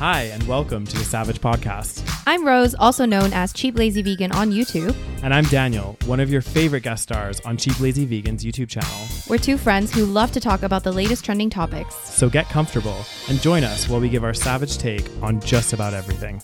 [0.00, 2.10] Hi, and welcome to the Savage Podcast.
[2.26, 4.96] I'm Rose, also known as Cheap Lazy Vegan on YouTube.
[5.22, 9.06] And I'm Daniel, one of your favorite guest stars on Cheap Lazy Vegan's YouTube channel.
[9.28, 11.94] We're two friends who love to talk about the latest trending topics.
[11.96, 15.92] So get comfortable and join us while we give our savage take on just about
[15.92, 16.40] everything.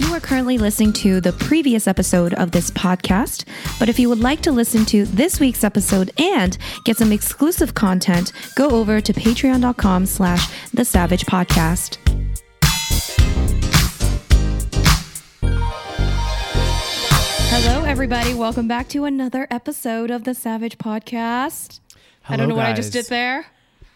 [0.00, 3.44] You are currently listening to the previous episode of this podcast,
[3.78, 7.74] but if you would like to listen to this week's episode and get some exclusive
[7.74, 11.98] content, go over to patreon.com slash the savage podcast.
[17.52, 18.32] Hello, everybody.
[18.32, 21.80] Welcome back to another episode of the Savage Podcast.
[22.26, 23.44] I don't know what I just did there.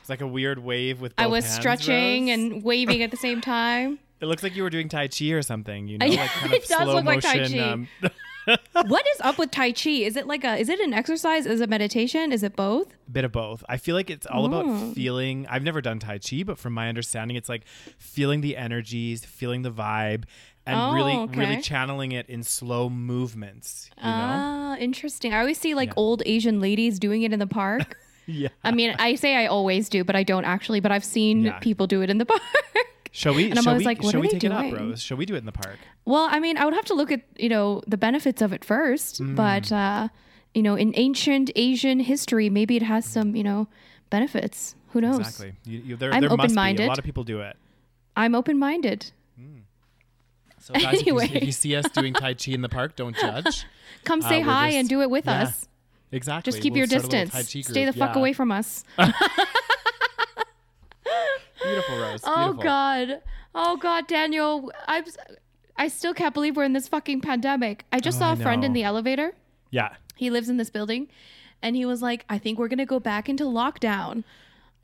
[0.01, 1.15] It's like a weird wave with.
[1.17, 2.35] I was hands, stretching Rose.
[2.35, 3.99] and waving at the same time.
[4.25, 5.87] It looks like you were doing Tai Chi or something.
[5.87, 7.59] You know, like kind of it does slow look like Tai motion.
[7.59, 7.69] Chi.
[7.69, 7.89] Um,
[8.87, 9.91] what is up with Tai Chi?
[9.91, 11.45] Is it like a is it an exercise?
[11.45, 12.33] Is it meditation?
[12.33, 12.89] Is it both?
[13.13, 13.63] bit of both.
[13.69, 15.47] I feel like it's all about feeling.
[15.49, 17.67] I've never done Tai Chi, but from my understanding, it's like
[17.99, 20.25] feeling the energies, feeling the vibe,
[20.67, 21.39] and Oh, really, okay.
[21.39, 23.91] really channeling it in slow movements.
[23.99, 24.11] You know?
[24.11, 25.35] Ah, interesting.
[25.35, 25.95] I always see like Yeah.
[25.99, 27.99] old Asian ladies doing it in the park.
[28.27, 28.49] Yeah.
[28.65, 30.81] I mean, I say I always do, but I don't actually.
[30.81, 31.59] But I've seen Yeah.
[31.59, 32.41] people do it in the park.
[33.17, 33.49] Shall we?
[33.49, 34.75] And I'm always we, like, what shall are we they take it up, doing?
[34.75, 35.01] Rose?
[35.01, 35.79] Shall we do it in the park?
[36.05, 38.65] well, I mean, I would have to look at you know the benefits of it
[38.65, 39.37] first, Mm.
[39.37, 40.09] but uh,
[40.53, 43.69] you know, in ancient Asian history, maybe it has some you know
[44.11, 44.75] benefits.
[44.91, 45.21] Who knows?
[45.21, 45.55] Exactly.
[45.65, 46.83] You, you, there I'm there must be.
[46.83, 47.57] A lot of people do it.
[48.17, 49.13] I'm open minded.
[50.61, 53.15] So guys, if, you, if you see us doing Tai Chi in the park, don't
[53.17, 53.67] judge.
[54.05, 55.69] Come Uh, say we're hi just- and do it with yeah, us.
[56.11, 56.51] Exactly.
[56.51, 57.53] Just keep We'll your start a little distance.
[57.53, 57.99] Tai Chi Stay the group.
[57.99, 58.21] fuck Yeah.
[58.21, 58.83] away from us.
[61.75, 62.21] Beautiful, Rose.
[62.25, 62.63] Oh Beautiful.
[62.63, 63.23] God.
[63.55, 64.73] Oh God, Daniel.
[64.87, 65.05] I'm.
[65.77, 67.85] I still can't believe we're in this fucking pandemic.
[67.93, 69.35] I just Oh, saw a friend in the elevator.
[69.71, 69.95] Yeah.
[70.15, 71.09] He lives in this building,
[71.63, 74.23] and he was like, "I think we're gonna go back into lockdown."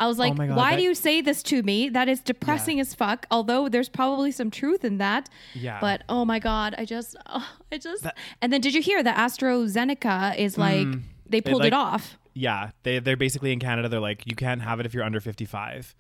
[0.01, 1.89] I was oh like, Oh God, "Why that- do you say this to me?
[1.89, 5.29] That is depressing as fuck." Although there's probably some truth in that.
[5.55, 5.79] Yeah.
[5.81, 8.03] But oh my God, I just, oh, I just.
[8.03, 10.61] That- and then did you hear that AstraZeneca is hmm.
[10.61, 10.89] like
[11.29, 12.17] they pulled like- it off?
[12.35, 12.71] Yeah.
[12.83, 13.89] They they're basically in Canada.
[13.89, 15.95] They're like, you can't have it if you're under 55.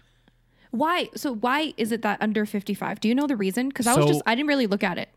[0.71, 1.09] Why?
[1.15, 3.01] So why is it that under 55?
[3.01, 3.69] Do you know the reason?
[3.69, 5.09] Because I was So- just I didn't really look at it.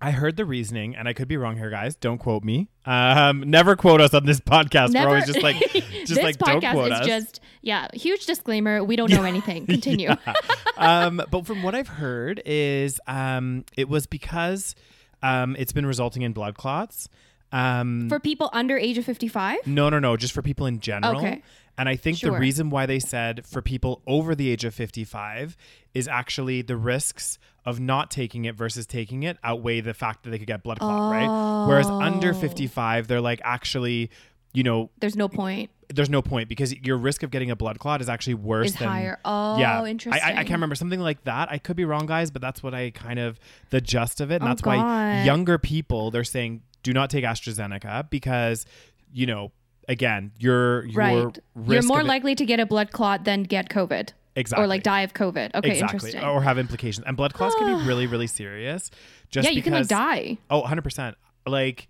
[0.00, 1.96] I heard the reasoning, and I could be wrong here, guys.
[1.96, 2.68] Don't quote me.
[2.86, 4.94] Um, never quote us on this podcast.
[4.94, 7.06] We're always just like, just this like, don't podcast quote is us.
[7.06, 8.84] just yeah, huge disclaimer.
[8.84, 9.66] We don't know anything.
[9.66, 10.10] Continue.
[10.76, 14.76] um, but from what I've heard is um, it was because
[15.20, 17.08] um, it's been resulting in blood clots.
[17.52, 19.66] Um, For people under age of 55?
[19.66, 21.16] no, no, no, just for people in general.
[21.18, 21.42] Okay.
[21.78, 25.56] And I think the reason why they said for people over the age of 55
[25.94, 30.30] is actually the risks of not taking it versus taking it outweigh the fact that
[30.30, 31.66] they could get blood clot, right?
[31.68, 32.34] Whereas under Oh.
[32.34, 34.10] 55, they're like, actually,
[34.52, 35.70] you know, There's no point.
[35.94, 38.74] there's no point because your risk of getting a blood clot is actually worse Is
[38.74, 39.20] than higher.
[39.24, 39.84] Oh, yeah.
[39.86, 40.20] interesting.
[40.20, 41.48] I, I, I can't remember something like that.
[41.50, 43.38] I could be wrong, guys, but that's what I kind of
[43.70, 47.24] the gist of it, and Oh, that's why younger people they're saying do not take
[47.24, 48.66] AstraZeneca because
[49.12, 49.52] you know
[49.88, 51.38] again your your Right.
[51.54, 54.10] risk You're more likely to get a blood clot than get COVID.
[54.36, 55.54] exactly Or like die of COVID.
[55.54, 56.24] Okay, exactly interesting.
[56.24, 57.86] or have implications and blood clots can be ah.
[57.86, 58.90] really really serious.
[59.30, 60.38] Just yeah, you can like die.
[60.50, 61.16] Oh, 100 percent.
[61.46, 61.88] Like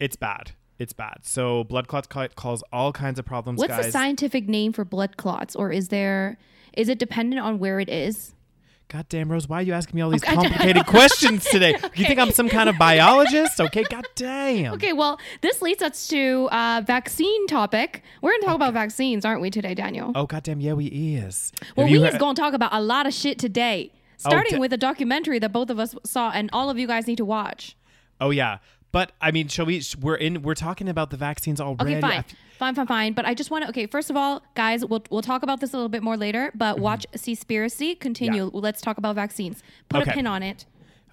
[0.00, 0.52] it's bad.
[0.78, 1.20] It's bad.
[1.22, 3.86] So blood clots ca- cause all kinds of problems, What's guys.
[3.86, 5.56] the scientific name for blood clots?
[5.56, 6.36] Or is there
[6.74, 8.34] is it dependent on where it is?
[8.88, 10.34] God damn, Rose, why are you asking me all these Okay.
[10.34, 11.74] complicated questions today?
[11.96, 13.60] You think I'm some kind of biologist?
[13.60, 14.74] Okay, god damn.
[14.74, 18.02] Okay, well, this leads us to uh, vaccine topic.
[18.22, 20.12] We're gonna talk about vaccines, aren't we today, Daniel?
[20.14, 21.52] Oh, god damn, yeah, we is.
[21.74, 24.60] Well, we heard- is going to talk about a lot of shit today, starting da-
[24.60, 27.24] with a documentary that both of us saw, and all of you guys need to
[27.24, 27.76] watch.
[28.20, 28.58] Oh yeah,
[28.92, 29.82] but I mean, shall we?
[30.00, 30.42] We're in.
[30.42, 31.96] We're talking about the vaccines already.
[31.96, 32.24] Okay, fine,
[32.58, 33.12] fine, fine, fine.
[33.12, 33.70] But I just want to.
[33.70, 36.50] Okay, first of all, guys, we'll we'll talk about this a little bit more later.
[36.54, 37.98] But watch Seaspiracy.
[37.98, 38.46] Continue.
[38.46, 38.56] Mm-hmm.
[38.56, 38.62] Yeah.
[38.62, 39.62] Let's talk about vaccines.
[39.88, 40.10] Put Okay.
[40.12, 40.64] a pin on it.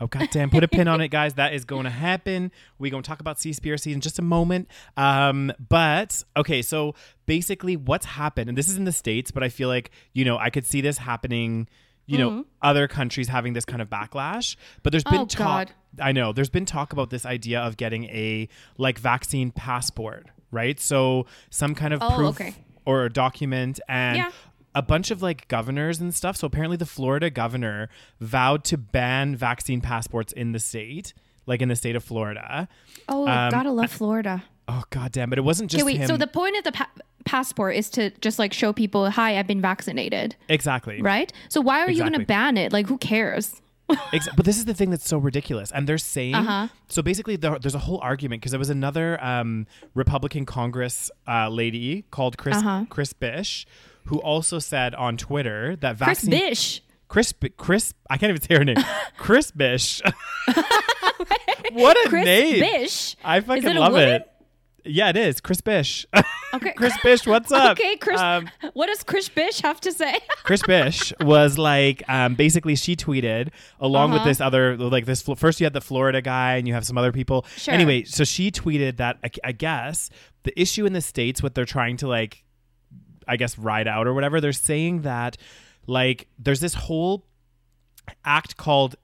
[0.01, 0.50] Oh god damn!
[0.50, 1.35] Put a pin on it, guys.
[1.35, 2.51] That is going to happen.
[2.79, 4.67] We're going to talk about Seaspiracy in just a moment.
[4.97, 6.96] Um, but okay, so
[7.26, 10.37] basically, what's happened, and this is in the states, but I feel like you know
[10.37, 11.67] I could see this happening.
[12.05, 15.41] You know, other countries having this kind of backlash, but there's been Mm-hmm.
[15.41, 15.70] Oh, talk.
[16.02, 20.78] I know there's been talk about this idea of getting a like vaccine passport, right?
[20.79, 22.55] So some kind of Oh, proof okay.
[22.85, 24.32] or a document and Yeah.
[24.76, 26.35] a bunch of like governors and stuff.
[26.35, 27.88] So apparently the Florida governor
[28.20, 31.14] vowed to ban vaccine passports in the state,
[31.46, 32.67] like in the state of Florida.
[33.08, 34.44] Oh, Um, gotta love Florida.
[34.67, 35.97] Oh god damn, but it wasn't just Okay, wait.
[36.02, 36.08] him.
[36.08, 36.90] So the point of the pa-
[37.25, 41.02] passport is to just like show people, "Hi, I've been vaccinated." exactly.
[41.02, 41.31] Right.
[41.49, 42.72] So why are you going to ban it?
[42.73, 43.59] Like, who cares?
[44.35, 45.70] But this is the thing that's so ridiculous.
[45.72, 46.67] And they're saying Uh-huh.
[46.87, 51.49] so basically there, there's a whole argument because there was another um, Republican Congress uh,
[51.49, 52.85] lady called Chris Uh-huh.
[52.90, 53.67] Chris Bish
[54.05, 56.81] who also said on Twitter that Chris Bish.
[57.09, 58.78] Chris Chris I can't even say her name.
[59.17, 60.02] Chris Bish.
[61.72, 62.59] what a Chris name.
[62.59, 63.16] Bish.
[63.23, 64.29] I fucking love it.
[64.85, 65.40] Yeah, it is.
[65.40, 66.06] Chris Bish.
[66.53, 66.74] Okay.
[66.78, 67.78] Chris Bish, what's up?
[67.80, 68.20] Okay, Chris.
[68.20, 70.18] Um, what does Chris Bish have to say?
[70.44, 73.50] Chris Bish was like, um, basically, she tweeted
[73.80, 74.30] along with Uh-huh.
[74.30, 75.22] this other, like this.
[75.38, 77.46] First, you had the Florida guy, and you have some other people.
[77.56, 77.74] Sure.
[77.74, 80.09] Anyway, so she tweeted that I, I guess
[80.44, 82.44] the issue in the states, what they're trying to like,
[83.28, 85.38] I guess ride out or whatever, they're saying that
[85.88, 87.26] like there's this whole
[88.26, 88.96] act called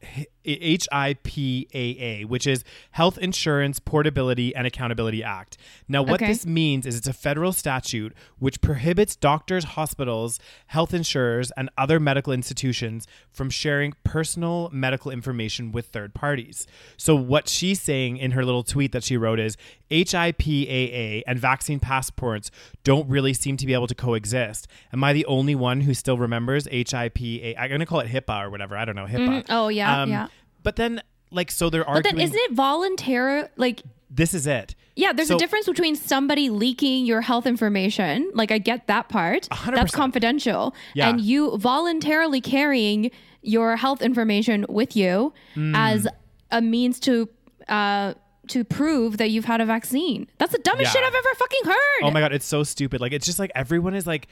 [0.45, 5.57] HIPAA, which is Health Insurance Portability and Accountability Act.
[5.87, 6.27] Now, what Okay.
[6.27, 11.99] this means is it's a federal statute which prohibits doctors, hospitals, health insurers, and other
[11.99, 16.65] medical institutions from sharing personal medical information with third parties.
[16.97, 19.57] So, what she's saying in her little tweet that she wrote is
[19.91, 22.51] HIPAA and vaccine passports
[22.83, 24.67] don't really seem to be able to coexist.
[24.93, 27.55] Am I the only one who still remembers HIPAA?
[27.57, 28.77] I'm going to call it HIPAA or whatever.
[28.77, 29.05] I don't know.
[29.05, 29.17] Mm-hmm.
[29.31, 29.45] HIPAA.
[29.49, 30.27] Oh, yeah, um, yeah.
[30.63, 31.01] But then,
[31.31, 31.95] like, so there are.
[31.95, 33.43] But then isn't it voluntary?
[33.55, 34.75] Like, this is it.
[34.95, 38.31] yeah, there's So- a difference between somebody leaking your health information.
[38.33, 39.47] Like, I get that part.
[39.51, 40.73] hundred That's confidential.
[40.93, 41.09] Yeah.
[41.09, 43.11] And you voluntarily carrying
[43.41, 45.73] your health information with you Mm.
[45.75, 46.07] as
[46.51, 47.29] a means to
[47.69, 48.15] uh,
[48.47, 50.27] to prove that you've had a vaccine.
[50.39, 51.01] That's the dumbest Yeah.
[51.01, 52.01] shit I've ever fucking heard.
[52.03, 52.99] Oh my god, it's so stupid.
[52.99, 54.27] Like, it's just like everyone is like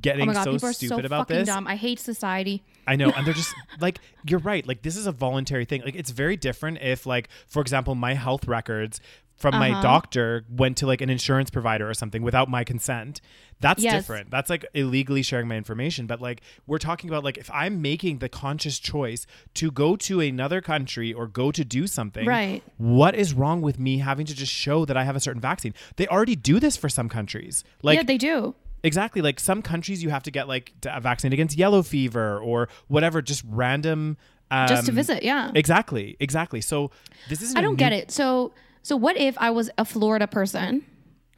[0.00, 1.48] getting Oh my god, so people are stupid so about fucking this.
[1.48, 1.66] dumb.
[1.66, 2.62] I hate society.
[2.86, 3.98] I know, and they're just like
[4.28, 4.66] you're right.
[4.66, 5.82] Like this is a voluntary thing.
[5.82, 9.00] Like it's very different if, like, for example, my health records
[9.36, 9.68] from Uh-huh.
[9.68, 13.20] my doctor went to like an insurance provider or something without my consent.
[13.60, 13.92] That's Yes.
[13.94, 14.30] different.
[14.30, 16.06] That's like illegally sharing my information.
[16.06, 20.20] But like we're talking about like if I'm making the conscious choice to go to
[20.20, 22.62] another country or go to do something, Right.
[22.78, 25.74] What is wrong with me having to just show that I have a certain vaccine?
[25.96, 27.62] They already do this for some countries.
[27.82, 28.54] Like yeah, they do.
[28.82, 29.22] Exactly.
[29.22, 33.20] Like some countries, you have to get like a vaccine against yellow fever or whatever,
[33.22, 34.16] just random.
[34.50, 35.50] Um, Just to visit, yeah.
[35.54, 36.16] Exactly.
[36.20, 36.60] Exactly.
[36.60, 36.90] So
[37.28, 37.54] this is.
[37.56, 38.12] I don't get it.
[38.12, 38.52] So
[38.82, 40.84] so what if I was a Florida person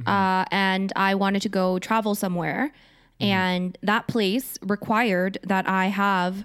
[0.00, 0.08] Mm-hmm.
[0.08, 2.70] uh, and I wanted to go travel somewhere
[3.20, 3.24] Mm-hmm.
[3.32, 6.44] and that place required that I have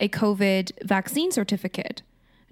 [0.00, 2.02] a COVID vaccine certificate?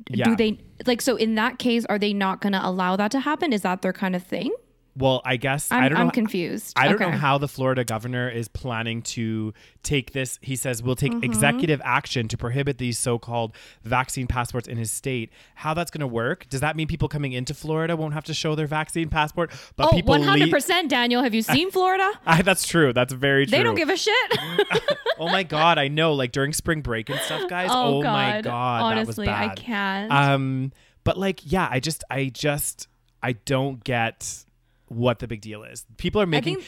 [0.08, 0.26] Yeah.
[0.26, 3.20] Do they like so in that case are they not going to allow that to
[3.20, 3.52] happen?
[3.52, 4.52] Is that their kind of thing?
[4.96, 6.04] Well, I guess I'm, I don't know.
[6.04, 6.72] I'm confused.
[6.76, 7.10] I don't Okay.
[7.10, 9.52] know how the Florida governor is planning to
[9.82, 10.38] take this.
[10.40, 11.24] He says we'll take Mm-hmm.
[11.24, 13.54] executive action to prohibit these so-called
[13.84, 15.30] vaccine passports in his state.
[15.56, 16.48] How that's going to work?
[16.48, 19.50] Does that mean people coming into Florida won't have to show their vaccine passport?
[19.76, 21.22] But Oh, people 100% Daniel.
[21.22, 22.10] Have you seen Florida?
[22.26, 22.92] I, that's true.
[22.94, 23.58] That's very true.
[23.58, 24.32] They don't give a shit.
[25.18, 26.14] oh my god, I know.
[26.14, 27.68] Like during spring break and stuff, guys.
[27.70, 28.44] Oh, Oh, my God.
[28.44, 29.58] god, Honestly, that I was bad.
[29.58, 30.12] can't.
[30.12, 30.72] Um,
[31.04, 32.88] but like, yeah, I just, I just,
[33.22, 34.44] I don't get
[34.88, 35.84] what the big deal is.
[35.96, 36.58] People are I making.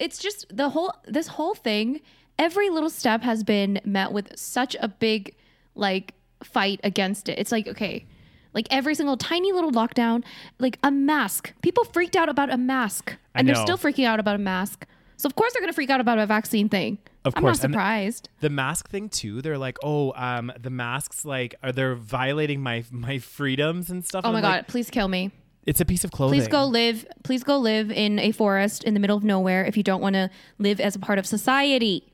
[0.00, 2.00] it's just the whole this whole thing.
[2.38, 5.34] Every little step has been met with such a big
[5.74, 6.14] like
[6.44, 7.38] fight against it.
[7.38, 8.06] It's like okay,
[8.54, 10.24] like every single tiny little lockdown,
[10.58, 11.52] like a mask.
[11.62, 14.86] People freaked out about a mask, and they're still freaking out about a mask.
[15.18, 16.98] So of course they're gonna freak out about a vaccine thing.
[17.24, 18.28] Of I'm course, not surprised.
[18.40, 19.40] the mask thing too.
[19.42, 24.24] They're like, oh, um, the masks like are they're violating my my freedoms and stuff.
[24.24, 24.56] Oh And my I'm god!
[24.58, 25.32] like, please kill me.
[25.66, 26.38] It's a piece of clothing.
[26.38, 27.06] Please go live.
[27.24, 30.14] Please go live in a forest in the middle of nowhere if you don't want
[30.14, 32.12] to live as a part of society.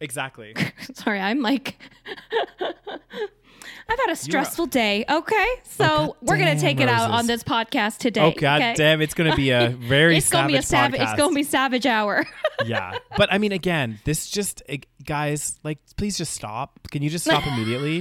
[0.00, 0.54] Exactly.
[0.94, 1.78] Sorry, I'm like,
[2.60, 5.04] I've had a stressful day.
[5.08, 7.20] Okay, so God we're gonna take it out Roses.
[7.20, 8.20] on this podcast today.
[8.20, 8.74] oh god okay?
[8.74, 9.00] damn!
[9.00, 11.00] It's gonna be a very It's gonna be a savage.
[11.00, 12.26] It's gonna be savage hour.
[12.64, 17.10] yeah but i mean again this just eh, guys like please just stop can you
[17.10, 18.00] just stop immediately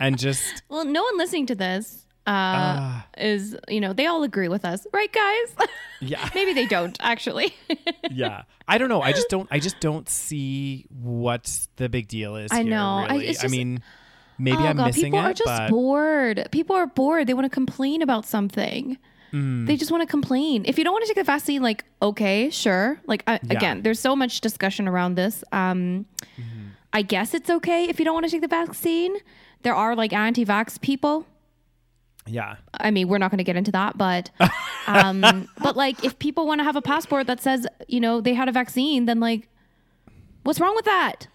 [0.00, 3.06] and just well, no one listening to this uh, Ah.
[3.16, 5.68] is, you know, they all agree with us, right, guys?
[6.00, 7.54] yeah Maybe they don't actually.
[8.10, 11.44] yeah i don't know i just don't i just don't see what
[11.76, 12.86] the big deal is I here, know.
[12.98, 13.28] I- really.
[13.30, 13.82] I, just- mean
[14.38, 16.48] maybe oh i'm god, missing people it are just but bored.
[16.52, 17.26] People are bored.
[17.26, 18.98] They want to complain about something.
[19.32, 19.66] Mm.
[19.66, 20.64] They just want to complain.
[20.66, 23.00] If you don't want to take the vaccine, like okay, sure.
[23.06, 23.56] Like I, Yeah.
[23.56, 25.42] again, there's so much discussion around this.
[25.52, 26.06] Um,
[26.38, 26.66] Mm-hmm.
[26.92, 29.16] I guess it's okay if you don't want to take the vaccine.
[29.62, 31.26] There are like anti-vax people.
[32.28, 34.30] Yeah I mean, we're not going to get into that, but
[34.86, 38.34] um, but like if people want to have a passport that says you know they
[38.34, 39.48] had a vaccine, then like,
[40.44, 41.26] what's wrong with that?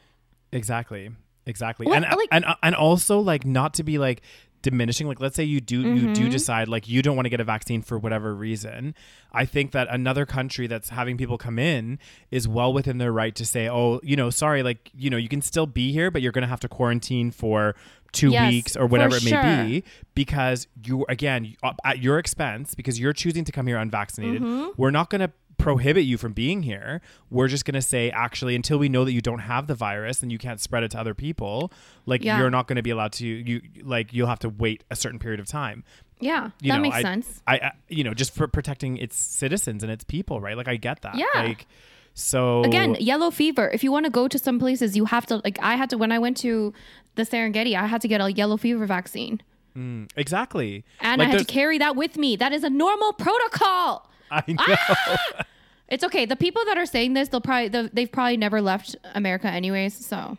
[0.51, 1.09] exactly
[1.47, 4.21] exactly What- and like- and and also like not to be like
[4.62, 6.13] diminishing like let's say you do you Mm-hmm.
[6.13, 8.95] do decide like you don't want to get a vaccine for whatever reason
[9.33, 12.00] i think that another country that's having people come in
[12.31, 15.27] is well within their right to say oh you know sorry like you know you
[15.27, 17.75] can still be here but you're going to have to quarantine for
[18.13, 19.41] two Yes, weeks or whatever it may sure.
[19.65, 19.84] be
[20.15, 24.70] because you again uh, at your expense because you're choosing to come here unvaccinated Mm-hmm.
[24.77, 27.00] we're not going to prohibit you from being here.
[27.29, 30.22] We're just going to say, actually, until we know that you don't have the virus
[30.22, 31.72] and you can't spread it to other people,
[32.05, 32.38] like Yeah.
[32.38, 33.25] you're not going to be allowed to.
[33.25, 35.86] You like you'll have to wait a certain period of time.
[36.20, 37.41] Yeah, You that know, makes I- sense.
[37.48, 40.58] I, I, you know, just for protecting its citizens and its people, right?
[40.58, 41.15] Like I get that.
[41.15, 41.27] Yeah.
[41.36, 41.65] Like
[42.13, 43.70] so Again, yellow fever.
[43.74, 45.98] If you want to go to some places, you have to like I had to
[45.98, 46.74] when I went to
[47.15, 49.41] the Serengeti, I had to get a yellow fever vaccine.
[49.75, 50.84] mm, exactly.
[51.00, 52.36] And Like, I had to carry that with me.
[52.36, 54.10] That is a normal protocol.
[54.32, 54.55] I know.
[54.60, 55.43] Ah!
[55.89, 56.25] It's okay.
[56.25, 59.93] The people that are saying this, they'll probably they've probably never left America anyways.
[60.03, 60.38] So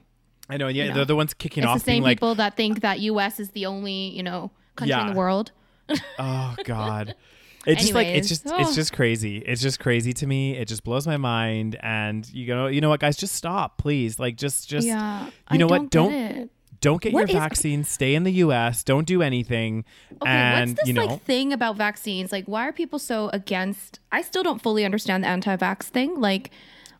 [0.49, 0.67] I know.
[0.67, 0.95] Yeah, know.
[0.95, 3.39] they're the ones kicking it's the off, being same like, people that think that U.S.
[3.39, 5.53] is the only you know country in the world.
[6.19, 7.15] Oh God.
[7.67, 8.75] It's just like it's just it's oh.
[8.75, 9.39] just crazy.
[9.39, 10.57] It's just crazy to me.
[10.57, 11.77] It just blows my mind.
[11.83, 14.19] And you know, you know what, guys, just stop, please.
[14.19, 15.91] Like just just yeah, you I know what?
[15.91, 16.49] Don't Don't get
[16.81, 17.83] don't get What your is- vaccine.
[17.83, 18.85] Stay in the US.
[18.85, 19.85] Don't do anything.
[20.21, 22.31] Okay, and what's this you know like thing about vaccines?
[22.31, 24.01] Like, why are people so against?
[24.13, 26.21] I still don't fully understand the anti-vax thing.
[26.21, 26.51] Like,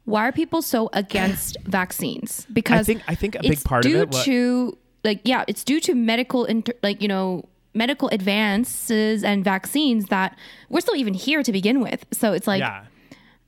[0.07, 2.47] why are people so against vaccines?
[2.51, 5.21] Because I think- I think a big it's part of due it wa- to like
[5.25, 10.39] yeah, it's due to medical inter- like you know medical advances and vaccines that
[10.69, 12.07] we're still even here to begin with.
[12.13, 12.85] So it's like yeah.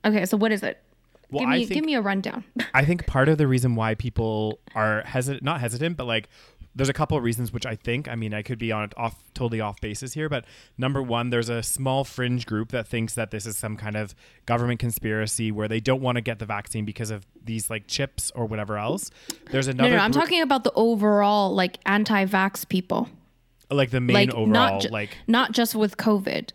[0.05, 0.81] okay, so what is it?
[1.31, 2.43] Well, give me think give me a rundown.
[2.73, 6.29] I think part of the reason why people are hesitant, not hesitant, but like
[6.77, 9.15] there's a couple of reasons which I think, I mean, I could be on off
[9.33, 10.45] totally off basis here, but
[10.77, 14.13] number one, there's a small fringe group that thinks that this is some kind of
[14.45, 18.31] government conspiracy where they don't want to get the vaccine because of these like chips
[18.35, 19.09] or whatever else.
[19.49, 23.09] There's no, another, no, no, I'm group- talking about the overall like anti-vax people.
[23.69, 26.51] Like the main Like overall, not ju- like not just with COVID.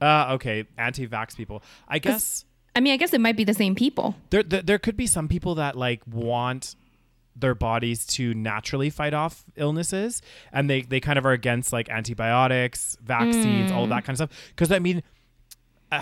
[0.00, 1.62] uh, okay, anti-vax people.
[1.88, 2.44] I guess.
[2.74, 4.14] I mean, I guess it might be the same people.
[4.30, 6.76] there, there there could be some people that like want
[7.38, 11.86] their bodies to naturally fight off illnesses and they they kind of are against like
[11.90, 15.02] antibiotics vaccines all of that kind of stuff because i mean
[15.92, 16.00] uh,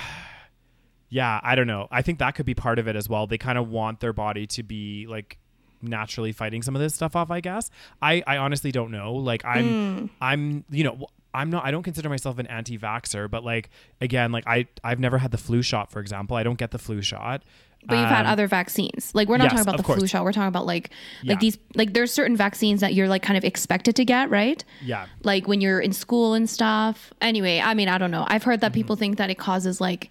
[1.08, 3.36] yeah i don't know i think that could be part of it as well they
[3.36, 5.38] kind of want their body to be like
[5.86, 7.70] naturally fighting some of this stuff off i guess
[8.02, 12.08] i i honestly don't know like i'm i'm you know i'm not i don't consider
[12.08, 16.00] myself an anti-vaxxer but like again like i i've never had the flu shot for
[16.00, 17.42] example i don't get the flu shot
[17.86, 19.12] But you've had Um, other vaccines.
[19.14, 20.24] Like we're not yes, talking about the flu shot.
[20.24, 20.88] We're talking about like
[21.22, 21.32] Yeah.
[21.32, 24.64] like these like there's certain vaccines that you're like kind of expected to get, right?
[24.80, 27.12] yeah Like when you're in school and stuff.
[27.20, 28.24] Anyway, I mean, I don't know.
[28.26, 28.74] I've heard that Mm-hmm.
[28.80, 30.10] people think that it causes like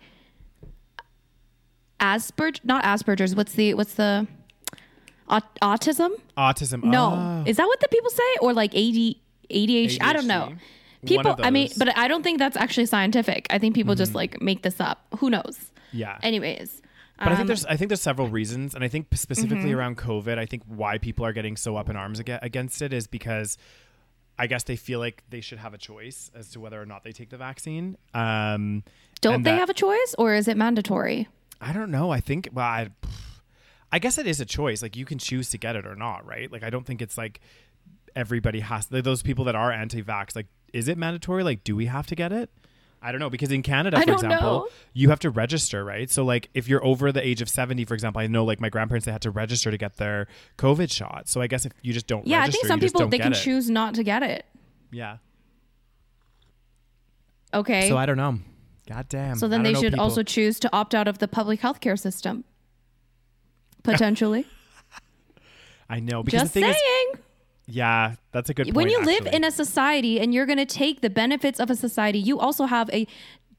[1.99, 3.35] Asperger, not Asperger's.
[3.35, 4.27] What's the what's the
[5.29, 6.11] aut- autism?
[6.37, 7.43] autism No, Ah.
[7.45, 9.15] is that what the people say, or like AD,
[9.49, 10.01] ADHD?
[10.01, 10.53] I don't know.
[11.05, 11.67] People, I mean.
[11.67, 11.79] Mm-hmm.
[11.79, 13.47] but I don't think that's actually scientific.
[13.49, 15.05] I think people just like make this up.
[15.19, 15.71] Who knows?
[15.91, 16.81] yeah Anyways,
[17.19, 19.77] But I um, think there's I think there's several reasons, and I think specifically Mm-hmm.
[19.79, 23.05] around COVID, I think why people are getting so up in arms against it is
[23.07, 23.57] because
[24.39, 27.03] I guess they feel like they should have a choice as to whether or not
[27.03, 27.97] they take the vaccine.
[28.15, 28.83] Um,
[29.21, 31.27] don't they that- have a choice, or is it mandatory?
[31.61, 32.09] I don't know.
[32.11, 32.89] I think well, I,
[33.93, 34.81] I guess it is a choice.
[34.81, 36.51] Like you can choose to get it or not, right?
[36.51, 37.39] Like I don't think it's like
[38.15, 40.35] everybody has like, those people that are anti-vax.
[40.35, 41.43] Like, is it mandatory?
[41.43, 42.49] Like, do we have to get it?
[43.03, 44.67] I don't know because in Canada, for example, know.
[44.93, 46.09] you have to register, right?
[46.09, 48.69] So like if you're over the age of 70, for example, I know like my
[48.69, 51.27] grandparents they had to register to get their COVID shot.
[51.27, 53.35] So I guess if you just don't Yeah, I think some people they can it.
[53.35, 54.47] choose not to get it.
[54.91, 55.17] Yeah.
[57.53, 57.89] Okay.
[57.89, 58.39] So I don't know.
[58.89, 59.35] God damn.
[59.35, 60.03] So then they should people.
[60.03, 62.45] also choose to opt out of the public healthcare system.
[63.83, 64.45] Potentially.
[65.89, 67.05] I know because Just the thing saying.
[67.13, 67.19] is,
[67.67, 68.75] yeah, that's a good point.
[68.75, 71.75] when you live in a society and you're going to take the benefits of a
[71.75, 73.05] society, you also have a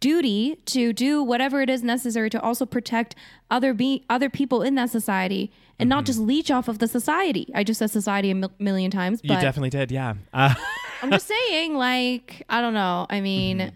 [0.00, 3.14] duty to do whatever it is necessary to also protect
[3.50, 5.88] other be other people in that society and Mm-hmm.
[5.88, 7.50] not just leech off of the society.
[7.54, 10.14] I just said society a mil- million times, you definitely did, yeah.
[10.32, 10.54] Uh,
[11.02, 13.06] I'm just saying, like, I don't know.
[13.10, 13.72] I mean,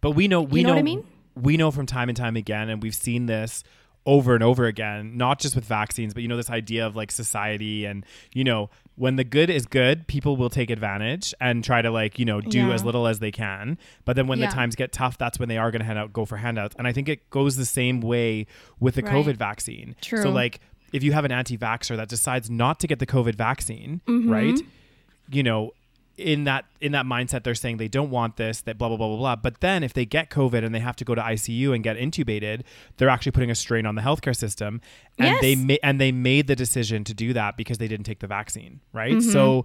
[0.00, 1.04] But we know we know know, what I mean?
[1.34, 3.64] we know from time and time again, and we've seen this
[4.04, 7.10] over and over again, not just with vaccines, but you know, this idea of like
[7.10, 8.04] society and
[8.34, 12.18] you know, when the good is good, people will take advantage and try to like,
[12.18, 12.72] you know, do Yeah.
[12.74, 13.78] as little as they can.
[14.04, 14.48] But then when Yeah.
[14.48, 16.74] the times get tough, that's when they are gonna hand out go for handouts.
[16.78, 18.46] And I think it goes the same way
[18.80, 19.14] with the Right.
[19.14, 19.94] COVID vaccine.
[20.00, 20.22] True.
[20.22, 20.60] So like
[20.92, 24.30] if you have an anti vaxxer that decides not to get the COVID vaccine, Mm-hmm.
[24.30, 24.60] right?
[25.30, 25.70] You know,
[26.18, 29.08] in that in that mindset they're saying they don't want this that blah blah blah
[29.08, 29.36] blah blah.
[29.36, 31.96] But then if they get covid and they have to go to ICU and get
[31.96, 32.62] intubated
[32.98, 34.80] they're actually putting a strain on the healthcare system.
[35.18, 35.40] And Yes.
[35.40, 38.26] they ma- and they made the decision to do that because they didn't take the
[38.26, 39.12] vaccine right?
[39.14, 39.30] Mm-hmm.
[39.30, 39.64] so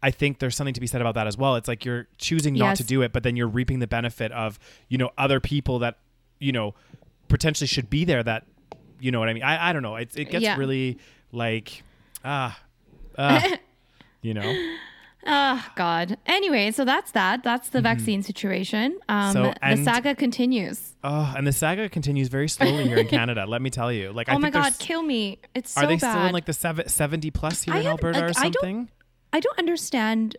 [0.00, 1.56] I think there's something to be said about that as well.
[1.56, 4.58] It's like you're choosing not to do it but then you're reaping the benefit of
[4.88, 5.98] you know other people that
[6.38, 6.74] you know
[7.26, 8.46] potentially should be there that
[9.00, 9.42] you know what I mean?
[9.42, 9.96] I, I don't know.
[9.96, 10.56] It's, it gets Yeah.
[10.56, 10.98] really
[11.32, 11.82] like
[12.24, 12.58] ah
[13.18, 13.56] ah
[14.22, 14.74] you know
[15.26, 16.16] Oh God.
[16.26, 17.42] Anyway, so that's that.
[17.42, 18.98] That's the vaccine situation.
[19.08, 19.32] Um, Mm-hmm.
[19.32, 20.94] So, the and- saga continues.
[21.04, 23.44] Oh, and the saga continues very slowly here in Canada.
[23.46, 24.12] Let me tell you.
[24.12, 25.40] Like, I oh my think God, there's- kill me!
[25.54, 26.12] It's so Are they bad.
[26.12, 28.42] still in like the seven, 70 plus here I in had- Alberta like, or I
[28.44, 28.88] don't- something?
[29.32, 30.36] I don't understand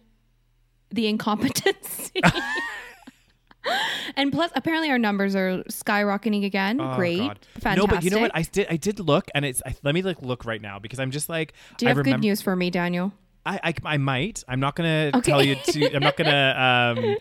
[0.91, 2.21] the incompetency.
[4.15, 6.79] and plus, apparently, our numbers are skyrocketing again.
[6.81, 7.39] Oh, Great, God.
[7.59, 7.77] fantastic.
[7.77, 8.31] No, but you know what?
[8.33, 8.67] I did.
[8.69, 9.61] I did look, and it's.
[9.65, 11.53] I, let me like look right now because I'm just like.
[11.77, 13.13] Do you I have remember, good news for me, Daniel?
[13.49, 14.43] I, I I might.
[14.47, 15.29] I'm not gonna Okay.
[15.31, 15.95] tell you to.
[15.95, 16.95] I'm not gonna.
[16.99, 17.15] Um,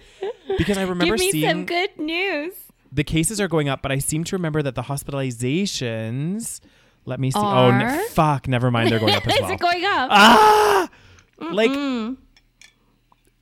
[0.59, 2.55] because I remember Give me seeing some good news.
[2.93, 6.61] the cases are going up, but I seem to remember that the hospitalizations.
[7.05, 7.39] Let me see.
[7.39, 8.47] Oh, n- fuck!
[8.49, 8.91] Never mind.
[8.91, 9.51] They're going up as Is well.
[9.53, 10.09] it going up?
[10.11, 10.89] ah,
[11.53, 11.71] like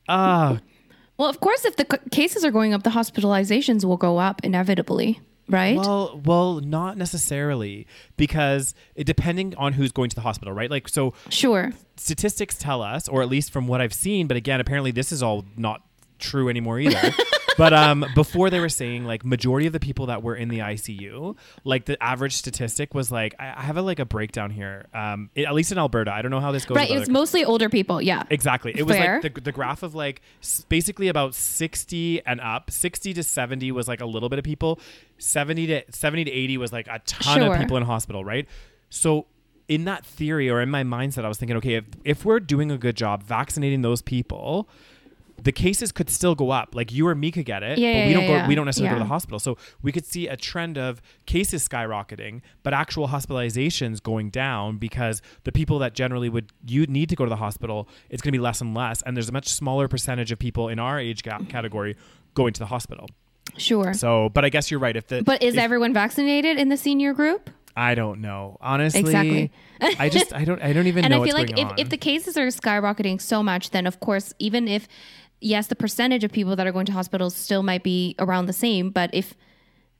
[0.07, 0.59] ah.
[1.17, 4.41] well, of course, if the c- cases are going up, the hospitalizations will go up
[4.43, 5.75] inevitably, right?
[5.77, 10.71] Well, well, not necessarily because it depending on who's going to the hospital, right?
[10.71, 11.71] Like so sure.
[11.97, 15.21] Statistics tell us, or at least from what I've seen, but again, apparently this is
[15.23, 15.81] all not
[16.19, 17.11] true anymore either.
[17.59, 20.59] but um, before they were saying like majority of the people that were in the
[20.59, 24.85] ICU, like the average statistic was like I, I have a like a breakdown here.
[24.93, 26.75] Um, it- at least in Alberta, I don't know how this goes.
[26.75, 26.89] Right.
[26.89, 28.01] It's other- mostly older people.
[28.01, 28.23] Yeah.
[28.31, 28.73] Exactly.
[28.75, 32.71] It was like the, the graph of like s- basically about 60 and up.
[32.71, 34.79] 60 to 70 was like a little bit of people.
[35.19, 37.53] 70 to 70 to 80 was like a ton Sure.
[37.53, 38.47] of people in hospital, right?
[38.89, 39.25] So
[39.67, 42.71] in that theory or in my mindset I was thinking okay, if if we're doing
[42.71, 44.69] a good job vaccinating those people,
[45.43, 46.73] the cases could still go up.
[46.73, 48.47] Like you or me could get it, Yeah, but yeah, we don't go yeah.
[48.47, 49.39] we don't necessarily go to the hospital.
[49.39, 55.21] So we could see a trend of cases skyrocketing, but actual hospitalizations going down because
[55.43, 58.37] the people that generally would you need to go to the hospital, it's going to
[58.37, 61.21] be less and less, and there's a much smaller percentage of people in our age
[61.23, 61.95] gap category
[62.33, 63.07] going to the hospital.
[63.57, 63.93] Sure.
[63.93, 64.95] So, but I guess you're right.
[64.95, 67.49] If the but is if- everyone vaccinated in the senior group?
[67.77, 69.01] I don't know honestly.
[69.01, 69.51] Exactly.
[69.79, 71.75] I just I don't I don't even and know I feel what's like if, on.
[71.77, 74.87] if the cases are skyrocketing so much, then of course, even if
[75.39, 78.53] yes, the percentage of people that are going to hospitals still might be around the
[78.53, 79.35] same, but if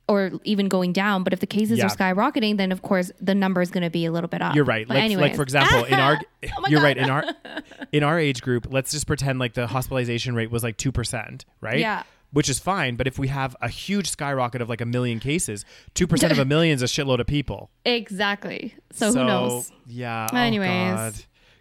[0.09, 1.85] or even going down, but if the cases Yeah.
[1.85, 4.55] are skyrocketing, then of course the number is going to be a little bit up.
[4.55, 4.87] You're right.
[4.89, 6.17] Like, like for example, in our
[6.57, 6.83] Oh you're God.
[6.85, 7.23] right in our
[7.91, 8.67] in our age group.
[8.71, 11.77] Let's just pretend like the hospitalization rate was like two percent, right?
[11.79, 12.03] Yeah.
[12.33, 15.63] Which is fine, but if we have a huge skyrocket of like a million cases,
[15.93, 17.69] two percent of a million is a shitload of people.
[17.85, 18.75] exactly.
[18.91, 19.71] So, who knows?
[19.85, 20.27] Yeah.
[20.33, 20.69] Anyways.
[20.69, 21.13] oh God.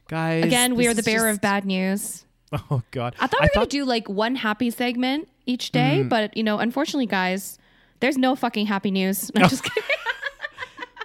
[0.09, 0.44] guys.
[0.44, 2.22] Again, we are the bearer just- of bad news.
[2.70, 3.14] Oh God.
[3.18, 6.09] I thought we were gonna do like one happy segment each day, Mm.
[6.09, 7.59] but you know, unfortunately, guys,
[8.00, 9.33] there's no fucking happy news.
[9.35, 9.83] No, I'm just kidding.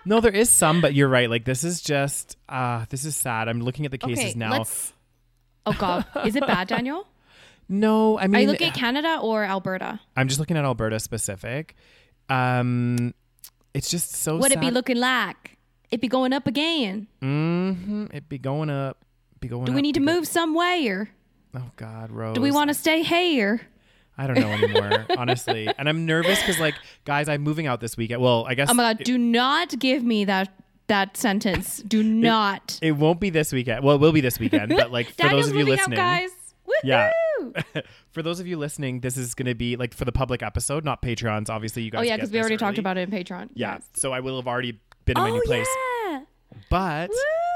[0.04, 1.30] No, there is some, but you're right.
[1.30, 3.48] Like this is just uh this is sad.
[3.48, 4.52] I'm looking at the cases okay, now.
[4.52, 4.94] let's.
[5.66, 7.08] Oh God, is it bad, Daniel?
[7.72, 10.00] No, I mean Are you looking at Canada or Alberta?
[10.18, 11.76] I'm just looking at Alberta specific.
[12.30, 13.14] Um
[13.74, 15.58] it's just so What it be looking like?
[15.90, 17.08] It be going up again.
[17.22, 18.06] Mm-hmm.
[18.12, 19.04] It'd be going up.
[19.40, 21.10] Be going Do up, we need to move somewhere?
[21.56, 22.36] Oh God, Rose.
[22.36, 23.62] Do we want to stay here?
[24.18, 25.68] I don't know anymore, honestly.
[25.78, 28.22] And I'm nervous because, like, guys, I'm moving out this weekend.
[28.22, 29.02] Well, I guess Oh my God!
[29.02, 30.54] it, Do not give me that
[30.88, 31.78] that sentence.
[31.78, 32.78] Do not.
[32.82, 33.84] it won't be this weekend.
[33.84, 36.30] Well, it will be this weekend, but like for those of you listening, out, guys.
[36.68, 36.72] Woohoo!
[36.84, 37.12] Yeah.
[38.12, 40.84] for those of you listening, this is going to be like for the public episode,
[40.86, 41.50] not Patreons.
[41.50, 42.00] Obviously, you guys.
[42.00, 43.50] Oh yeah, because we already talked about it in Patreon.
[43.54, 43.90] Yeah, Yes.
[43.96, 45.68] so I will have already been in my Oh new place.
[46.10, 46.22] yeah.
[46.70, 47.10] But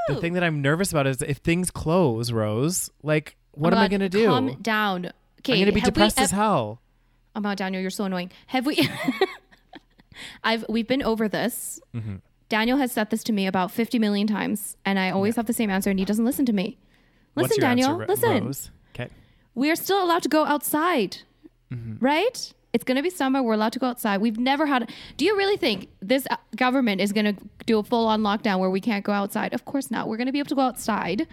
[0.08, 2.90] the thing that I'm nervous about is if things close, Rose.
[3.02, 4.26] Like, what Oh am my I going to do?
[4.26, 5.06] Calm down.
[5.40, 6.80] Okay, I'm going to be depressed ev- as hell.
[7.34, 8.30] Oh my God, Daniel, you're so annoying.
[8.48, 8.88] Have we?
[10.44, 11.78] I've we've been over this.
[11.94, 12.16] Mm-hmm.
[12.48, 15.52] Daniel has said this to me about 50 million times, and I always have the
[15.52, 16.78] same answer, and he doesn't listen to me.
[17.34, 18.00] Listen, Daniel.
[18.02, 18.70] answer, listen.
[18.94, 19.10] Okay.
[19.56, 21.18] We are still allowed to go outside,
[21.72, 21.94] Mm-hmm.
[21.98, 22.52] right?
[22.72, 23.42] It's going to be summer.
[23.42, 24.20] We're allowed to go outside.
[24.20, 24.92] We've never had.
[25.16, 28.60] Do you really think this uh, government is going to do a full on lockdown
[28.60, 29.52] where we can't go outside?
[29.52, 30.06] Of course not.
[30.08, 31.26] We're going to be able to go outside.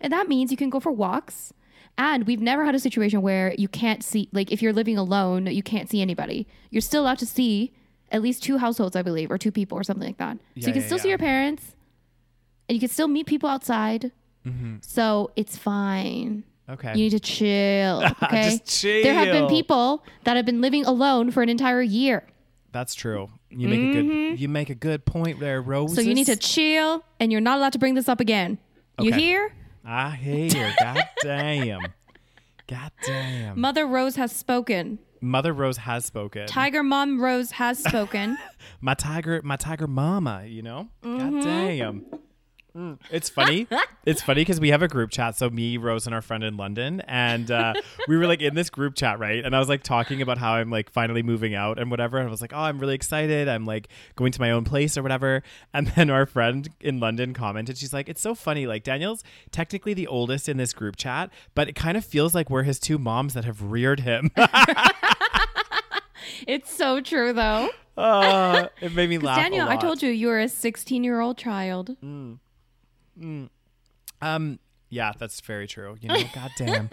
[0.00, 1.52] And that means you can go for walks.
[1.98, 5.46] And we've never had a situation where you can't see, like, if you're living alone,
[5.46, 6.46] you can't see anybody.
[6.70, 7.72] You're still allowed to see
[8.12, 10.38] at least two households, I believe, or two people or something like that.
[10.54, 11.74] Yeah, so you can yeah, still see your parents
[12.68, 14.12] and you can still meet people outside.
[14.46, 14.76] Mm-hmm.
[14.82, 16.44] So it's fine.
[16.68, 16.90] Okay.
[16.90, 18.02] You need to chill.
[18.22, 18.58] Okay.
[18.64, 22.26] Just There have been people that have been living alone for an entire year.
[22.72, 23.30] That's true.
[23.50, 24.40] You make a good.
[24.40, 25.90] You make a good point there, Rose.
[25.90, 25.94] Mm-hmm.
[25.94, 28.58] So you need to chill and you're not allowed to bring this up again.
[29.00, 29.20] You Okay.
[29.20, 29.52] hear?
[29.84, 30.74] I hear.
[30.80, 31.80] God damn.
[32.66, 33.60] God damn.
[33.60, 34.98] Mother Rose has spoken.
[35.20, 36.46] Mother Rose has spoken.
[36.46, 38.36] Tiger Mom Rose has spoken.
[38.80, 40.44] my tiger, my tiger mama.
[40.46, 40.88] You know.
[41.04, 41.34] Mm-hmm.
[41.36, 42.06] God damn.
[43.10, 43.66] It's funny.
[44.06, 45.36] It's funny because we have a group chat.
[45.36, 47.74] So me, Rose, and our friend in London, and uh,
[48.06, 49.44] we were like in this group chat, right?
[49.44, 52.16] And I was like talking about how I'm like finally moving out and whatever.
[52.18, 53.48] And I was like, oh, I'm really excited.
[53.48, 55.42] I'm like going to my own place or whatever.
[55.74, 58.64] And then our friend in London commented, she's like, it's so funny.
[58.68, 62.48] Like Daniel's technically the oldest in this group chat, but it kind of feels like
[62.48, 64.30] we're his two moms that have reared him.
[66.46, 67.70] It's so true, though.
[67.96, 69.38] uh, it made me laugh.
[69.38, 71.96] Daniel, I told you you were a 16 year old child.
[74.22, 75.96] Um, yeah, that's very true.
[76.00, 76.90] You know, goddamn.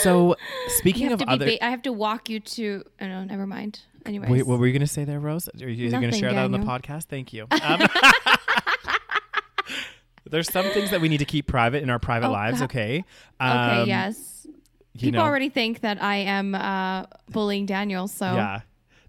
[0.00, 0.36] So
[0.78, 2.84] speaking of other, ba- I have to walk you to.
[3.00, 3.80] Oh no, never mind.
[4.06, 5.48] Anyways, wait, what were you gonna say there, Rose?
[5.60, 7.04] Are you going to share that on the podcast?
[7.04, 7.46] Thank you.
[7.62, 7.86] Um,
[10.30, 12.58] there's some things that we need to keep private in our private Oh, lives.
[12.60, 12.64] God.
[12.66, 13.04] Okay.
[13.40, 14.46] okay, Um, yes.
[14.98, 18.08] People know, already think that I am uh, bullying Daniel.
[18.08, 18.60] So yeah.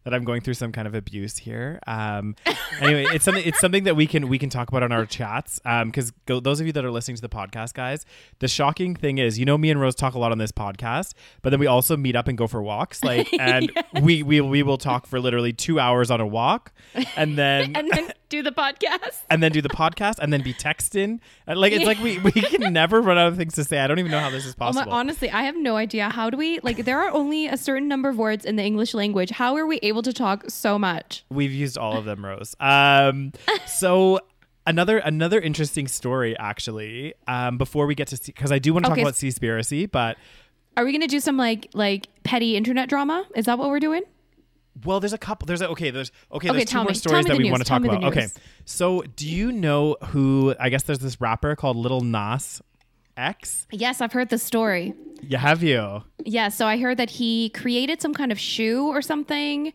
[0.05, 1.79] That I'm going through some kind of abuse here.
[1.87, 2.35] Um,
[2.79, 3.43] anyway, it's something.
[3.43, 5.59] It's something that we can we can talk about on our chats.
[5.63, 8.05] Because go, those of you that are listening to the podcast, guys,
[8.39, 11.13] the shocking thing is, you know, me and Rose talk a lot on this podcast,
[11.41, 13.03] but then we also meet up and go for walks.
[13.03, 16.71] Like, and we we we will talk for literally two hours on a walk,
[17.15, 19.21] and then and then do the podcast.
[19.29, 21.19] and then do the podcast, and then be texting.
[21.47, 23.79] Like, it's like we we can never run out of things to say.
[23.79, 24.93] I don't even know how this is Oh my, possible.
[24.93, 26.09] honestly, I have no idea.
[26.09, 26.85] How do we like?
[26.85, 29.29] There are only a certain number of words in the English language.
[29.31, 31.23] How are we able to talk so much?
[31.29, 32.55] We've used all of them, Rose.
[32.59, 33.31] Um,
[33.67, 34.19] so
[34.67, 37.13] another another interesting story, actually.
[37.27, 40.17] Um, before we get to because I do want to Okay, talk about Seaspiracy, but
[40.77, 43.25] Are we gonna do some like like petty internet drama?
[43.35, 44.03] Is that what we're doing?
[44.83, 45.45] Well, there's a couple.
[45.45, 45.89] There's a, okay.
[45.91, 46.49] There's okay.
[46.49, 46.95] Okay, There's two tell more me.
[46.95, 47.51] Stories that we news.
[47.51, 48.03] want to Tell talk about.
[48.05, 48.27] Okay,
[48.65, 50.53] so do you know who?
[50.59, 52.61] I guess there's this rapper called Lil Nas
[53.15, 53.67] X.
[53.71, 54.93] Yes, I've heard the story.
[55.21, 56.03] Yeah, have you?
[56.23, 59.71] Yeah, so I heard that he created some kind of shoe or something,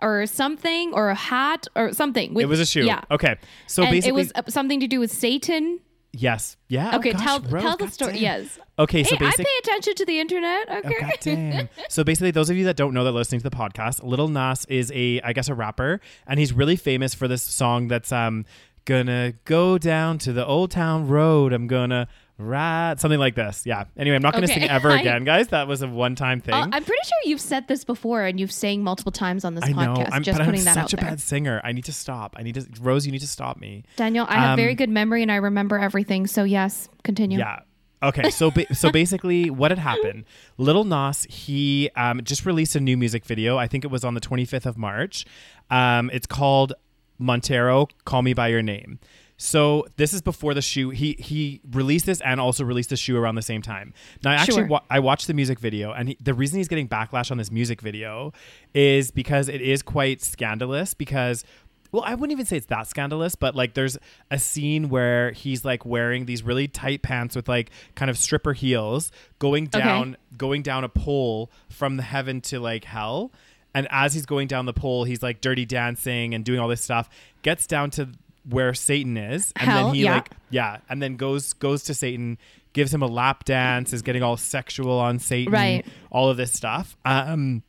[0.00, 2.32] or something, or a hat or something.
[2.32, 2.84] With, It was a shoe.
[2.84, 3.02] Yeah.
[3.10, 3.36] Okay.
[3.66, 5.80] So and basically, it was something to do with Satan.
[6.16, 6.56] Yes.
[6.68, 6.96] Yeah.
[6.96, 8.12] Okay, oh, tell Rose, tell the story.
[8.14, 8.22] damn.
[8.22, 8.58] Yes.
[8.78, 9.04] Okay.
[9.04, 10.66] So hey, I pay attention to the internet.
[10.68, 11.00] Oh, Okay.
[11.00, 11.68] God damn.
[11.88, 14.28] so basically, those of you that don't know that are listening to the podcast, Lil
[14.28, 18.12] Nas is a, I guess, a rapper, and he's really famous for this song that's
[18.12, 18.44] um
[18.84, 21.52] gonna go down to the old town road.
[21.52, 22.06] I'm gonna
[22.38, 23.62] ride something like this.
[23.64, 23.84] Yeah.
[23.96, 24.60] Anyway, I'm not gonna Okay.
[24.60, 25.48] sing ever again, guys.
[25.48, 26.54] That was a one time thing.
[26.54, 29.64] Uh, I'm pretty sure you've said this before, and you've sang multiple times on this
[29.64, 30.08] I know, podcast.
[30.12, 31.60] I'm, just but I'm putting that out such a bad singer.
[31.64, 32.34] I need to stop.
[32.38, 33.06] I need to, Rose.
[33.06, 33.84] You need to stop me.
[33.96, 36.26] Daniel, I have Um, very good memory, and I remember everything.
[36.26, 37.38] So yes, continue.
[37.38, 37.60] Yeah.
[38.02, 40.24] Okay, so ba- so basically, what had happened?
[40.58, 43.56] Lil Nas he um, just released a new music video.
[43.56, 45.24] I think it was on the 25th of March.
[45.70, 46.74] Um, it's called
[47.18, 48.98] Montero, "Call Me by Your Name."
[49.36, 50.90] So this is before the shoe.
[50.90, 53.92] He he released this and also released the shoe around the same time.
[54.22, 54.66] Now I actually Sure.
[54.66, 57.50] wa- I watched the music video, and he, the reason he's getting backlash on this
[57.50, 58.32] music video
[58.74, 60.94] is because it is quite scandalous.
[60.94, 61.44] Because
[61.90, 63.96] well, I wouldn't even say it's that scandalous, but like there's
[64.30, 68.52] a scene where he's like wearing these really tight pants with like kind of stripper
[68.52, 69.78] heels going Okay.
[69.80, 73.32] down going down a pole from the heaven to like hell.
[73.76, 76.80] And as he's going down the pole, he's like dirty dancing and doing all this
[76.80, 77.08] stuff.
[77.42, 78.10] Gets down to
[78.48, 80.14] where Satan is, and Hell, then he yeah.
[80.14, 82.38] like yeah, and then goes goes to Satan,
[82.72, 85.86] gives him a lap dance, is getting all sexual on Satan, Right.
[86.10, 86.96] All of this stuff.
[87.04, 87.62] Um,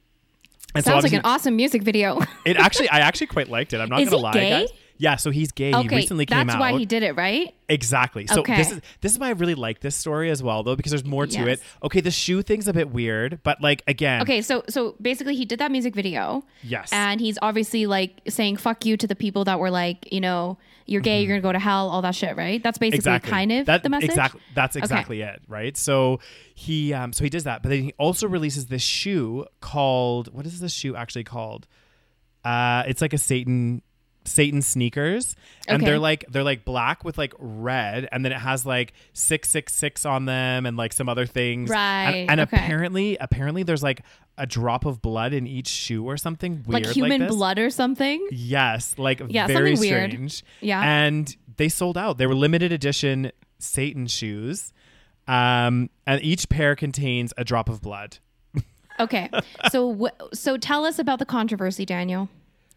[0.73, 2.19] and so Sounds like an awesome music video.
[2.45, 3.79] it actually, I actually quite liked it.
[3.79, 4.69] I'm not Is gonna lie, guys.
[4.97, 5.71] Yeah, so he's gay.
[5.71, 6.47] he okay, recently came out.
[6.47, 7.53] that's why he did it, right?
[7.67, 8.27] Exactly.
[8.27, 8.55] So Okay.
[8.55, 11.03] this is this is why I really like this story as well, though, because there's
[11.03, 11.59] more to Yes.
[11.59, 11.63] it.
[11.83, 15.43] Okay, the shoe thing's a bit weird, but like again, Okay, so so basically, he
[15.43, 16.45] did that music video.
[16.63, 16.89] Yes.
[16.93, 20.57] and he's obviously like saying "fuck you" to the people that were like, you know,
[20.85, 22.61] you're gay, you're gonna go to hell, all that shit, right?
[22.63, 23.15] That's basically Mm-hmm.
[23.15, 24.09] exactly kind of that, the message.
[24.11, 24.41] Exactly.
[24.53, 25.75] That's exactly it, right?
[25.75, 26.19] So
[26.53, 30.45] he um so he does that, but then he also releases this shoe called what
[30.45, 31.67] is this shoe actually called?
[32.45, 33.81] Uh, it's like a Satan
[34.25, 35.35] Satan sneakers,
[35.67, 35.91] and Okay.
[35.91, 39.73] they're like they're like black with like red, and then it has like six six
[39.73, 41.69] six on them, and like some other things.
[41.69, 42.57] Right, And, and okay.
[42.57, 44.01] apparently, apparently, there's like
[44.37, 47.33] a drop of blood in each shoe or something weird, like human this.
[47.35, 48.27] blood or something.
[48.31, 50.11] Yes, like Yeah, very something weird.
[50.11, 50.43] strange.
[50.61, 50.81] Yeah.
[50.83, 52.17] and they sold out.
[52.17, 54.73] They were limited edition Satan shoes,
[55.27, 58.17] um, and each pair contains a drop of blood.
[58.97, 59.29] Okay,
[59.71, 62.29] so w- so tell us about the controversy, Daniel,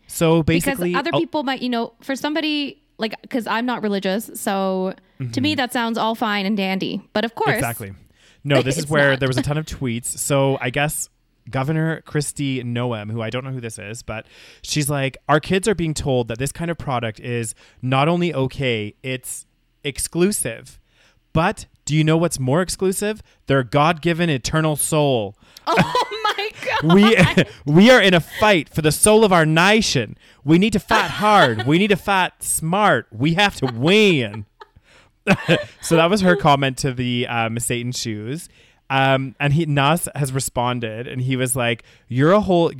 [0.09, 3.83] So basically, because other oh, people might, you know, for somebody like because I'm not
[3.83, 4.95] religious, so
[5.33, 7.01] to me that sounds all fine and dandy.
[7.13, 7.59] But of course, Mm-hmm.
[7.59, 7.93] exactly.
[8.43, 9.21] No, this is where not.
[9.21, 10.07] there was a ton of tweets.
[10.07, 11.09] So I guess
[11.51, 14.27] Governor Kristi Noem, who I don't know who this is, but
[14.63, 18.35] she's like, our kids are being told that this kind of product is not only
[18.35, 19.47] okay, it's
[19.85, 20.81] exclusive.
[21.33, 23.23] But do you know what's more exclusive?
[23.47, 25.35] Their God given eternal soul.
[25.67, 26.93] Oh my god!
[26.93, 30.19] we we are in a fight for the soul of our nation.
[30.45, 31.67] We need to fight hard.
[31.67, 33.07] We need to fight smart.
[33.11, 34.45] We have to win.
[35.81, 38.51] so that was her comment to the um, Satan shoes.
[38.91, 42.71] Um, and he Nas has responded, and he was like, "You're a whole,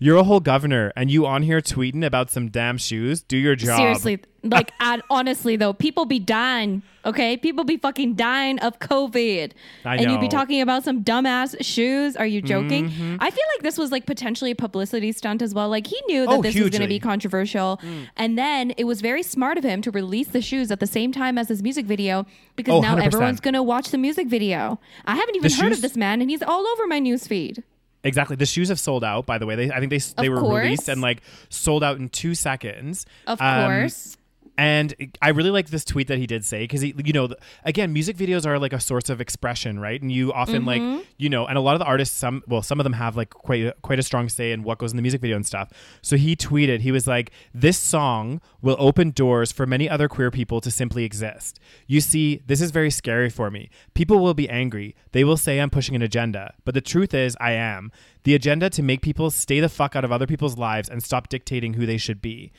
[0.00, 3.22] you're a whole governor, and you on here tweeting about some damn shoes.
[3.22, 6.82] Do your job." Seriously, like, and honestly though, people be dying.
[7.04, 9.52] Okay, people be fucking dying of COVID,
[9.84, 12.16] I and you'd be talking about some dumbass shoes.
[12.16, 12.90] Are you joking?
[12.90, 13.16] Mm-hmm.
[13.20, 15.68] I feel like this was like potentially a publicity stunt as well.
[15.70, 18.08] Like he knew that Oh, this was going to be controversial, Mm.
[18.16, 21.12] and then it was very smart of him to release the shoes at the same
[21.12, 23.04] time as his music video because Oh, now 100%.
[23.06, 24.78] everyone's going to watch the music video.
[25.06, 27.62] I haven't even The heard shoes- of this man, and he's all over my newsfeed.
[28.04, 28.36] Exactly.
[28.36, 29.24] The shoes have sold out.
[29.24, 30.62] By the way, they I think they they Of were course.
[30.62, 33.06] released and like sold out in two seconds.
[33.26, 34.16] Of Um, course.
[34.58, 37.28] And I really like this tweet that he did say because he, you know,
[37.64, 40.02] again, music videos are like a source of expression, right?
[40.02, 40.96] And you often Mm-hmm.
[40.96, 43.16] like, you know, and a lot of the artists, some, well, some of them have
[43.16, 45.70] like quite, quite a strong say in what goes in the music video and stuff.
[46.02, 50.32] So he tweeted, he was like, "This song will open doors for many other queer
[50.32, 51.60] people to simply exist.
[51.86, 53.70] You see, this is very scary for me.
[53.94, 54.96] People will be angry.
[55.12, 57.92] They will say I'm pushing an agenda, but the truth is, I am
[58.24, 61.28] the agenda to make people stay the fuck out of other people's lives and stop
[61.28, 62.50] dictating who they should be."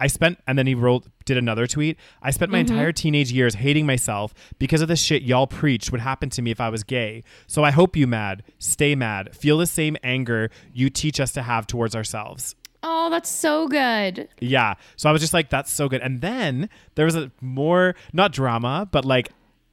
[0.00, 1.96] I spent, and then he wrote, did another tweet.
[2.20, 6.00] I spent my entire teenage years hating myself because of the shit y'all preached would
[6.00, 7.22] happen to me if I was gay.
[7.46, 11.42] So I hope you mad, stay mad, feel the same anger you teach us to
[11.42, 12.54] have towards ourselves.
[12.82, 14.28] Oh, that's so good.
[14.40, 14.74] Yeah.
[14.96, 16.02] So I was just like, that's so good.
[16.02, 19.30] And then there was a more, not drama, but like,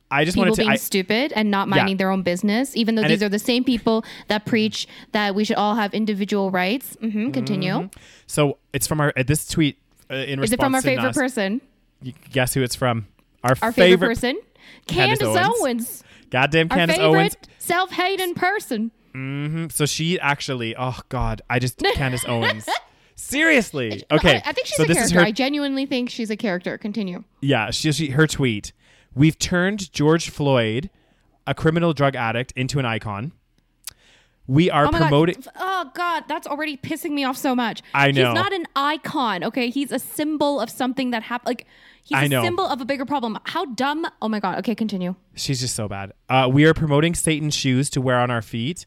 [0.10, 0.62] I just people wanted to.
[0.64, 3.30] being I, stupid and not minding their own business, even though And these it- are
[3.30, 6.96] the same people that preach that we should all have individual rights.
[7.02, 7.90] hmm Continue.
[8.28, 9.78] so it's from our, this tweet
[10.12, 11.18] uh, in response Is it from our favorite Nas.
[11.18, 11.62] person?
[12.32, 13.08] Guess who it's from?
[13.44, 14.40] Our, Our favorite, person?
[14.88, 15.60] Candace Candace, Owens.
[15.62, 16.04] Owens.
[16.30, 17.38] Goddamn Our Candace favorite Owens.
[17.60, 18.92] self-hating person.
[19.72, 22.68] So she actually, oh God, I just, Candace Owens.
[23.16, 24.04] Seriously.
[24.12, 24.38] Okay.
[24.38, 25.16] I, I think she's so a this character.
[25.16, 26.78] is her, I genuinely think she's a character.
[26.78, 27.24] Continue.
[27.42, 28.74] yeah, she, she, her tweet.
[29.14, 30.90] We've turned George Floyd,
[31.46, 33.34] a criminal drug addict, into an icon.
[34.52, 35.36] We are Oh promoting.
[35.36, 35.54] god!
[35.56, 37.82] Oh god, that's already pissing me off so much.
[37.94, 38.26] I know.
[38.28, 39.46] He's not an icon.
[39.46, 41.48] Okay, he's a symbol of something that happened.
[41.48, 41.68] Like
[42.04, 42.44] he's I a know.
[42.44, 43.40] symbol of a bigger problem.
[43.46, 44.06] How dumb?
[44.22, 44.58] Oh my god.
[44.60, 45.16] Okay, continue.
[45.36, 46.12] She's just so bad.
[46.28, 48.86] Uh, we are promoting Satan's shoes to wear on our feet.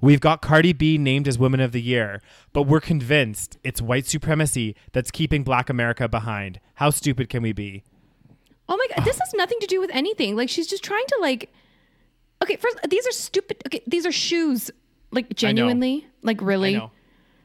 [0.00, 2.20] We've got Cardi B named as Woman of the Year,
[2.52, 6.58] but we're convinced it's white supremacy that's keeping Black America behind.
[6.74, 7.84] How stupid can we be?
[8.68, 10.34] Oh my god, this has nothing to do with anything.
[10.34, 11.52] Like she's just trying to like
[12.42, 14.72] Okay, first these are stupid okay, these are shoes.
[15.14, 16.06] Like genuinely?
[16.22, 16.80] Like really?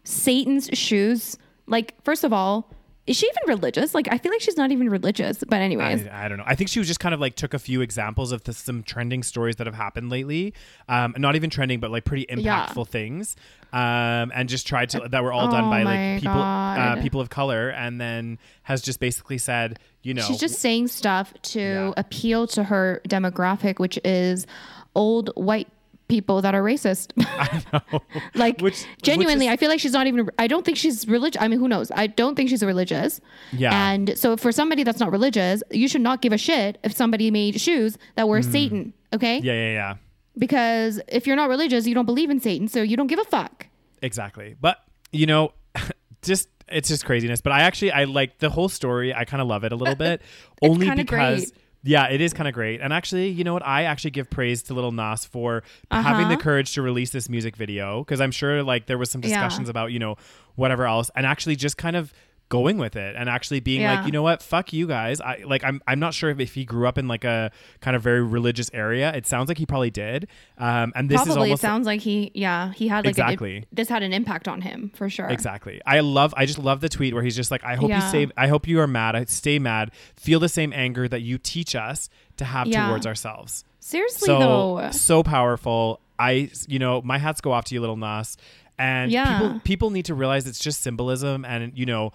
[0.03, 1.37] Satan's shoes.
[1.67, 2.71] Like first of all,
[3.05, 3.95] is she even religious?
[3.95, 5.43] Like I feel like she's not even religious.
[5.47, 6.05] But anyways.
[6.07, 6.43] I, I don't know.
[6.45, 8.83] I think she was just kind of like took a few examples of the, some
[8.83, 10.53] trending stories that have happened lately.
[10.87, 12.67] Um, not even trending, but like pretty Yeah.
[12.67, 13.35] impactful things.
[13.71, 17.01] Um, and just tried to that were all done Oh by my like people, uh,
[17.01, 21.33] people of color, and then has just basically said, you know, She's just saying stuff
[21.53, 21.93] to Yeah.
[21.97, 24.47] appeal to her demographic, which is
[24.95, 25.67] old white
[26.09, 27.13] people that are racist.
[28.35, 30.29] like Which- genuinely, which is- I feel like she's not even.
[30.37, 31.41] I don't think she's religious.
[31.41, 31.91] I mean, who knows?
[31.95, 33.21] I don't think she's religious.
[33.53, 33.71] Yeah.
[33.91, 37.31] And so, for somebody that's not religious, you should not give a shit if somebody
[37.31, 38.93] made shoes that were Satan.
[39.13, 39.39] Okay.
[39.39, 39.43] Mm.
[39.43, 39.95] yeah, yeah, yeah.
[40.37, 43.25] Because if you're not religious, you don't believe in Satan, so you don't give a
[43.25, 43.67] fuck.
[44.01, 44.55] Exactly.
[44.59, 44.77] But
[45.11, 45.53] you know,
[46.21, 47.41] just it's just craziness.
[47.41, 49.13] But I actually I like the whole story.
[49.13, 50.21] I kind of love it a little bit,
[50.61, 51.51] only because.
[51.51, 51.58] great.
[51.83, 52.81] Yeah, it is kind of great.
[52.81, 53.65] And actually, you know what?
[53.65, 56.41] I actually give praise to Lil Nas for having the Uh-huh.
[56.43, 59.29] courage to release this music video because I'm sure like there was some Yeah.
[59.29, 60.15] discussions about, you know,
[60.55, 62.13] whatever else and actually just kind of
[62.49, 64.41] going with it and actually being like, you know what?
[64.41, 65.21] Fuck you guys.
[65.21, 67.95] I like I'm I'm not sure if, if he grew up in like a kind
[67.95, 69.13] of very religious area.
[69.13, 70.27] It sounds like he probably did.
[70.57, 73.65] Um and this is Probably, it sounds like he, yeah, he had like an- Exactly.
[73.71, 75.27] this had an impact on him for sure.
[75.29, 75.79] Exactly.
[75.85, 76.33] I love.
[76.35, 78.07] I just love the tweet where he's just like, "I hope you Yeah.
[78.09, 78.27] stay.
[78.35, 79.15] I hope you are mad.
[79.15, 79.91] I stay mad.
[80.15, 82.87] Feel the same anger that you teach us to have Yeah.
[82.87, 85.99] towards ourselves." Seriously So though, so powerful.
[86.17, 88.37] I, you know, my hats go off to you, Lil Nas.
[88.77, 89.39] And Yeah.
[89.39, 91.43] people people need to realize it's just symbolism.
[91.45, 92.11] And you know,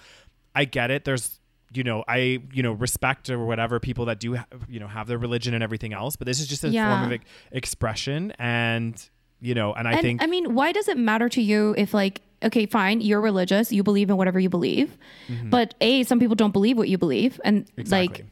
[0.54, 1.04] I get it.
[1.04, 1.38] There's
[1.72, 5.06] you know, I you know respect or whatever people that do ha- you know have
[5.08, 6.14] their religion and everything else.
[6.16, 6.88] But this is just a Yeah.
[7.00, 8.94] form of ex- expression, and
[9.40, 11.92] you know, and I and think I mean, why does it matter to you if
[11.92, 14.96] like okay, fine, you're religious, you believe in whatever you believe,
[15.44, 17.80] but a some people don't believe what you believe, and Mm-hmm.
[17.80, 18.08] exactly.
[18.22, 18.26] like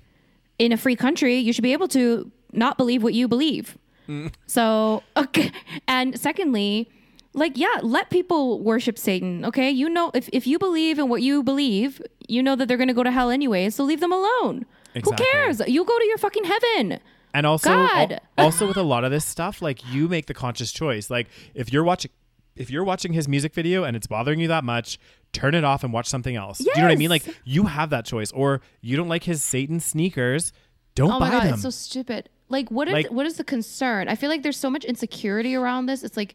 [0.58, 3.76] in a free country, you should be able to not believe what you believe.
[4.08, 4.32] Mm.
[4.46, 5.50] So okay,
[5.88, 6.88] and secondly.
[7.34, 9.44] Like yeah, let people worship Satan.
[9.44, 12.76] Okay, you know if, if you believe in what you believe, you know that they're
[12.76, 13.70] gonna go to hell anyway.
[13.70, 14.66] So leave them alone.
[14.94, 15.24] Exactly.
[15.26, 15.60] Who cares?
[15.66, 17.00] You go to your fucking heaven.
[17.34, 20.70] And also, al- also with a lot of this stuff, like you make the conscious
[20.70, 21.08] choice.
[21.08, 22.10] Like if you're watching,
[22.56, 24.98] if you're watching his music video and it's bothering you that much,
[25.32, 26.58] turn it off and watch something else.
[26.58, 27.08] Do you know what I mean?
[27.08, 28.30] Like you have that choice.
[28.32, 30.52] Or you don't like his Satan sneakers,
[30.94, 31.54] don't oh buy my god, them.
[31.54, 32.28] it's so stupid.
[32.50, 34.08] Like what is Like- what is the concern?
[34.08, 36.02] I feel like there's so much insecurity around this.
[36.02, 36.34] It's like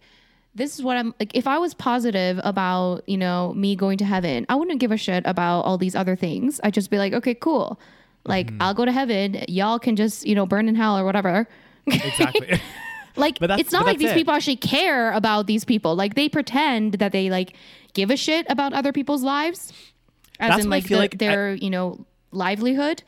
[0.57, 4.05] this is what I'm like if I was positive about, you know, me going to
[4.05, 6.59] heaven, I wouldn't give a shit about all these other things.
[6.63, 7.79] I'd just be like, okay, cool.
[8.25, 8.61] Like Mm-hmm.
[8.61, 9.45] I'll go to heaven.
[9.47, 11.47] Y'all can just, you know, burn in hell or whatever.
[11.87, 12.59] exactly.
[13.15, 14.13] Like But it's not like these it.
[14.13, 15.95] people actually care about these people.
[15.95, 17.53] Like they pretend that they like
[17.93, 19.73] give a shit about other people's lives.
[20.39, 23.01] As That's in like, the- like I- their, you know, livelihood.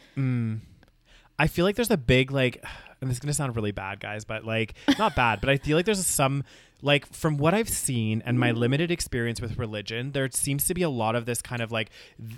[1.38, 2.64] I feel like there's a big like,
[3.02, 5.78] and this is gonna sound really bad, guys, but like not bad, but I feel
[5.78, 6.44] like there's some
[6.82, 10.82] like from what I've seen and my limited experience with religion, there seems to be
[10.82, 11.89] a lot of this kind of like,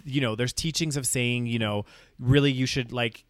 [0.03, 1.85] you know, there's teachings of saying, you know,
[2.19, 3.23] really you should like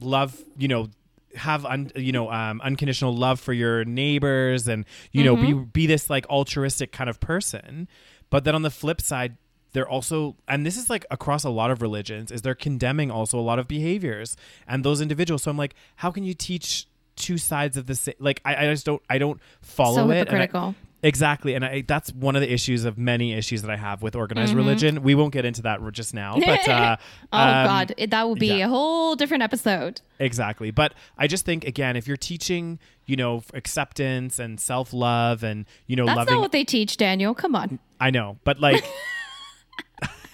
[0.00, 0.88] love, you know,
[1.34, 5.86] have un, you know um, unconditional love for your neighbors and you know be be
[5.86, 7.88] this like altruistic kind of person.
[8.28, 9.36] But then on the flip side
[9.72, 13.38] they're also and this is like across a lot of religions is they're condemning also
[13.38, 14.36] a lot of behaviors
[14.66, 15.44] and those individuals.
[15.44, 18.70] So i'm like how can you teach two sides of the same like I, I
[18.70, 22.42] just don't i don't follow So it and I- exactly and I, that's one of
[22.42, 24.58] the issues of many issues that i have with organized Mm-hmm.
[24.58, 26.96] religion we won't get into that just now but uh
[27.32, 28.66] Oh um, God, it, that would be yeah.
[28.66, 30.00] a whole different episode.
[30.18, 30.70] Exactly.
[30.70, 35.96] But I just think again, if you're teaching, you know, acceptance and self-love and, you
[35.96, 37.34] know, That's loving not what they teach, Daniel.
[37.34, 38.84] Come on, I know, but like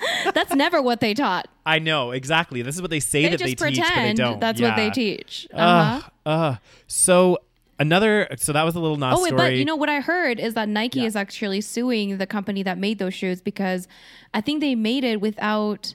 [0.34, 1.48] that's never what they taught.
[1.66, 2.62] I know exactly.
[2.62, 4.40] This is what they say They that they teach, but they don't.
[4.40, 5.46] that's what they teach.
[5.52, 6.08] Uh-huh.
[6.24, 6.56] Uh, uh,
[6.86, 7.38] so
[7.80, 9.40] another so that was a Lil Nas Oh wait, story.
[9.50, 11.06] but you know what I heard is that Nike Yeah.
[11.06, 13.86] is actually suing the company that made those shoes because
[14.34, 15.94] I think they made it without.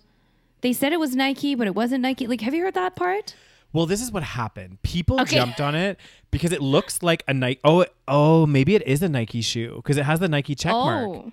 [0.62, 2.26] They said it was Nike, but it wasn't Nike.
[2.26, 3.36] Like, have you heard that part?
[3.74, 4.80] well, this is what happened.
[4.84, 5.36] People Okay.
[5.36, 7.60] jumped on it because it looks like a Nike.
[7.64, 11.10] Oh, oh, maybe it is a Nike shoe because it has the Nike check mark.
[11.10, 11.32] Oh,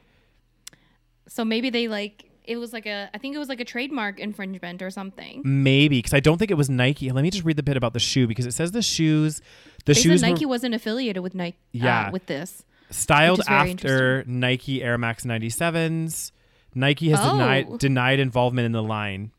[1.28, 3.08] so maybe they like it was like a.
[3.14, 5.40] I think it was like a trademark infringement or something.
[5.44, 7.10] Maybe because I don't think it was Nike.
[7.10, 9.40] Let me just read the bit about the shoe because it says the shoes,
[9.84, 11.56] the They shoes said were Nike wasn't affiliated with Nike.
[11.72, 12.08] Yeah.
[12.08, 12.64] uh, with this.
[12.90, 16.32] styled which is very after Nike Air Max 97s.
[16.74, 17.32] Nike has Oh.
[17.32, 19.30] denied denied involvement in the line.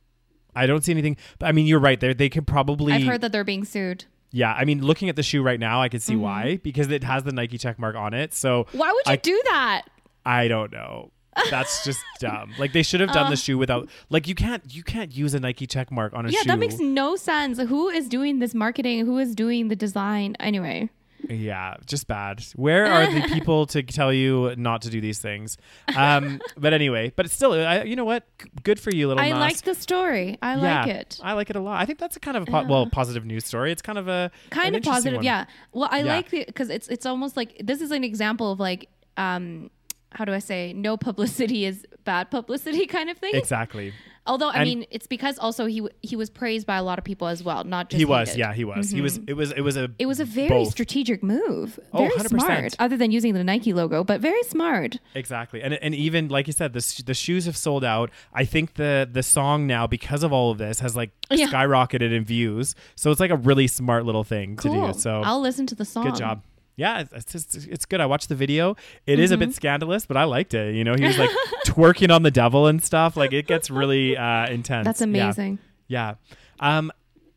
[0.55, 1.17] I don't see anything.
[1.39, 1.99] But I mean, you're right.
[1.99, 2.93] There, they could probably.
[2.93, 4.05] I've heard that they're being sued.
[4.33, 6.11] Yeah, I mean, looking at the shoe right now, I could Mm-hmm.
[6.13, 8.33] see why because it has the Nike check mark on it.
[8.33, 9.83] So Why would you I- do that?
[10.25, 11.11] I don't know.
[11.49, 12.53] That's just dumb.
[12.59, 13.89] Like they should have done the shoe without.
[14.09, 16.29] Like you can't you can't use a Nike check mark on a.
[16.29, 16.47] Yeah, shoe.
[16.47, 17.57] that makes no sense.
[17.59, 19.05] Who is doing this marketing?
[19.05, 20.35] Who is doing the design?
[20.39, 20.89] Anyway,
[21.29, 22.43] Yeah, just bad.
[22.55, 25.57] Where are the people to tell you not to do these things?
[25.95, 28.25] Um, but anyway, but it's still, I, you know what?
[28.63, 29.39] Good for you, Lil I Nas.
[29.39, 30.37] like the story.
[30.41, 31.19] I like it.
[31.23, 31.79] I like it a lot.
[31.81, 33.71] I think that's a kind of a po- well positive news story.
[33.71, 34.91] It's kind of a kind of positive.
[34.93, 35.23] positive one.
[35.25, 36.15] yeah well i Yeah.
[36.15, 39.69] like it because it's it's almost like this is an example of like um
[40.13, 43.93] how do i say no publicity is bad publicity kind of thing Exactly.
[44.27, 46.97] although i And- mean it's because also he w- he was praised by a lot
[46.99, 48.39] of people as well not just He was, hated.
[48.39, 48.89] yeah, he was.
[48.91, 49.19] He was.
[49.19, 49.29] Mm-hmm.
[49.29, 49.51] It was.
[49.51, 49.89] It was a.
[49.99, 50.71] it was a very both.
[50.71, 52.29] strategic move Oh, very 100%.
[52.29, 56.47] smart other than using the nike logo but very smart Exactly, and and even like
[56.47, 58.09] you said, the the shoes have sold out.
[58.33, 61.47] I think the the song now, because of all of this, has like Yeah.
[61.47, 62.75] skyrocketed in views.
[62.95, 64.99] So it's like a really smart little thing cool to do.
[64.99, 66.43] So i'll listen to the song Good job.
[66.75, 68.01] Yeah, it's, it's, it's good.
[68.01, 68.75] I watched the video.
[69.05, 69.39] It is a Mm-hmm.
[69.45, 70.73] bit scandalous, but I liked it.
[70.75, 71.29] You know, he was like
[71.65, 73.15] twerking on the devil and stuff.
[73.17, 74.85] Like it gets really uh, intense.
[74.85, 76.15] that's amazing Yeah.
[76.59, 76.91] Um,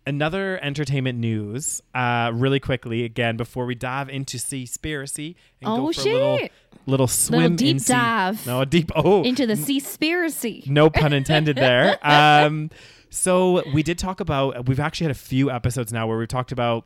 [0.07, 5.93] another entertainment news, uh, really quickly again before we dive into Seaspiracy and Oh, go
[5.93, 6.53] for a little shit.
[6.87, 8.47] little swim deep in sea- dive.
[8.47, 8.93] No, a deep.
[8.95, 11.99] Oh, into the seaspiracy no pun intended there.
[12.05, 12.71] Um,
[13.11, 14.67] so we did talk about.
[14.69, 16.85] We've actually had a few episodes now where we've talked about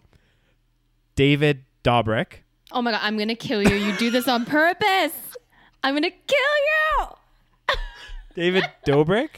[1.15, 2.43] David Dobrik.
[2.73, 5.13] oh my god i'm gonna kill you you do this on purpose
[5.83, 6.39] i'm gonna kill
[6.99, 7.07] you
[8.35, 9.31] David Dobrik.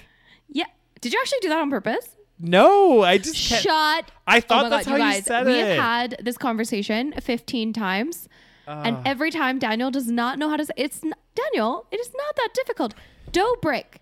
[0.49, 0.65] Yeah.
[1.01, 2.17] Did you actually do that on purpose?
[2.39, 3.63] No, I just can't.
[3.63, 4.11] Shut.
[4.27, 5.67] I thought oh that's God, how you you guys, said we it.
[5.69, 8.29] have had this conversation 15 times.
[8.67, 12.11] and every time Daniel does not know how to say it's n- Daniel, it is
[12.15, 12.95] not that difficult.
[13.33, 14.01] Dobrik.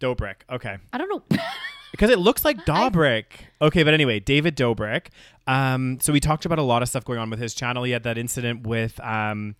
[0.00, 0.36] Dobrik.
[0.50, 0.76] Okay.
[0.92, 1.22] I don't know.
[1.92, 3.24] Because it looks like Dobrik.
[3.62, 5.06] Okay, but anyway, David Dobrik.
[5.46, 7.84] Um, so we talked about a lot of stuff going on with his channel.
[7.84, 9.54] He had that incident with um,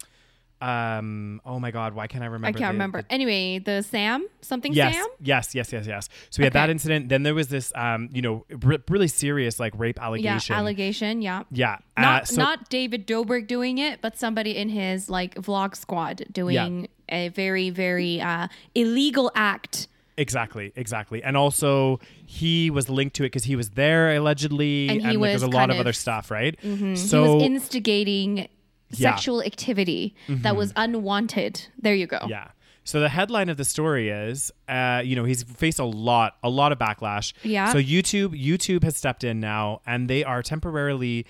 [0.61, 2.49] um, oh my god, why can't I remember?
[2.49, 3.03] I can't the- remember.
[3.03, 5.07] the- anyway, the Sam something Yes, Sam.
[5.21, 6.09] yes, yes, yes, yes.
[6.31, 7.09] So we had that incident.
[7.11, 10.57] Then there was this, um, you know, r- really serious like rape Yeah, allegation.
[10.57, 11.23] allegation.
[11.23, 11.43] Yeah.
[11.51, 11.77] Yeah.
[11.97, 16.25] uh, Not so- not David Dobrik doing it, but somebody in his like vlog squad
[16.33, 19.89] doing a very very uh, illegal act.
[20.19, 21.23] Exactly, exactly.
[21.23, 25.19] And also, he was linked to it because he was there allegedly, And and, like,
[25.19, 26.57] was there's a lot of other stuff, right?
[26.61, 28.45] he was So, instigating Yeah.
[28.45, 29.03] Mm-hmm.
[29.03, 31.67] sexual activity that was unwanted.
[31.79, 32.21] There you go.
[32.29, 32.49] yeah.
[32.85, 36.49] So the headline of the story is, uh, you know, he's faced a lot, a
[36.49, 37.33] lot of backlash.
[37.43, 37.73] Yeah.
[37.73, 41.27] So YouTube, YouTube has stepped in now, and they are temporarily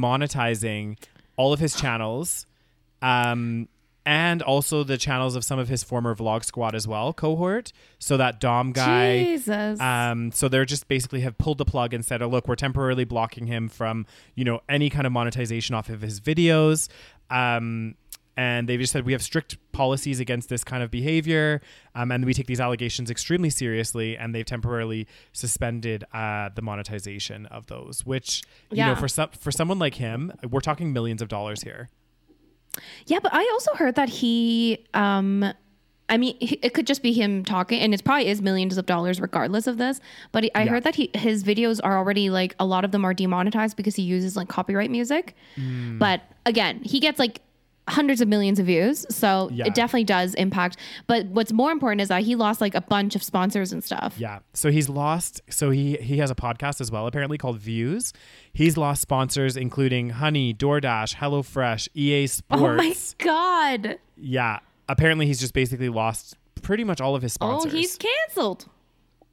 [0.00, 0.96] demonetizing
[1.36, 2.46] all of his channels,
[3.02, 3.68] um,
[4.06, 7.72] and also the channels of some of his former Vlog Squad as well cohort.
[7.98, 9.24] So that Dom guy.
[9.24, 9.80] Jesus.
[9.80, 13.04] Um, so they're just basically have pulled the plug and said, "Oh, look, we're temporarily
[13.04, 16.88] blocking him from, you know, any kind of monetization off of his videos."
[17.30, 17.96] Um,
[18.38, 21.62] and they've just said we have strict policies against this kind of behavior,
[21.94, 24.14] um, and we take these allegations extremely seriously.
[24.16, 28.88] And they've temporarily suspended uh, the monetization of those, which you Yeah.
[28.88, 31.88] know, for some for someone like him, we're talking millions of dollars here.
[33.06, 35.44] Yeah, but I also heard that he, um,
[36.08, 38.86] I mean, he- it could just be him talking, and it probably is millions of
[38.86, 40.00] dollars regardless of this.
[40.32, 40.70] But he, I Yeah.
[40.70, 43.96] heard that he, his videos are already like a lot of them are demonetized because
[43.96, 45.34] he uses like copyright music.
[45.56, 45.98] Mm.
[45.98, 47.40] But again, he gets like
[47.88, 49.66] hundreds of millions of views, so Yeah.
[49.66, 50.76] it definitely does impact.
[51.06, 54.14] But what's more important is that he lost like a bunch of sponsors and stuff.
[54.18, 54.40] Yeah.
[54.54, 55.40] So he's lost.
[55.50, 58.12] So he he has a podcast as well, apparently called Views.
[58.52, 62.60] He's lost sponsors including Honey, DoorDash, HelloFresh, EA Sports.
[62.62, 63.98] Oh my god!
[64.16, 64.58] Yeah.
[64.88, 67.72] Apparently, he's just basically lost pretty much all of his sponsors.
[67.72, 68.66] Oh, he's canceled.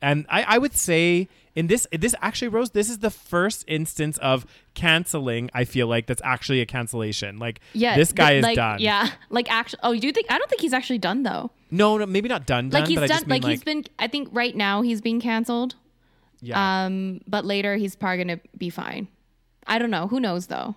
[0.04, 4.18] And I, I would say in this, this actually, Rose, this is the first instance
[4.20, 5.50] of canceling.
[5.54, 7.38] I feel like that's actually a cancellation.
[7.38, 8.80] Like, Yeah, this guy th- is like, done.
[8.80, 9.80] Yeah, like actually.
[9.84, 10.28] Oh, you do think?
[10.32, 11.52] I don't think he's actually done though.
[11.72, 12.70] No, no, maybe not done.
[12.70, 12.82] Done.
[12.82, 15.02] like he's but I done just mean, like, he's been i think right now he's
[15.02, 15.74] being canceled
[16.42, 16.86] Yeah.
[16.86, 19.08] um but later he's probably gonna be fine
[19.66, 20.76] i don't know who knows though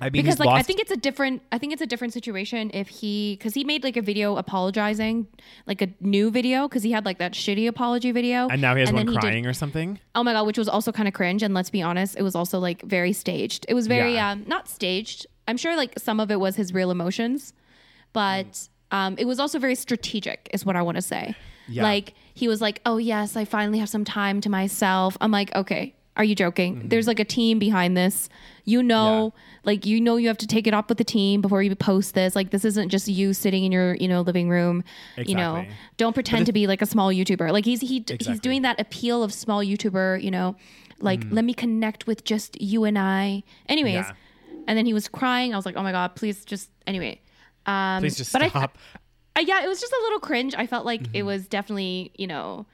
[0.00, 2.70] I mean, because like i think it's a different i think it's a different situation
[2.72, 5.26] if he because he made like a video apologizing
[5.66, 8.80] like a new video because he had like that shitty apology video and now he
[8.80, 9.98] has one then did- crying or something.
[10.14, 12.36] oh my god which was also kind of cringe and let's be honest it was
[12.36, 14.30] also like very staged it was very Yeah.
[14.30, 17.52] um not staged i'm sure like some of it was his real emotions
[18.12, 21.34] but um it was also very strategic is what i want to say
[21.66, 21.82] Yeah.
[21.82, 25.54] like he was like oh yes i finally have some time to myself i'm like
[25.56, 28.28] okay are you joking there's like a team behind this
[28.64, 29.38] you know Mm-hmm.
[29.38, 29.60] Yeah.
[29.64, 32.14] like you know you have to take it up with the team before you post
[32.14, 34.82] this like this isn't just you sitting in your you know living room
[35.16, 35.64] you know
[35.96, 38.34] don't pretend to be like a small youtuber like he's he he's Exactly.
[38.34, 38.40] Mm.
[38.42, 40.56] doing that appeal of small youtuber you know
[41.00, 44.12] like let me connect with just you and i anyways Yeah.
[44.66, 47.20] and then he was crying i was like oh my god please just anyway
[47.66, 48.76] um Please just but stop.
[49.36, 51.14] I, yeah it was just a little cringe i felt like Mm-hmm.
[51.16, 52.66] it was definitely you know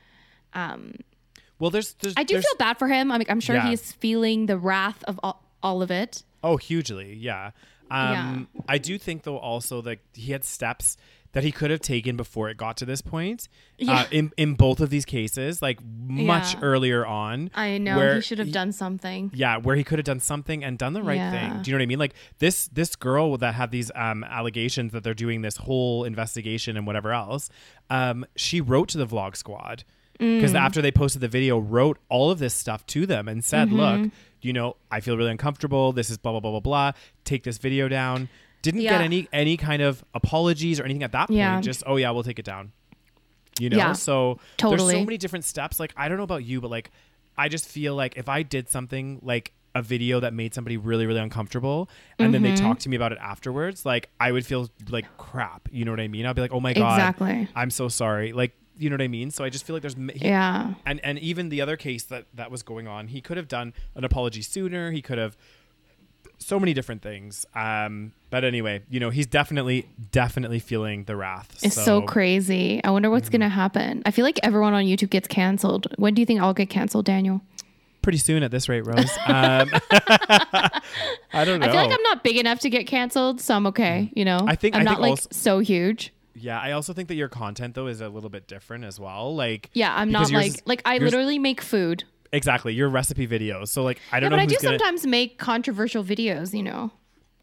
[1.59, 3.69] well, there's, there's, i do there's, feel bad for him i'm, I'm sure Yeah.
[3.69, 7.53] he's feeling the wrath of all, all of it Oh, hugely, yeah.
[7.91, 10.99] Um, I do think though also that he had steps
[11.33, 13.49] that he could have taken before it got to this point.
[13.79, 14.01] Yeah.
[14.01, 16.61] Uh, in in both of these cases, like much Yeah.
[16.61, 17.51] earlier on.
[17.55, 20.63] i know where he should have done something Yeah, where he could have done something
[20.63, 21.31] and done the right Yeah.
[21.31, 21.63] thing.
[21.63, 21.99] Do you know what I mean?
[21.99, 26.77] Like this this girl that had these um, allegations that they're doing this whole investigation
[26.77, 27.49] and whatever else.
[27.91, 29.85] Um, she wrote to the Vlog Squad
[30.19, 30.61] because Mm.
[30.61, 33.77] after they posted the video, wrote all of this stuff to them and said, Mm-hmm.
[34.05, 34.13] "Look,
[34.43, 35.93] you know, I feel really uncomfortable.
[35.93, 36.93] This is blah blah blah blah blah.
[37.25, 38.29] Take this video down."
[38.63, 38.93] Didn't Yeah.
[38.93, 41.39] get any any kind of apologies or anything at that point.
[41.39, 41.61] Yeah.
[41.61, 42.73] Just oh yeah, we'll take it down.
[43.61, 43.93] You know, Yeah.
[43.93, 45.79] so there's so many different steps.
[45.79, 46.91] Like I don't know about you, but like
[47.37, 51.05] I just feel like if I did something like a video that made somebody really
[51.05, 51.89] really uncomfortable
[52.19, 52.55] and then Mm-hmm.
[52.55, 55.69] they talk to me about it afterwards, like I would feel like crap.
[55.71, 56.25] You know what I mean?
[56.27, 57.49] I'd be like, "Oh my god, Exactly.
[57.55, 59.31] I'm so sorry." Like, you know what I mean?
[59.31, 62.27] So I just feel like there's he- yeah and and even the other case that
[62.35, 64.91] that was going on, he could have done an apology sooner.
[64.91, 65.37] He could have
[66.39, 67.47] so many different things.
[67.55, 71.49] Um, but anyway, you know, he's definitely definitely feeling the wrath.
[71.63, 73.13] it's so, crazy i wonder Mm-hmm.
[73.15, 76.41] what's gonna happen i feel like everyone on youtube gets canceled when do you think
[76.41, 77.41] i'll get canceled daniel
[78.03, 79.11] pretty soon at this rate, Rose.
[79.27, 81.67] Um, I don't know.
[81.67, 84.11] I feel like I'm not big enough to get canceled, so I'm okay.
[84.15, 84.41] You know.
[84.47, 86.13] I think- I'm I not think like also- so huge.
[86.45, 89.35] Yeah, I also think that your content though is a little bit different as well.
[89.35, 92.05] Like, Yeah, I'm not like like I literally make food.
[92.33, 93.69] exactly your recipe videos.
[93.69, 94.79] So like, I don't but know I do who's gonna.
[94.79, 96.53] sometimes make controversial videos.
[96.53, 96.91] You know,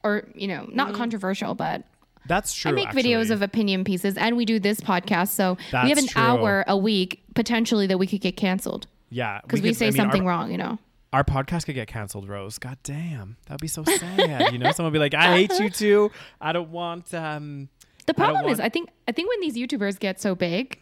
[0.04, 1.84] or you know, not controversial, but
[2.28, 2.70] That's true.
[2.72, 6.08] I make videos of opinion pieces, and we do this podcast, so we have an
[6.08, 6.22] true.
[6.22, 9.89] hour a week potentially that we could get canceled yeah because we, could- say I
[9.89, 10.52] mean, something our, wrong.
[10.52, 10.80] You know.
[11.14, 12.58] Our podcast could get canceled, Rose.
[12.58, 14.54] God damn, that'd be so sad.
[14.54, 16.12] you know, someone would be like, "I hate you too.
[16.39, 17.68] I don't want." um
[18.12, 20.80] The problem is, want- I think I think when these YouTubers get so big,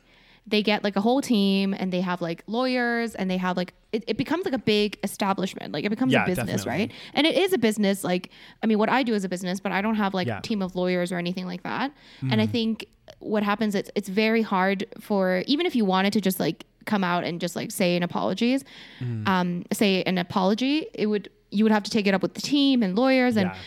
[0.47, 3.73] they get like a whole team and they have like lawyers and they have like
[3.91, 5.73] it, it becomes like a big establishment.
[5.73, 6.79] Like it becomes Yeah, a business, definitely.
[6.85, 6.91] right?
[7.13, 8.03] And it is a business.
[8.03, 8.29] Like
[8.63, 10.39] I mean, what I do is a business, but I don't have like Yeah.
[10.39, 11.91] a team of lawyers or anything like that.
[12.21, 12.39] And Mm-hmm.
[12.41, 12.85] I think
[13.19, 17.03] what happens it's it's very hard for even if you wanted to just like come
[17.03, 18.63] out and just like say an apologies,
[19.01, 19.27] Mm.
[19.27, 22.41] um, say an apology, it would you would have to take it up with the
[22.41, 23.57] team and lawyers and Yeah.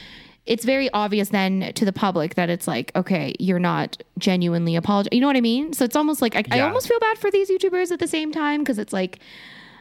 [0.47, 5.14] It's very obvious then to the public that it's like, okay, you're not genuinely apologizing.
[5.14, 5.72] You know what I mean?
[5.72, 8.32] So it's almost like I, I almost feel bad for these YouTubers at the same
[8.32, 9.20] time because it's like,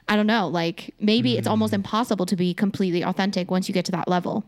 [0.08, 1.52] I don't know, like maybe it's Mm.
[1.52, 4.44] almost impossible to be completely authentic once you get to that level.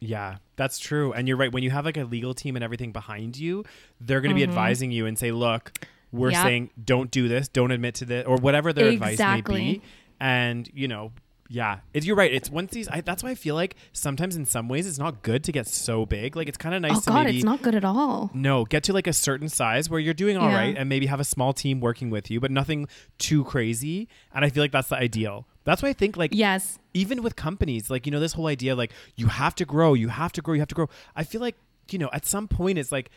[0.00, 1.12] Yeah, that's true.
[1.12, 1.52] And you're right.
[1.52, 3.64] When you have like a legal team and everything behind you,
[4.00, 4.50] they're going to be Mm-hmm.
[4.50, 5.72] advising you and say, look,
[6.12, 6.42] we're Yep.
[6.42, 9.82] saying don't do this, don't admit to this, or whatever their advice may be.
[10.20, 11.12] And, you know,
[11.50, 12.32] yeah, it's, you're right.
[12.32, 15.22] It's once these, I, that's why I feel like sometimes in some ways it's not
[15.22, 16.36] good to get so big.
[16.36, 18.30] Like it's kind of nice Oh to God, maybe it's not good at all.
[18.34, 20.80] no, get to like a certain size where you're doing all right, Yeah.
[20.80, 22.86] and maybe have a small team working with you, but nothing
[23.18, 24.08] too crazy.
[24.34, 25.46] And I feel like that's the ideal.
[25.64, 26.78] That's why I think like Yes.
[26.94, 30.08] even with companies, like you know this whole idea like you have to grow, you
[30.08, 30.88] have to grow, you have to grow.
[31.16, 31.56] I feel like
[31.90, 33.10] you know at some point it's like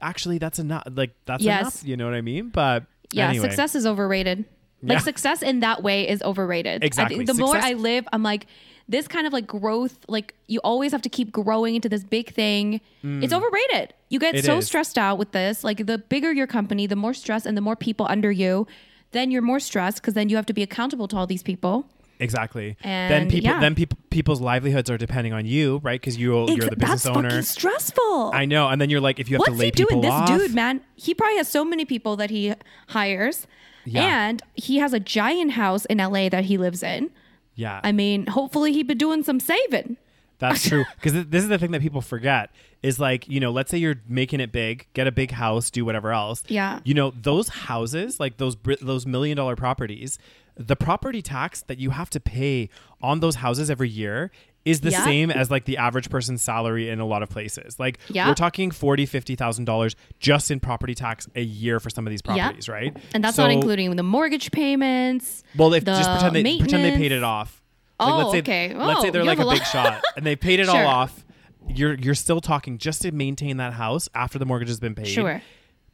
[0.00, 0.84] actually that's enough.
[0.92, 1.60] Like that's Yes.
[1.60, 1.84] enough.
[1.88, 2.48] You know what I mean?
[2.48, 3.46] But Yeah, anyway.
[3.48, 4.44] success is overrated.
[4.82, 5.04] Like Yeah.
[5.04, 6.82] success in that way is overrated.
[6.84, 7.24] Exactly.
[7.24, 8.46] The more I live, I'm like
[8.88, 9.98] this kind of like growth.
[10.08, 12.80] Like you always have to keep growing into this big thing.
[13.02, 13.94] It's overrated.
[14.10, 14.38] You get Mm.
[14.38, 14.66] It so is.
[14.66, 15.62] stressed out with this.
[15.64, 18.66] Like the bigger your company, the more stress and the more people under you,
[19.12, 21.86] then you're more stressed because then you have to be accountable to all these people.
[22.18, 22.76] exactly.
[22.82, 23.60] And then people yeah.
[23.60, 26.00] then people people's livelihoods are depending on you, right?
[26.00, 27.30] Because you you're the business That's owner.
[27.30, 28.30] fucking stressful.
[28.34, 28.68] I know.
[28.68, 30.04] And then you're like if you have What's to lay people off.
[30.04, 30.38] What's he doing?
[30.38, 30.48] This off.
[30.48, 32.54] dude, man, he probably has so many people that he
[32.88, 33.46] hires.
[33.84, 34.28] Yeah.
[34.28, 37.10] And he has a giant house in LA that he lives in.
[37.54, 37.80] Yeah.
[37.82, 39.96] I mean, hopefully he'd be doing some saving.
[40.38, 40.84] That's true.
[40.96, 42.50] Because th- this is the thing that people forget
[42.82, 45.84] is like, you know, let's say you're making it big, get a big house, do
[45.84, 46.42] whatever else.
[46.48, 46.80] Yeah.
[46.84, 50.18] You know, those houses, like those those million dollar properties,
[50.56, 52.68] the property tax that you have to pay
[53.00, 54.30] on those houses every year
[54.64, 55.04] is the Yeah.
[55.04, 57.78] same as like the average person's salary in a lot of places.
[57.80, 58.28] Like Yeah.
[58.28, 62.10] we're talking forty, fifty thousand dollars just in property tax a year for some of
[62.10, 62.34] these Yeah.
[62.44, 62.96] properties, right?
[63.14, 65.42] And that's So- not including the mortgage payments.
[65.56, 67.60] well, if just pretend they pretend they paid it off.
[68.00, 68.74] Oh, let's say, okay.
[68.74, 70.86] Let's say Oh, they're like a a big shot and they paid it all Sure.
[70.86, 71.24] off.
[71.68, 75.06] You're you're still talking just to maintain that house after the mortgage has been paid.
[75.06, 75.40] Sure.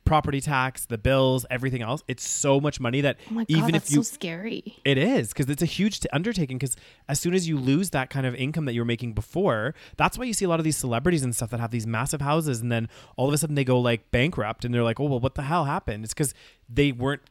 [0.09, 2.03] Property tax, the bills, everything else.
[2.09, 4.77] It's so much money that Oh God, even if you so scary.
[4.85, 6.59] it is because it's a huge t- undertaking.
[6.59, 6.77] Because
[7.09, 10.17] as soon as you lose that kind of income that you were making before, that's
[10.19, 12.61] why you see a lot of these celebrities and stuff that have these massive houses,
[12.61, 15.21] and then all of a sudden they go like bankrupt, and they're like, "Oh well,
[15.21, 16.33] what the hell happened?" It's because
[16.69, 17.23] they weren't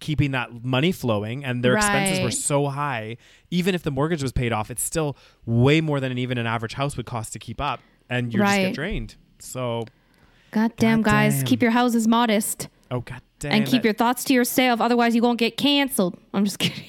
[0.00, 3.16] keeping that money flowing, and their expenses were so high.
[3.50, 5.16] Even if the mortgage was paid off, it's still
[5.46, 8.38] way more than an, even an average house would cost to keep up, and you
[8.38, 9.16] just get drained.
[9.40, 9.84] So,
[10.50, 11.44] God damn, God guys, damn.
[11.46, 14.80] keep your houses modest oh god damn, and keep that- your thoughts to yourself.
[14.80, 16.18] Otherwise, you won't get canceled.
[16.34, 16.84] I'm just kidding.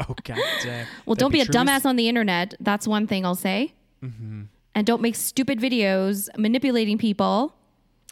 [0.00, 0.86] oh god damn.
[1.06, 1.44] Well, That'd don't be a.
[1.46, 1.68] Mm-hmm.
[1.68, 2.54] dumbass on the internet.
[2.60, 3.74] That's one thing I'll say.
[4.04, 4.42] Mm-hmm.
[4.74, 7.54] And don't make stupid videos manipulating people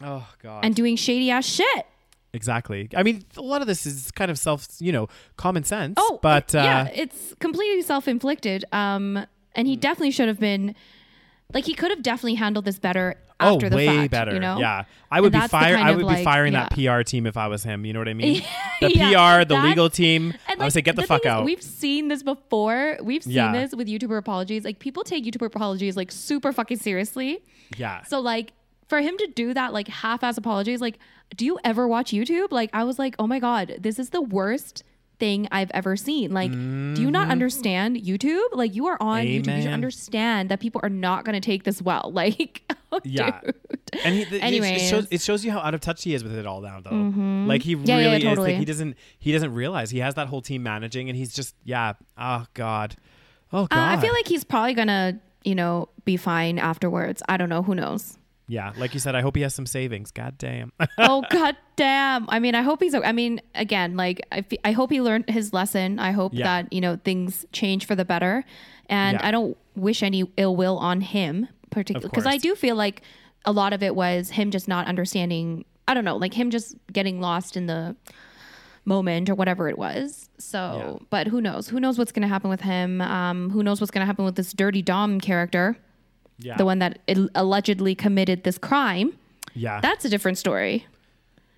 [0.03, 0.65] Oh god.
[0.65, 1.85] and doing shady ass shit.
[2.33, 2.89] Exactly.
[2.95, 5.93] I mean, a lot of this is kind of self, you know, common sense.
[5.97, 8.65] Oh, but uh, yeah, it's completely self-inflicted.
[8.73, 9.25] Um,
[9.55, 9.79] and he Hmm.
[9.79, 10.75] definitely should have been,
[11.53, 14.11] like, he could have definitely handled this better oh, after the way fact.
[14.11, 14.33] better.
[14.33, 14.59] You know?
[14.59, 15.77] Yeah, I would And be fire.
[15.77, 16.67] I would be firing yeah.
[16.69, 17.85] that PR team if I was him.
[17.85, 18.43] You know what I mean?
[18.79, 20.33] The Yeah, PR, the legal team.
[20.47, 21.45] I would say, get the, fuck thing is, out.
[21.45, 22.97] We've seen this before.
[23.01, 23.51] We've seen Yeah.
[23.53, 24.63] this with YouTuber apologies.
[24.63, 27.43] Like people take YouTuber apologies like super fucking seriously.
[27.77, 28.03] yeah.
[28.03, 28.53] So like
[28.87, 30.99] for him to do that like half-ass apologies, like
[31.35, 32.51] do you ever watch YouTube?
[32.51, 34.83] Like I was like, oh my god, this is the worst
[35.19, 36.31] thing I've ever seen.
[36.31, 38.43] Like, do you not understand YouTube?
[38.53, 39.27] Like you are on YouTube.
[39.27, 39.73] You should Mm-hmm.
[39.73, 42.11] Understand that people are not going to take this well.
[42.17, 42.61] Like,
[42.91, 43.41] oh, Yeah.
[43.43, 43.55] dude.
[44.03, 46.35] and he, the, it, shows, it shows you how out of touch he is with
[46.35, 46.91] it all now, though.
[47.47, 48.37] Like he Yeah, yeah, really is.
[48.37, 48.95] Like he doesn't.
[49.19, 51.93] He doesn't realize he has that whole team managing, and he's just yeah.
[52.17, 52.95] Oh god.
[53.53, 53.77] Oh god.
[53.77, 57.21] Uh, I feel like he's probably gonna, you know, be fine afterwards.
[57.29, 57.63] I don't know.
[57.63, 58.17] Who knows?
[58.47, 58.71] Yeah.
[58.77, 60.11] Like you said, I hope he has some savings.
[60.11, 60.71] God damn.
[60.97, 64.89] oh god damn i mean i hope he's i mean again like i, I hope
[64.89, 66.45] he learned his lesson i hope Yeah.
[66.61, 68.43] that you know things change for the better
[68.89, 69.27] and Yeah.
[69.27, 73.03] i don't wish any ill will on him particularly because i do feel like
[73.45, 76.75] a lot of it was him just not understanding i don't know like him just
[76.91, 77.95] getting lost in the
[78.85, 81.05] moment or whatever it was so Yeah.
[81.11, 83.91] but who knows who knows what's going to happen with him um who knows what's
[83.91, 85.77] going to happen with this dirty dom character
[86.39, 86.57] yeah.
[86.57, 86.99] the one that
[87.35, 89.17] allegedly committed this crime
[89.53, 89.79] Yeah.
[89.81, 90.85] that's a different story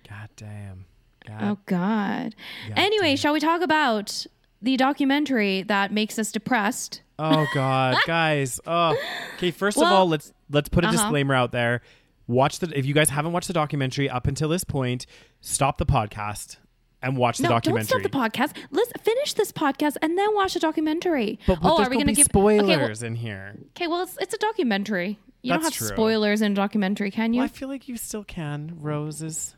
[0.08, 0.84] god damn.
[1.26, 1.38] God.
[1.42, 2.34] Oh God.
[2.68, 4.26] God anyway, shall we talk about
[4.62, 7.02] the documentary that makes us depressed?
[7.18, 8.58] Oh God, guys.
[8.66, 8.96] Oh,
[9.36, 9.50] okay.
[9.50, 10.96] First of all, let's let's put a Uh-huh.
[10.96, 11.82] disclaimer out there.
[12.26, 15.06] Watch the if you guys haven't watched the documentary up until this point,
[15.40, 16.56] stop the podcast
[17.02, 18.02] and watch the no, documentary.
[18.02, 18.52] don't stop the podcast.
[18.70, 21.38] Let's finish this podcast and then watch the documentary.
[21.46, 23.54] But, but oh, there's are we gonna gonna give spoilers Okay, well, in here.
[23.76, 25.18] okay, well it's, it's a documentary.
[25.42, 25.86] You don't have true.
[25.88, 27.38] spoilers in a documentary, can you?
[27.38, 28.76] Well, I feel like you still can.
[28.80, 29.56] Roses.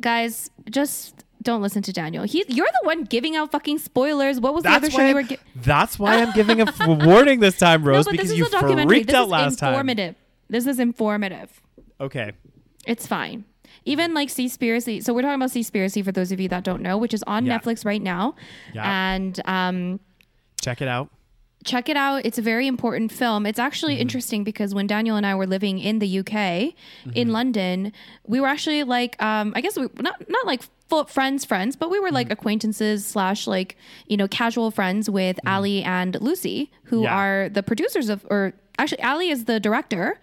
[0.00, 2.24] Guys, just don't listen to Daniel.
[2.24, 4.38] He, you're the one giving out fucking spoilers.
[4.40, 5.08] What was the That's other show why.
[5.08, 5.20] you were?
[5.20, 8.26] I'm, Gi- that's why I'm giving a f- warning this time, no, Rose, but because
[8.28, 8.96] this is you a documentary.
[8.96, 9.48] freaked This out is last time.
[9.48, 10.14] This is informative.
[10.48, 11.62] This is informative.
[12.00, 12.32] Okay.
[12.86, 13.44] It's fine.
[13.84, 15.02] Even like Seaspiracy.
[15.02, 17.46] So we're talking about Seaspiracy for those of you that don't know, which is on
[17.46, 17.58] Yeah.
[17.58, 18.34] Netflix right now.
[18.74, 19.12] Yeah.
[19.14, 20.00] And um,
[20.60, 21.10] Check it out.
[21.64, 22.24] check it out.
[22.24, 23.46] It's a very important film.
[23.46, 24.02] It's actually Mm-hmm.
[24.02, 27.10] interesting because when Daniel and I were living in the UK, Mm-hmm.
[27.14, 27.92] in London,
[28.26, 31.90] we were actually like, um, I guess we not not like full friends, friends, but
[31.90, 32.14] we were Mm-hmm.
[32.14, 33.76] like acquaintances slash like
[34.06, 37.04] you know casual friends with Ali and Lucy, who Mm-hmm.
[37.04, 37.16] Yeah.
[37.16, 40.20] are the producers of, or actually Ali is the director,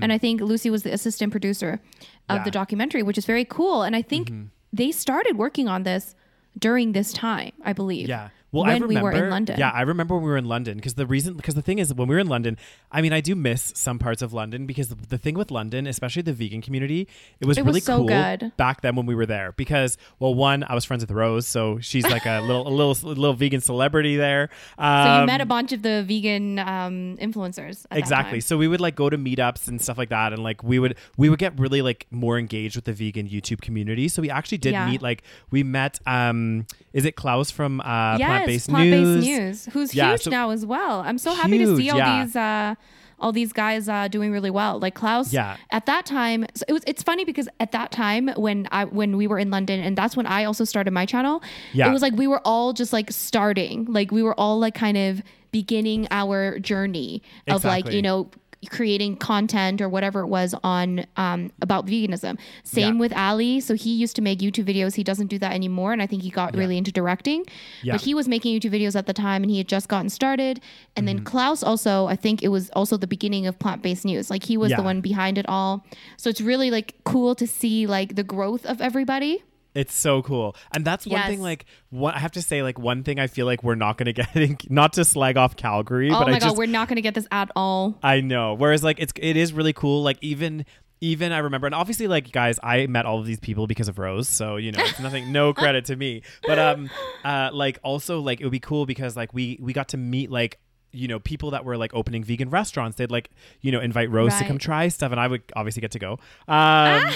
[0.00, 1.80] and I think Lucy was the assistant producer
[2.28, 2.40] of Mm-hmm.
[2.40, 2.44] Yeah.
[2.44, 3.82] the documentary, which is very cool.
[3.82, 4.32] And I think
[4.72, 6.14] they started working on this
[6.58, 8.08] during this time, I believe.
[8.08, 8.28] Yeah.
[8.56, 9.58] Well, when I remember, we were in London.
[9.58, 11.92] Yeah, I remember when we were in London because the reason, because the thing is,
[11.94, 12.56] when we were in London,
[12.90, 15.86] I mean, I do miss some parts of London because the, the thing with London,
[15.86, 17.06] especially the vegan community,
[17.40, 18.52] it was It was really so cool good.
[18.56, 21.78] back then when we were there because, well, one, I was friends with Rose, so
[21.80, 24.48] she's like a little, a little, little vegan celebrity there.
[24.78, 27.84] Um, So you met a bunch of the vegan um, influencers.
[27.90, 30.78] exactly so we would like go to meetups and stuff like that and like we
[30.78, 34.30] would we would get really like more engaged with the vegan youtube community so we
[34.30, 34.88] actually did Yeah.
[34.88, 39.64] meet like we met um is it klaus from uh yes, plant-based, plant-based news news,
[39.72, 41.00] who's Yeah, huge so- now as well.
[41.00, 42.24] I'm so happy to see all yeah.
[42.24, 42.74] these uh,
[43.18, 44.78] all these guys uh, doing really well.
[44.78, 45.56] Like Klaus, Yeah.
[45.70, 46.82] at that time, so it was.
[46.86, 50.16] It's funny because at that time when I when we were in London, and that's
[50.16, 51.42] when I also started my channel.
[51.72, 51.88] Yeah.
[51.88, 54.96] it was like we were all just like starting, like we were all like kind
[54.98, 58.28] of beginning our journey of like you know
[58.70, 62.38] creating content or whatever it was on um, about veganism.
[62.64, 63.00] Same Yeah.
[63.00, 63.60] with Ali.
[63.60, 64.94] So he used to make YouTube videos.
[64.94, 67.44] He doesn't do that anymore, and I think he got really into directing.
[67.82, 67.94] Yeah.
[67.94, 70.60] But he was making YouTube videos at the time, and he had just gotten started.
[70.96, 71.16] And Mm-hmm.
[71.16, 74.30] then Klaus also, I think it was also the beginning of plant based news.
[74.30, 74.76] Like he was Yeah.
[74.78, 75.84] the one behind it all.
[76.16, 79.42] So it's really like cool to see like the growth of everybody.
[79.76, 80.56] It's so cool.
[80.72, 81.28] And that's one Yes.
[81.28, 83.98] thing like one I have to say like one thing I feel like we're not
[83.98, 86.56] going to get in, not to slag off Calgary, Oh but my I god, just
[86.56, 87.98] we're not going to get this at all.
[88.02, 88.54] I know.
[88.54, 90.64] Whereas like it's it is really cool like even
[91.02, 93.98] even I remember and obviously like guys I met all of these people because of
[93.98, 96.22] Rose, so you know, it's nothing no credit to me.
[96.46, 96.90] But um
[97.24, 100.30] uh like also like it would be cool because like we we got to meet
[100.30, 100.58] like
[100.92, 103.28] you know people that were like opening vegan restaurants they'd like
[103.60, 106.12] you know invite rose to come try stuff and i would obviously get to go
[106.48, 107.10] um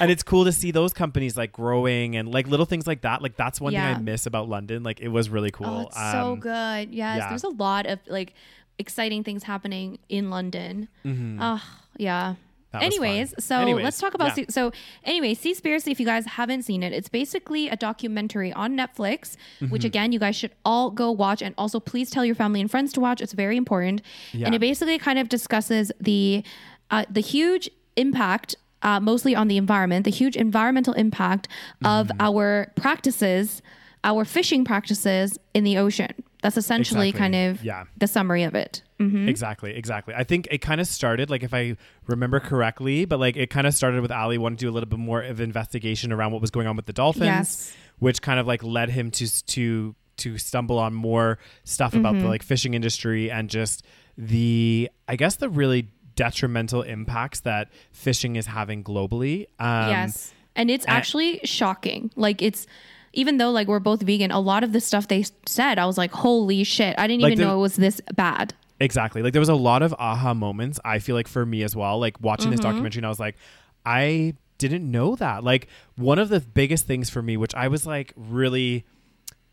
[0.00, 3.22] and it's cool to see those companies like growing and like little things like that
[3.22, 5.96] like that's one thing i miss about london like it was really cool Oh, it's
[5.96, 6.94] so Um, good.
[6.94, 7.28] Yes, yeah.
[7.28, 8.34] there's a lot of like
[8.78, 10.88] exciting things happening in London.
[11.06, 11.62] Oh,
[11.96, 12.32] yeah.
[12.32, 12.40] Mm-hmm.
[12.72, 14.46] That was Anyways, so Anyways, let's talk about yeah.
[14.48, 14.72] So
[15.04, 15.92] anyway, Seaspiracy.
[15.92, 19.68] If you guys haven't seen it, it's basically a documentary on Netflix, Mm-hmm.
[19.68, 22.68] which again you guys should all go watch, and also please tell your family and
[22.68, 23.20] friends to watch.
[23.20, 24.46] It's very important, Yeah.
[24.46, 26.42] and it basically kind of discusses the
[26.90, 28.56] uh, the huge impact.
[28.84, 31.48] Uh, mostly on the environment, the huge environmental impact
[31.84, 32.20] of Mm-hmm.
[32.20, 33.62] our practices,
[34.04, 36.12] our fishing practices in the ocean.
[36.42, 37.18] That's essentially Exactly.
[37.18, 37.84] kind of Yeah.
[37.96, 38.82] the summary of it.
[39.00, 40.14] Exactly, exactly.
[40.14, 41.76] I think it kind of started like if I
[42.06, 44.88] remember correctly, but like it kind of started with Ali wanting to do a little
[44.88, 47.76] bit more of investigation around what was going on with the dolphins, Yes.
[47.98, 52.22] which kind of like led him to to to stumble on more stuff about Mm-hmm.
[52.22, 53.82] the like fishing industry and just
[54.16, 59.46] the I guess the really detrimental impacts that fishing is having globally.
[59.58, 60.32] Um, yes.
[60.56, 62.10] And it's and- actually shocking.
[62.16, 62.66] Like it's
[63.12, 65.96] even though like we're both vegan, a lot of the stuff they said, I was
[65.98, 68.54] like, holy shit, I didn't Like even the- know it was this bad.
[68.80, 69.22] Exactly.
[69.22, 71.98] Like there was a lot of aha moments, I feel like for me as well.
[72.00, 73.36] Like watching this documentary and I was like,
[73.86, 75.44] I didn't know that.
[75.44, 78.84] Like one of the biggest things for me, which I was like really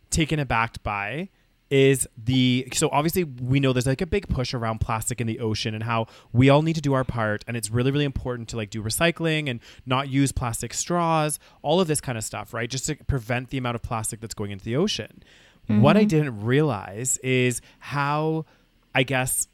[0.10, 1.30] taken aback by
[1.72, 5.40] is the so obviously we know there's like a big push around plastic in the
[5.40, 8.50] ocean and how we all need to do our part and it's really really important
[8.50, 12.54] to like do recycling and not use plastic straws all of this kind of stuff
[12.54, 15.24] right just to prevent the amount of plastic that's going into the ocean
[15.68, 18.44] what i didn't realize is how
[18.94, 19.48] i guess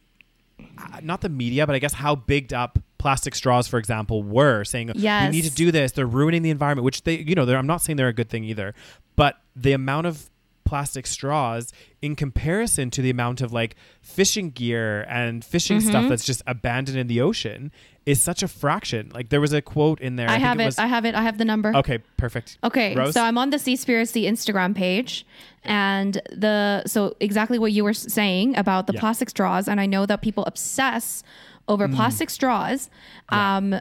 [0.59, 4.63] uh, not the media, but I guess how bigged up plastic straws, for example, were
[4.63, 5.25] saying Yes.
[5.25, 5.91] you need to do this.
[5.91, 8.29] They're ruining the environment, which they, you know, they're, I'm not saying they're a good
[8.29, 8.73] thing either,
[9.15, 10.31] but the amount of
[10.67, 15.89] plastic straws in comparison to the amount of like fishing gear and fishing Mm-hmm.
[15.89, 17.71] stuff that's just abandoned in the ocean
[18.05, 19.11] is such a fraction.
[19.13, 20.27] Like there was a quote in there.
[20.29, 20.65] I, think have it.
[20.65, 21.13] was- I have it.
[21.15, 21.75] I have the number.
[21.75, 22.57] okay, perfect.
[22.63, 23.13] Okay, Rose?
[23.13, 25.25] so I'm on the Seaspiracy Instagram page,
[25.63, 28.99] and the so exactly what you were saying about the Yeah.
[29.01, 31.23] plastic straws, and I know that people obsess
[31.67, 32.89] over plastic straws,
[33.29, 33.75] um,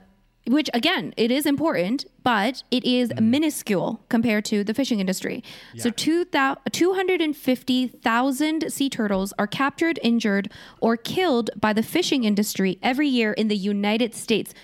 [0.46, 3.20] which again, it is important, but it is mm.
[3.20, 5.42] minuscule compared to the fishing industry.
[5.76, 5.94] So Yeah.
[5.96, 13.08] two thou- 250,000 sea turtles are captured, injured, or killed by the fishing industry every
[13.08, 14.54] year in the United States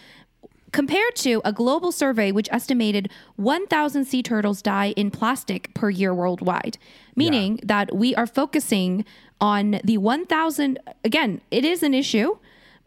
[0.72, 6.14] compared to a global survey which estimated 1,000 sea turtles die in plastic per year
[6.14, 6.78] worldwide,
[7.14, 9.05] meaning that we are focusing
[9.39, 10.78] on the 1,000.
[11.05, 12.39] Again, it is an issue,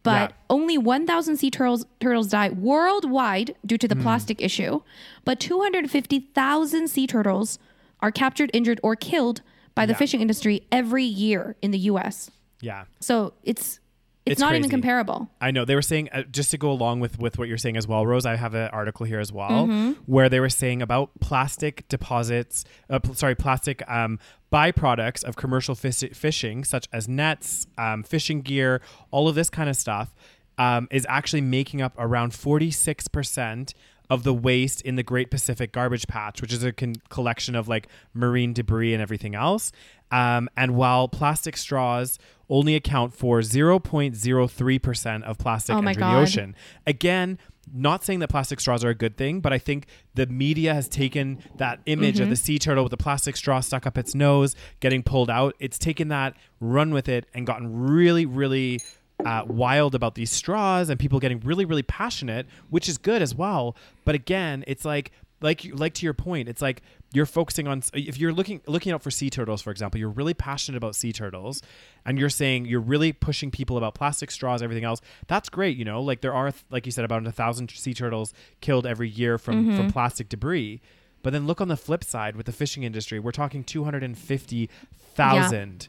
[0.05, 0.35] but Yeah.
[0.51, 4.03] only 1,000 sea turtles turtles die worldwide due to the hmm.
[4.03, 4.81] plastic issue.
[5.25, 7.59] But 250,000 sea turtles
[7.99, 9.41] are captured, injured, or killed
[9.73, 9.97] by the Yeah.
[9.97, 12.29] fishing industry every year in the U.S.
[12.61, 12.85] Yeah.
[13.01, 13.79] So it's
[14.26, 15.30] it's, It's not even comparable.
[15.39, 17.78] I know they were saying uh, just to go along with with what you're saying
[17.78, 18.26] as well, Rose.
[18.26, 19.91] I have an article here as well Mm-hmm.
[20.07, 22.65] where they were saying about plastic deposits.
[22.89, 24.17] Uh, pl- sorry, plastic um,
[24.51, 29.69] byproducts of commercial fis- fishing, such as nets, um, fishing gear, all of this kind
[29.69, 30.15] of stuff,
[30.57, 33.73] um, is actually making up around 46 percent
[34.09, 37.67] of the waste in the Great Pacific Garbage Patch, which is a con- collection of
[37.67, 39.71] like marine debris and everything else.
[40.11, 42.19] Um, and while plastic straws
[42.49, 46.15] only account for 0.03% of plastic Oh entering God.
[46.15, 46.55] the ocean.
[46.85, 47.37] Again,
[47.73, 50.87] not saying that plastic straws are a good thing, but I think the media has
[50.87, 52.23] taken that image Mm-hmm.
[52.23, 55.55] of the sea turtle with the plastic straw stuck up its nose, getting pulled out.
[55.59, 58.79] It's taken that, run with it, and gotten really, really
[59.25, 63.33] uh, wild about these straws, and people getting really, really passionate, which is good as
[63.33, 63.75] well.
[64.03, 65.11] But again, it's like,
[65.41, 66.81] like, like to your point, it's like
[67.13, 70.33] you're focusing on if you're looking looking out for sea turtles, for example, you're really
[70.33, 71.61] passionate about sea turtles,
[72.05, 75.01] and you're saying you're really pushing people about plastic straws, everything else.
[75.27, 76.01] That's great, you know.
[76.01, 79.65] Like there are, like you said, about a thousand sea turtles killed every year from
[79.65, 79.77] Mm-hmm.
[79.77, 80.81] from plastic debris.
[81.21, 84.03] But then look on the flip side with the fishing industry, we're talking two hundred
[84.03, 84.69] and fifty
[85.15, 85.88] thousand,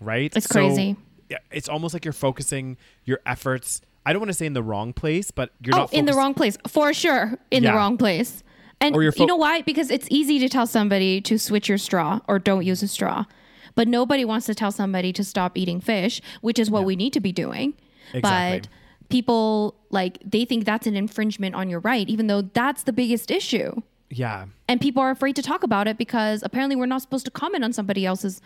[0.00, 0.34] right?
[0.36, 0.96] It's crazy.
[1.28, 3.80] Yeah, it's almost like you're focusing your efforts.
[4.06, 6.14] I don't want to say in the wrong place, but you're oh, not in the
[6.14, 7.38] wrong place for sure.
[7.50, 7.72] In Yeah.
[7.72, 8.42] the wrong place.
[8.80, 9.62] And you're you know why?
[9.62, 13.24] Because it's easy to tell somebody to switch your straw or don't use a straw.
[13.74, 17.12] But nobody wants to tell somebody to stop eating fish, which is what we need
[17.12, 17.74] to be doing.
[18.12, 18.60] Exactly.
[18.60, 18.68] But
[19.08, 23.30] people like they think that's an infringement on your right, even though that's the biggest
[23.30, 23.80] issue.
[24.10, 27.30] Yeah, And people are afraid to talk about it because apparently we're not supposed to
[27.30, 28.40] comment on somebody else's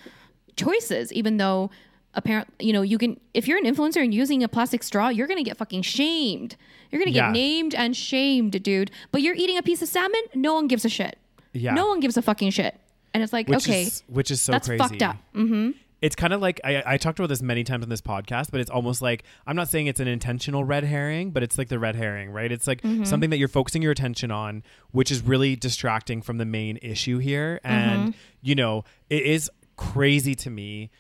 [0.57, 1.71] choices, even though
[2.15, 5.27] apparent you know you can if you're an influencer and using a plastic straw you're
[5.27, 6.57] gonna get fucking shamed
[6.91, 7.29] you're gonna Yeah.
[7.29, 10.85] get named and shamed dude but you're eating a piece of salmon no one gives
[10.85, 11.19] a shit
[11.55, 11.73] Yeah.
[11.75, 12.79] no one gives a fucking shit
[13.15, 14.79] and it's like which okay is which is so that's crazy.
[14.79, 15.71] fucked up mm-hmm.
[16.03, 18.61] It's kind of like I, I talked about this many times on this podcast, but
[18.61, 21.79] it's almost like I'm not saying it's an intentional red herring, but it's like the
[21.79, 22.51] red herring, right?
[22.51, 23.05] It's like Mm-hmm.
[23.05, 27.19] something that you're focusing your attention on, which is really distracting from the main issue
[27.19, 27.61] here.
[27.65, 27.73] Mm-hmm.
[27.73, 30.91] And you know, it is crazy to me.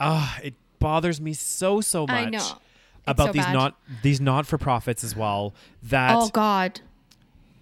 [0.00, 2.10] Ah, it bothers me so so much.
[2.26, 2.46] I know.
[3.06, 3.52] About so these bad.
[3.52, 5.54] not these not for profits as well.
[5.82, 6.80] That oh god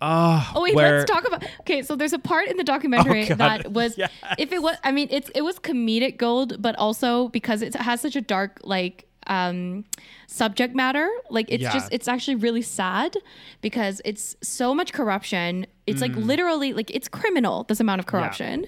[0.01, 1.45] ah, Oh wait, where- let's talk about.
[1.61, 4.11] Okay, so there's a part in the documentary Oh, that was, Yes.
[4.39, 8.01] if it was, I mean, it's it was comedic gold, but also because it has
[8.01, 9.85] such a dark like um
[10.27, 11.73] subject matter like it's Yeah.
[11.75, 13.15] just it's actually really sad
[13.61, 16.03] because it's so much corruption it's Mm.
[16.03, 18.65] like literally like it's criminal this amount of corruption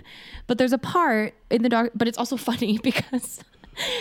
[0.49, 3.41] but there's a part in the doc but it's also funny because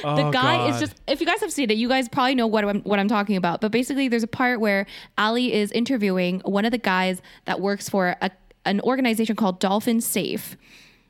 [0.02, 2.48] the Oh, guy is just if you guys have seen it, you guys probably know
[2.48, 3.62] what I'm what I'm talking about.
[3.62, 4.86] But basically, there's a part where
[5.18, 8.32] Ali is interviewing one of the guys that works for a,
[8.66, 10.58] an organization called Dolphin Safe.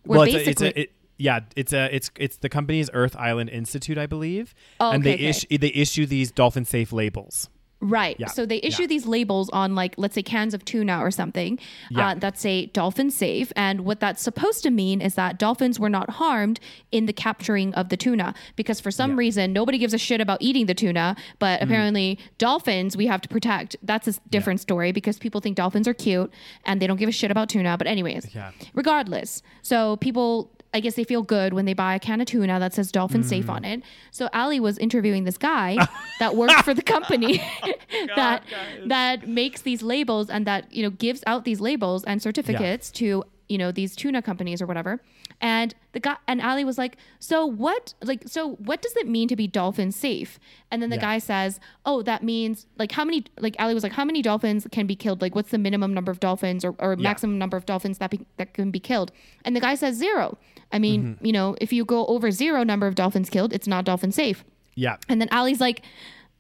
[0.04, 2.90] Where well, it's a, basically, it's a, it, yeah, it's a it's it's the company's
[2.94, 5.30] Earth Island Institute, I believe, Oh, and okay, they okay.
[5.30, 7.50] issue they issue these dolphin safe labels.
[7.82, 8.18] Right.
[8.20, 8.88] Yeah, So they issue yeah.
[8.88, 11.58] these labels on like let's say cans of tuna or something
[11.90, 12.10] Yeah.
[12.10, 15.90] uh, that say dolphin safe, and what that's supposed to mean is that dolphins were
[15.90, 16.60] not harmed
[16.92, 20.42] in the capturing of the tuna because for some reason nobody gives a shit about
[20.42, 23.78] eating the tuna, but apparently dolphins we have to protect.
[23.82, 26.32] That's a different story because people think dolphins are cute
[26.66, 27.78] and they don't give a shit about tuna.
[27.78, 28.28] But anyways,
[28.74, 30.52] regardless, so people.
[30.74, 33.24] I guess they feel good when they buy a can of tuna that says dolphin
[33.24, 33.54] safe Mm.
[33.54, 33.84] on it.
[34.12, 35.78] So Ali was interviewing this guy
[36.20, 37.38] that works for the company
[38.16, 38.44] that
[38.86, 43.24] that makes these labels and that you know gives out these labels and certificates to
[43.50, 45.02] you know these tuna companies or whatever.
[45.42, 47.94] And the guy and Ali was like, "So what?
[48.04, 50.40] Like, so what does it mean to be dolphin safe?"
[50.72, 51.02] And then the Yeah.
[51.02, 53.26] guy says, "Oh, that means like how many?
[53.40, 55.22] Like Ali was like, how many dolphins can be killed?
[55.22, 58.20] Like, what's the minimum number of dolphins or, or maximum number of dolphins that be,
[58.38, 59.12] that can be killed?"
[59.46, 60.38] And the guy says zero.
[60.72, 61.26] I mean, Mm-hmm.
[61.26, 64.44] you know, if you go over zero number of dolphins killed, it's not dolphin safe.
[64.76, 65.84] Yeah, And then Ali's like,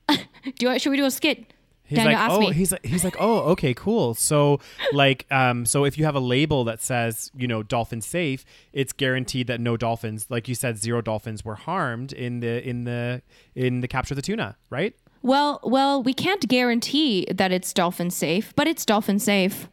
[0.59, 1.45] "Do I, should we do a skit?"
[1.89, 2.53] He's Daniel like, oh, me.
[2.53, 4.13] he's like, he's like, oh, okay, cool.
[4.13, 4.59] So,
[4.93, 8.93] like, um, so if you have a label that says, you know, dolphin safe, it's
[8.93, 13.23] guaranteed that no dolphins, like you said, zero dolphins were harmed in the in the
[13.55, 14.95] in the capture of the tuna, right?
[15.21, 19.67] Well, well, we can't guarantee that it's dolphin safe, but it's dolphin safe.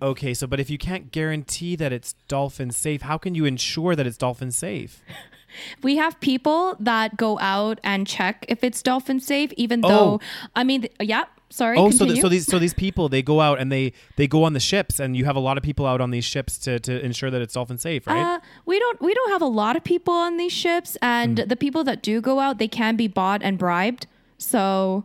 [0.00, 3.96] Okay, so but if you can't guarantee that it's dolphin safe, how can you ensure
[3.96, 5.02] that it's dolphin safe?
[5.82, 9.88] We have people that go out and check if it's dolphin safe, even Oh.
[9.88, 10.20] though
[10.54, 11.24] I mean, th- yeah.
[11.48, 11.78] Sorry.
[11.78, 14.42] Oh, so the, so these so these people they go out and they they go
[14.42, 16.80] on the ships, and you have a lot of people out on these ships to
[16.80, 18.18] to ensure that it's dolphin safe, right?
[18.18, 21.46] Uh, we don't we don't have a lot of people on these ships, and Hmm.
[21.46, 24.06] the people that do go out, they can be bought and bribed.
[24.38, 25.04] So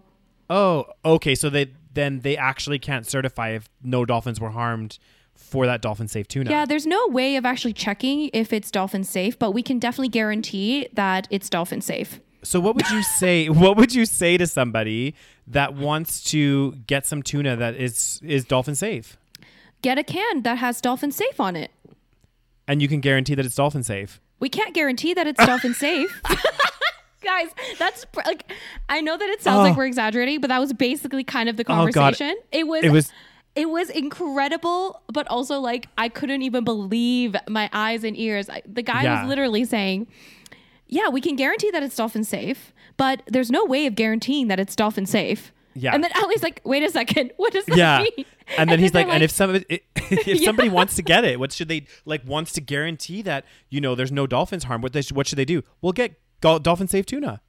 [0.50, 1.36] Oh, okay.
[1.36, 4.98] So they then they actually can't certify if no dolphins were harmed
[5.42, 6.50] for that dolphin safe tuna.
[6.50, 10.10] yeah, there's no way of actually checking if it's dolphin safe, but we can definitely
[10.10, 12.20] guarantee that it's dolphin safe.
[12.44, 13.50] So what would you say?
[13.50, 15.14] what would you say to somebody
[15.48, 19.18] that wants to get some tuna that is is dolphin safe,
[19.82, 21.72] Get a can that has dolphin safe on it.
[22.68, 24.22] and you can guarantee that it's dolphin safe?
[24.40, 26.22] We can't guarantee that it's dolphin safe.
[27.24, 28.52] Guys, that's like
[28.90, 29.64] I know that it sounds Oh.
[29.64, 32.36] like we're exaggerating, but that was basically kind of the Oh, conversation.
[32.52, 33.12] It was It was
[33.56, 38.50] it was incredible, but also like I couldn't even believe my eyes and ears.
[38.50, 39.22] I, the guy Yeah.
[39.22, 40.08] was literally saying,
[40.88, 44.60] "Yeah, we can guarantee that it's dolphin safe, but there's no way of guaranteeing that
[44.60, 45.94] it's dolphin safe." Yeah.
[45.94, 48.00] And then Ali's like, "Wait a second, what does that yeah.
[48.18, 48.26] mean?"
[48.58, 50.46] And then he's they're like, and if somebody if Yeah.
[50.46, 52.26] somebody wants to get it, what should they like?
[52.26, 54.82] Wants to guarantee that you know there's no dolphins harm.
[54.82, 55.64] What they what should they do?
[55.82, 57.42] We'll get gol- dolphin safe tuna.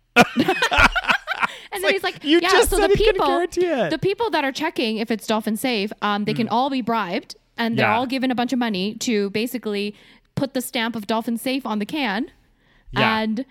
[1.83, 4.45] And like, he's like, you yeah, just so the he people, it." the people that
[4.45, 7.97] are checking if it's dolphin safe, um, they can all be bribed and they're Yeah.
[7.97, 9.95] all given a bunch of money to basically
[10.35, 12.31] put the stamp of dolphin safe on the can.
[12.93, 13.19] Yeah.
[13.21, 13.45] And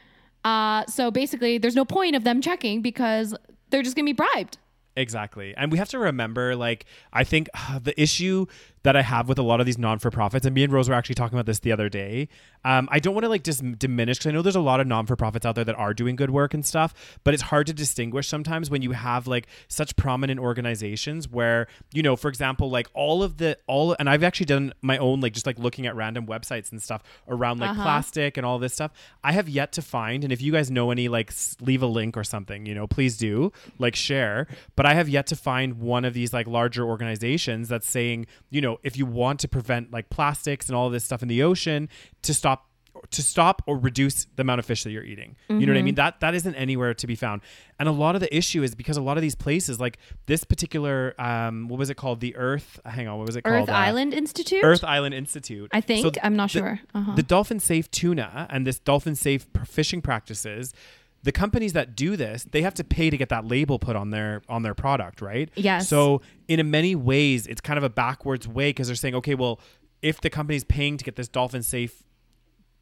[0.43, 3.35] uh, so basically, there's no point of them checking because
[3.69, 4.57] they're just gonna be bribed.
[4.97, 5.53] Exactly.
[5.55, 8.45] And we have to remember, like, I think uh, the issue
[8.83, 10.89] that I have with a lot of these non for profits, and me and Rose
[10.89, 12.27] were actually talking about this the other day.
[12.63, 14.87] Um, I don't want to like just diminish because I know there's a lot of
[14.87, 17.67] non for profits out there that are doing good work and stuff, but it's hard
[17.67, 22.69] to distinguish sometimes when you have like such prominent organizations where, you know, for example,
[22.69, 25.85] like all of the, all, and I've actually done my own, like, just like looking
[25.87, 27.83] at random websites and stuff around like Uh-huh.
[27.83, 28.91] plastic and all this stuff.
[29.23, 32.17] I have yet to find, and if you guys know any, like, leave a link
[32.17, 34.47] or something, you know, please do, like, share.
[34.75, 38.61] But I have yet to find one of these, like, larger organizations that's saying, you
[38.61, 41.89] know, if you want to prevent, like, plastics and all this stuff in the ocean,
[42.23, 42.67] to stop
[43.09, 45.37] to stop or reduce the amount of fish that you're eating.
[45.47, 45.95] You know what I mean?
[45.95, 47.41] That that isn't anywhere to be found.
[47.79, 50.43] And a lot of the issue is because a lot of these places, like this
[50.43, 52.19] particular, um, what was it called?
[52.19, 52.81] The Earth.
[52.85, 53.69] Hang on, what was it Earth called?
[53.69, 54.59] Uh, Island Institute.
[54.61, 55.69] Earth Island Institute.
[55.73, 56.03] I think.
[56.05, 56.79] So I'm not the- sure.
[56.93, 57.15] Uh-huh.
[57.15, 60.73] The dolphin safe tuna and this dolphin safe fishing practices,
[61.23, 64.09] the companies that do this, they have to pay to get that label put on
[64.09, 65.49] their on their product, right?
[65.55, 65.87] Yes.
[65.87, 69.59] So in many ways, it's kind of a backwards way because they're saying, okay, well,
[70.01, 72.03] if the company's paying to get this dolphin safe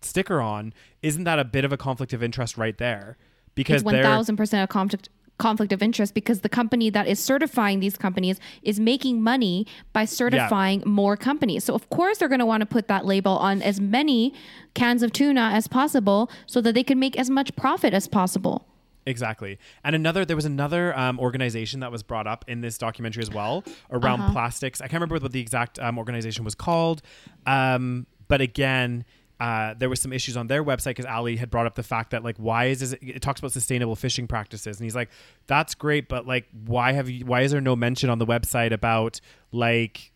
[0.01, 3.17] sticker on, isn't that a bit of a conflict of interest right there?
[3.55, 5.09] Because it's thousand percent a conflict
[5.39, 10.05] conflict of interest because the company that is certifying these companies is making money by
[10.05, 11.63] certifying more companies.
[11.63, 14.33] So of course they're going to want to put that label on as many
[14.75, 18.67] cans of tuna as possible so that they can make as much profit as possible.
[19.05, 19.57] Exactly.
[19.83, 23.31] And another, there was another um, organization that was brought up in this documentary as
[23.31, 24.81] well around plastics.
[24.81, 27.01] I can't remember what the exact um, organization was called.
[27.47, 29.05] Um, but again,
[29.39, 32.11] uh, there was some issues on their website because Ali had brought up the fact
[32.11, 34.77] that like why is this, it talks about sustainable fishing practices.
[34.77, 35.09] And he's like
[35.47, 38.71] that's great but like why have you why is there no mention on the website
[38.73, 39.21] about
[39.53, 40.11] like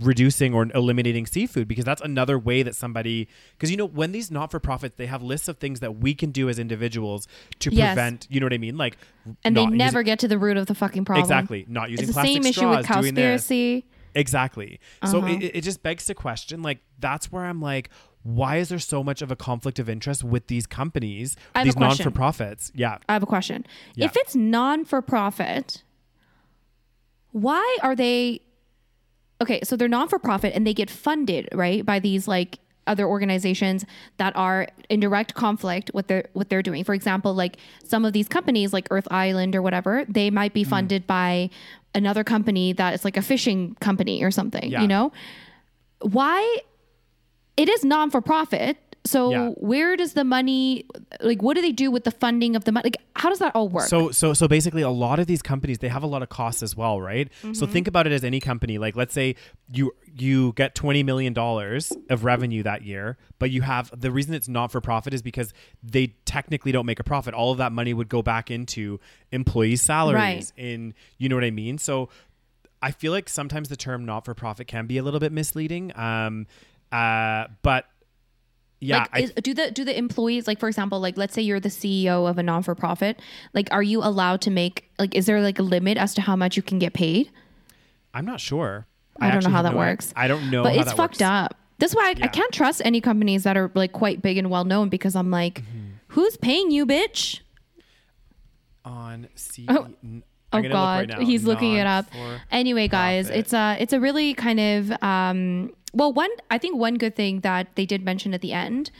[0.00, 1.68] reducing or eliminating seafood?
[1.68, 5.48] Because that's another way that somebody because you know when these not-for-profits they have lists
[5.48, 7.28] of things that we can do as individuals
[7.60, 7.94] to Yes.
[7.94, 8.76] prevent you know what i mean?
[8.76, 8.96] Like
[9.44, 11.24] And they never using, get to the root of the fucking problem.
[11.24, 11.64] exactly.
[11.68, 13.50] Not using It's the plastic same issue straws with doing this.
[14.14, 14.80] exactly.
[15.10, 15.26] So Uh-huh.
[15.40, 17.90] it, it just begs the question like that's where i'm like
[18.24, 21.66] why is there so much of a conflict of interest with these companies I have
[21.66, 23.64] these non-for-profits yeah I have a question.
[23.94, 24.06] Yeah.
[24.06, 25.82] If it's non for profit,
[27.32, 28.40] why are they
[29.40, 29.60] okay?
[29.64, 33.84] So they're non for profit and they get funded, right, by these like other organizations
[34.18, 36.84] that are in direct conflict with their what they're doing.
[36.84, 40.54] For example, like some of these companies like Earth Island or whatever, they might Mm.
[40.54, 41.50] be funded by
[41.94, 44.82] another company that is like a fishing company or something, Yeah.
[44.82, 45.12] you know?
[46.00, 46.58] Why
[47.56, 48.78] it is non for profit.
[49.06, 49.48] So Yeah.
[49.56, 50.86] where does the money
[51.20, 52.84] like what do they do with the funding of the money?
[52.84, 53.86] Like how does that all work?
[53.86, 56.62] So so so basically a lot of these companies they have a lot of costs
[56.62, 57.28] as well, right?
[57.42, 57.52] Mm-hmm.
[57.52, 58.78] So think about it as any company.
[58.78, 59.36] Like let's say
[59.70, 64.32] you you get 20 million dollars of revenue that year, but you have the reason
[64.32, 65.52] it's not for profit is because
[65.82, 67.34] they technically don't make a profit.
[67.34, 68.98] All of that money would go back into
[69.32, 70.14] employee salaries
[70.56, 70.64] Right.
[70.64, 71.76] in you know what I mean?
[71.76, 72.08] So
[72.80, 75.92] I feel like sometimes the term not for profit can be a little bit misleading.
[75.94, 76.46] Um
[76.94, 77.86] uh but
[78.80, 81.40] yeah, like I, is, do the do the employees like for example like let's say
[81.42, 83.18] you're the CEO of a non for profit
[83.54, 86.36] like are you allowed to make like is there like a limit as to how
[86.36, 87.30] much you can get paid?
[88.12, 88.86] I'm not sure.
[89.18, 90.12] I, don't know how that no- works.
[90.16, 91.22] I don't know but it's fucked works.
[91.22, 91.56] up.
[91.78, 94.64] That's why I, I can't trust any companies that are like quite big and well
[94.64, 95.80] known because I'm like, Mm-hmm.
[96.08, 97.40] who's paying you, bitch?
[98.84, 99.66] on C.
[99.68, 99.88] Oh.
[100.02, 100.22] n-
[100.52, 102.06] Oh I'm look God, right he's looking it up.
[102.52, 103.40] Anyway, guys, profit.
[103.40, 107.40] it's a it's a really kind of um, well, one I think one good thing
[107.40, 108.90] that they did mention at the end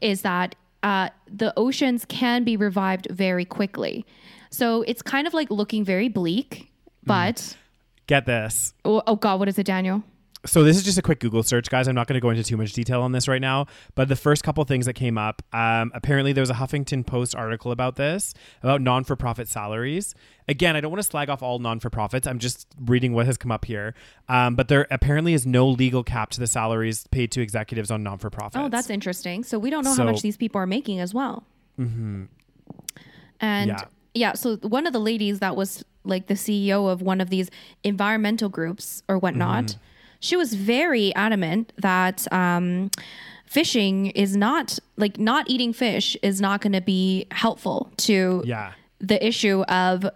[0.00, 4.04] is that uh, the oceans can be revived very quickly.
[4.50, 6.70] So it's kind of like looking very bleak,
[7.04, 7.56] but
[8.06, 8.74] Get this.
[8.84, 10.02] oh, oh God, what is it, Daniel?
[10.46, 11.88] So this is just a quick Google search, guys.
[11.88, 14.16] I'm not going to go into too much detail on this right now, but the
[14.16, 17.96] first couple things that came up, um, apparently there was a Huffington Post article about
[17.96, 20.14] this about non-for-profit salaries.
[20.46, 22.26] Again, I don't want to slag off all non-for-profits.
[22.26, 23.94] I'm just reading what has come up here.
[24.28, 28.02] Um, but there apparently is no legal cap to the salaries paid to executives on
[28.02, 28.56] non-for-profits.
[28.56, 29.44] Oh, that's interesting.
[29.44, 31.44] So we don't know how much these people are making as well.
[31.80, 32.24] Mm-hmm.
[33.40, 33.84] And Yeah.
[34.12, 34.32] yeah.
[34.34, 37.50] so one of the ladies that was like the CEO of one of these
[37.82, 39.80] environmental groups or whatnot, Mm-hmm.
[40.24, 42.90] She was very adamant that um,
[43.44, 48.72] fishing is not like not eating fish is not going to be helpful to yeah.
[49.00, 50.06] the issue of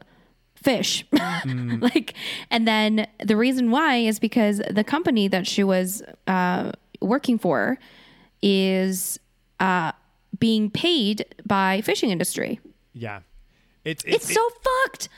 [0.57, 1.05] fish.
[1.45, 1.81] Mm.
[1.81, 2.15] like,
[2.51, 7.79] and then the reason why is because the company that she was uh, working for
[8.43, 9.21] is
[9.61, 9.93] uh,
[10.41, 12.59] being paid by fishing industry.
[12.93, 13.21] Yeah.
[13.85, 15.09] It's It's it- so fucked.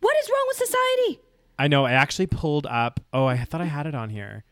[0.00, 1.20] What is wrong with society?
[1.60, 1.84] I know.
[1.84, 3.00] I actually pulled up.
[3.12, 4.44] Oh, I thought I had it on here.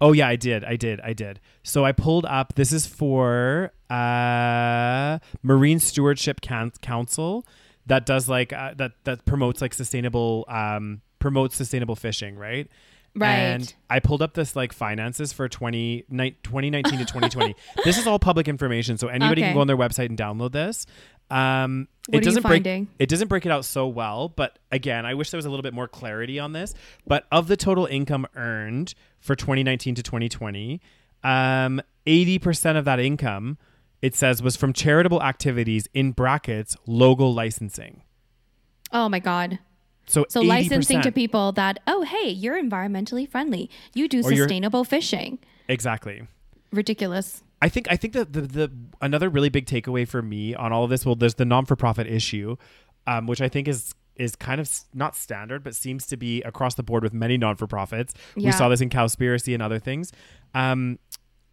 [0.00, 0.64] Oh yeah, I did.
[0.64, 0.98] I did.
[1.00, 1.38] I did.
[1.62, 2.54] So I pulled up.
[2.54, 7.46] This is for uh, Marine Stewardship Can- Council
[7.86, 12.68] that does like uh, that that promotes like sustainable um, promotes sustainable fishing, right?
[13.14, 13.28] Right.
[13.28, 17.56] And I pulled up this like finances for 20, ni- 2019 to 2020.
[17.84, 19.48] this is all public information, so anybody Okay.
[19.48, 20.86] can go on their website and download this.
[21.30, 25.30] Um, it doesn't break it doesn't break it out so well, but again, I wish
[25.30, 26.74] there was a little bit more clarity on this.
[27.06, 30.80] But of the total income earned for 2019 to 2020,
[31.22, 33.58] um, 80% of that income,
[34.02, 38.02] it says, was from charitable activities in brackets, logo licensing.
[38.92, 39.58] Oh my God.
[40.06, 40.48] So, So 80%.
[40.48, 43.70] licensing to people that, oh, hey, you're environmentally friendly.
[43.94, 45.38] You do Or sustainable fishing.
[45.68, 46.26] Exactly.
[46.72, 47.44] Ridiculous.
[47.62, 50.84] I think I think that the, the another really big takeaway for me on all
[50.84, 52.56] of this, well, there's the non for profit issue,
[53.06, 56.74] um, which I think is is kind of not standard, but seems to be across
[56.74, 58.14] the board with many non for profits.
[58.36, 58.46] Yeah.
[58.46, 60.12] We saw this in Cowspiracy and other things.
[60.54, 60.98] Um,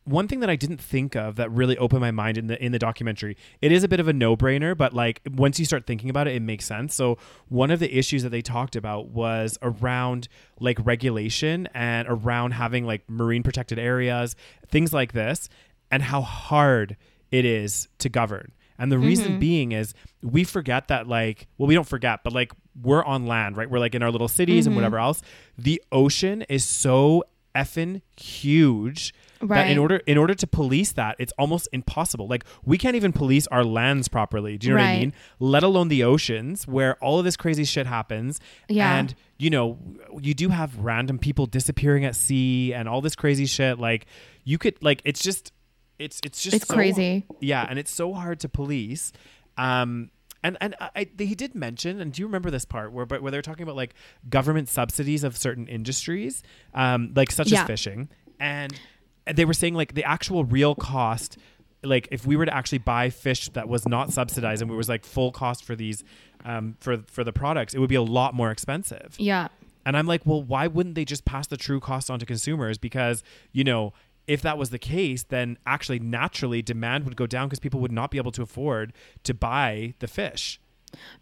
[0.07, 2.71] one thing that I didn't think of that really opened my mind in the in
[2.71, 3.35] the documentary.
[3.61, 6.27] It is a bit of a no brainer, but like once you start thinking about
[6.27, 6.95] it, it makes sense.
[6.95, 7.17] So
[7.49, 10.29] one of the issues that they talked about was around
[10.61, 14.37] like regulation and around having like marine protected areas,
[14.69, 15.49] things like this,
[15.91, 16.97] and how hard
[17.31, 18.51] it is to govern.
[18.79, 19.39] And the reason mm-hmm.
[19.39, 23.57] being is we forget that like well we don't forget, but like we're on land,
[23.57, 23.69] right?
[23.69, 24.77] We're like in our little cities and mm-hmm.
[24.77, 25.21] whatever else.
[25.57, 27.23] The ocean is so
[27.55, 32.27] effing huge that in order in order to police that, it's almost impossible.
[32.27, 34.57] Like we can't even police our lands properly.
[34.57, 35.13] Do you know what I mean?
[35.39, 38.39] Let alone the oceans where all of this crazy shit happens.
[38.67, 38.95] Yeah.
[38.95, 39.77] And you know,
[40.19, 43.79] you do have random people disappearing at sea and all this crazy shit.
[43.79, 44.05] Like
[44.43, 45.51] you could like it's just
[45.99, 47.25] it's it's just It's so- crazy.
[47.39, 49.13] Yeah, and it's so hard to police.
[49.57, 50.11] Um
[50.43, 53.21] and and I, I, he did mention, and do you remember this part where but
[53.21, 53.95] where they're talking about like
[54.29, 56.43] government subsidies of certain industries,
[56.75, 57.61] um, like such Yeah.
[57.61, 58.79] as fishing, and
[59.25, 61.37] they were saying like the actual real cost,
[61.83, 64.87] like if we were to actually buy fish that was not subsidized and it was
[64.87, 66.03] like full cost for these,
[66.45, 69.15] um, for for the products, it would be a lot more expensive.
[69.17, 69.47] Yeah.
[69.87, 72.77] And I'm like, well, why wouldn't they just pass the true cost on to consumers?
[72.77, 73.23] Because,
[73.53, 73.93] you know,
[74.27, 77.91] if that was the case, then actually naturally demand would go down because people would
[77.91, 80.59] not be able to afford to buy the fish.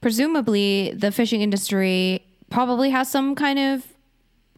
[0.02, 3.86] presumably the fishing industry probably has some kind of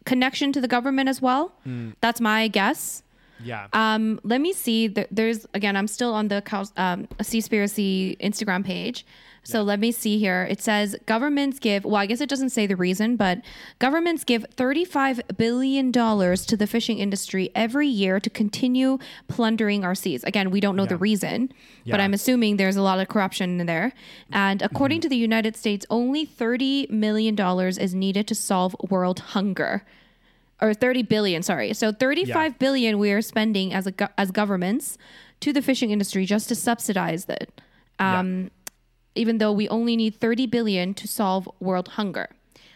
[0.04, 1.52] connection to the government as well.
[1.64, 1.90] Hmm.
[2.00, 3.02] That's my guess.
[3.42, 3.68] Yeah.
[3.72, 4.88] Um, let me see.
[4.88, 5.76] There's again.
[5.76, 6.42] I'm still on the
[6.76, 9.06] um, Seaspiracy Instagram page.
[9.48, 10.46] So let me see here.
[10.50, 11.84] It says governments give.
[11.86, 13.40] Well, I guess it doesn't say the reason, but
[13.78, 19.94] governments give 35 billion dollars to the fishing industry every year to continue plundering our
[19.94, 20.22] seas.
[20.24, 21.94] Again, we don't know the reason, but Yeah.
[21.94, 22.02] Mm-hmm.
[22.02, 23.92] I'm assuming there's a lot of corruption in there.
[24.30, 29.20] And according to the United States, only 30 million dollars is needed to solve world
[29.20, 29.82] hunger
[30.60, 34.98] or 30 billion sorry so thirty-five billion we are spending as a as governments
[35.40, 37.60] to the fishing industry just to subsidize it
[38.00, 38.50] um,
[39.18, 42.28] even though we only need 30 billion to solve world hunger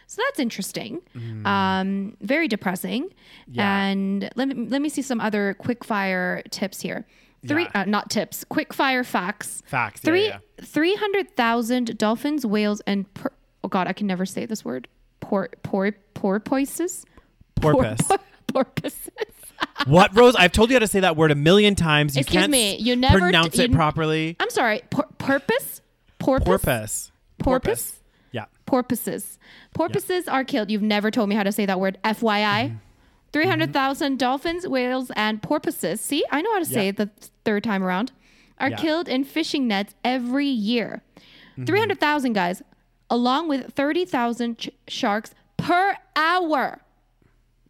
[0.07, 1.01] so that's interesting
[1.45, 3.09] um, very depressing
[3.49, 3.87] Yeah.
[3.87, 7.07] and let me let me see some other quick fire tips here
[7.47, 7.83] three Yeah.
[7.83, 10.01] uh, not tips quick fire facts Facts.
[10.01, 13.33] three yeah, 300,000 dolphins whales and per-
[13.65, 14.89] oh god i can never say this word
[15.21, 17.05] por por porpoises.
[17.57, 17.99] Porpoise.
[18.09, 18.19] Por-
[18.49, 19.09] porpoises.
[19.87, 20.35] what, Rose?
[20.37, 22.17] I've told you how to say that word a million times.
[22.17, 24.37] You Excuse can't me, you never- pronounce you it properly.
[24.41, 24.83] I'm sorry.
[24.91, 25.81] Por- porpoise?
[26.23, 26.47] Porpoise?
[26.47, 27.11] Porpoise.
[27.39, 28.01] Porpoise?
[28.33, 28.45] Yeah.
[28.67, 29.39] Porpoises.
[29.75, 30.71] Porpoises are killed.
[30.71, 31.99] You've never told me how to say that word.
[32.05, 32.67] FYI.
[32.69, 32.77] Mm-hmm.
[33.33, 36.01] 300,000 dolphins, whales, and porpoises.
[36.01, 36.89] See, I know how to say Yeah.
[36.91, 37.11] it the
[37.45, 38.13] third time around.
[38.59, 38.77] are Yeah.
[38.77, 41.03] killed in fishing nets every year.
[41.53, 41.65] Mm-hmm.
[41.65, 42.63] 300,000 guys,
[43.11, 46.81] along with 30,000 ch- sharks per hour.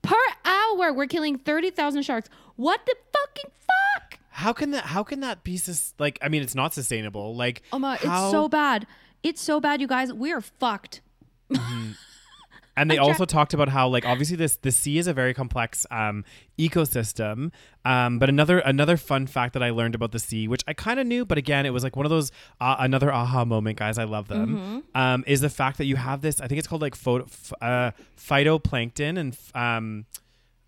[0.02, 2.28] Per hour, we're killing 30,000 sharks.
[2.56, 3.91] What the fucking fuck?
[4.32, 4.84] How can that?
[4.86, 5.56] How can that be?
[5.56, 7.34] Sus- like, I mean, it's not sustainable.
[7.36, 8.86] Like, Oh my, how- it's so bad.
[9.22, 10.12] It's so bad, you guys.
[10.12, 11.00] We are fucked.
[12.74, 15.84] And they also talked about how, like, obviously this the sea is a very complex
[15.90, 16.24] um,
[16.58, 17.52] ecosystem.
[17.84, 20.98] Um, but another another fun fact that I learned about the sea, which I kind
[20.98, 23.98] of knew, but again, it was like one of those uh, another aha moment, guys.
[23.98, 24.56] I love them.
[24.56, 24.98] Mm-hmm.
[24.98, 26.40] Um, is the fact that you have this?
[26.40, 30.06] I think it's called like photo, f- uh, phytoplankton and f- um,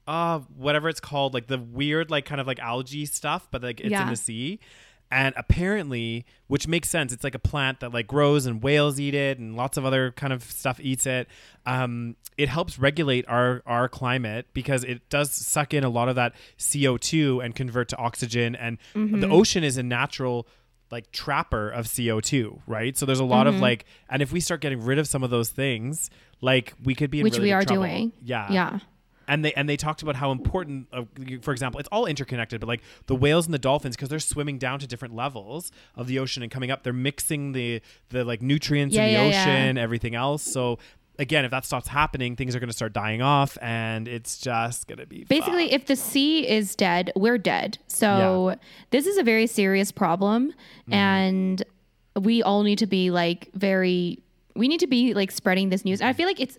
[0.06, 3.80] uh, whatever it's called, like the weird, like kind of like algae stuff, but like
[3.80, 4.60] it's in the sea.
[5.10, 9.14] And apparently, which makes sense, it's like a plant that like grows and whales eat
[9.14, 11.28] it and lots of other kind of stuff eats it.
[11.66, 16.16] Um, it helps regulate our our climate because it does suck in a lot of
[16.16, 16.34] that
[16.72, 18.56] CO two and convert to oxygen.
[18.56, 20.48] And the ocean is a natural
[20.90, 22.96] like trapper of CO2, right?
[22.96, 25.30] So there's a lot of like, and if we start getting rid of some of
[25.30, 27.82] those things, like we could be in Which really we are trouble.
[27.82, 28.12] doing.
[28.22, 28.78] Yeah, Yeah.
[29.28, 31.02] And they and they talked about how important uh,
[31.42, 34.58] for example it's all interconnected but like the whales and the dolphins because they're swimming
[34.58, 38.42] down to different levels of the ocean and coming up they're mixing the the like
[38.42, 39.42] nutrients Yeah, in the yeah, yeah.
[39.42, 40.78] ocean everything else so
[41.18, 44.88] again if that stops happening things are going to start dying off and it's just
[44.88, 45.74] going to be Basically, fucked.
[45.74, 47.78] if the sea is dead, we're dead.
[47.86, 48.56] So
[48.90, 50.48] this is a very serious problem,
[50.82, 50.92] Mm-hmm.
[50.92, 51.62] and
[52.20, 54.18] we all need to be like very.
[54.56, 56.00] We need to be like spreading this news.
[56.00, 56.58] I feel like it's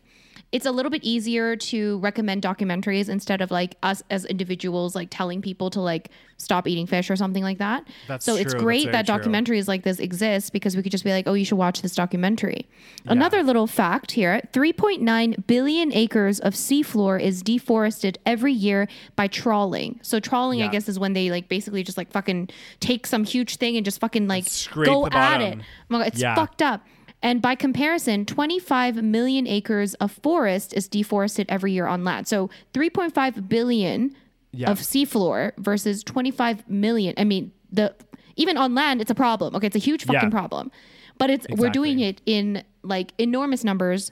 [0.51, 5.09] it's a little bit easier to recommend documentaries instead of like us as individuals like
[5.11, 7.85] telling people to like stop eating fish or something like that.
[8.07, 9.15] That's so it's great that true.
[9.15, 11.95] documentaries like this exist because we could just be like, oh, you should watch this
[11.95, 12.67] documentary.
[13.05, 19.99] Another little fact here 3.9 billion acres of seafloor is deforested every year by trawling.
[20.03, 23.57] So, trawling, I guess, is when they like basically just like fucking take some huge
[23.57, 25.57] thing and just fucking like Scrape go at it.
[25.59, 26.35] Oh my God, it's Yeah.
[26.35, 26.85] fucked up.
[27.25, 32.27] And by comparison, 25 million acres of forest is deforested every year on land.
[32.27, 34.15] So 3.5 billion
[34.51, 34.69] Yeah.
[34.69, 37.15] of seafloor versus 25 million.
[37.17, 37.95] I mean, the
[38.35, 39.55] even on land, it's a problem.
[39.55, 40.29] Okay, it's a huge fucking Yeah.
[40.29, 40.71] problem.
[41.17, 44.11] But it's we're doing it in like enormous numbers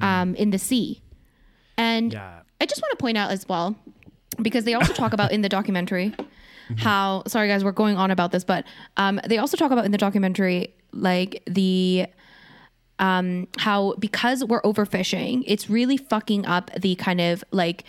[0.00, 1.00] um, in the sea.
[1.76, 2.40] And Yeah.
[2.60, 3.76] I just want to point out as well,
[4.40, 6.12] because they also talk about in the documentary
[6.78, 8.64] how sorry guys, we're going on about this, but
[8.96, 12.06] um, they also talk about in the documentary like the
[13.02, 17.82] um, how because we're overfishing, it's really fucking up the kind of like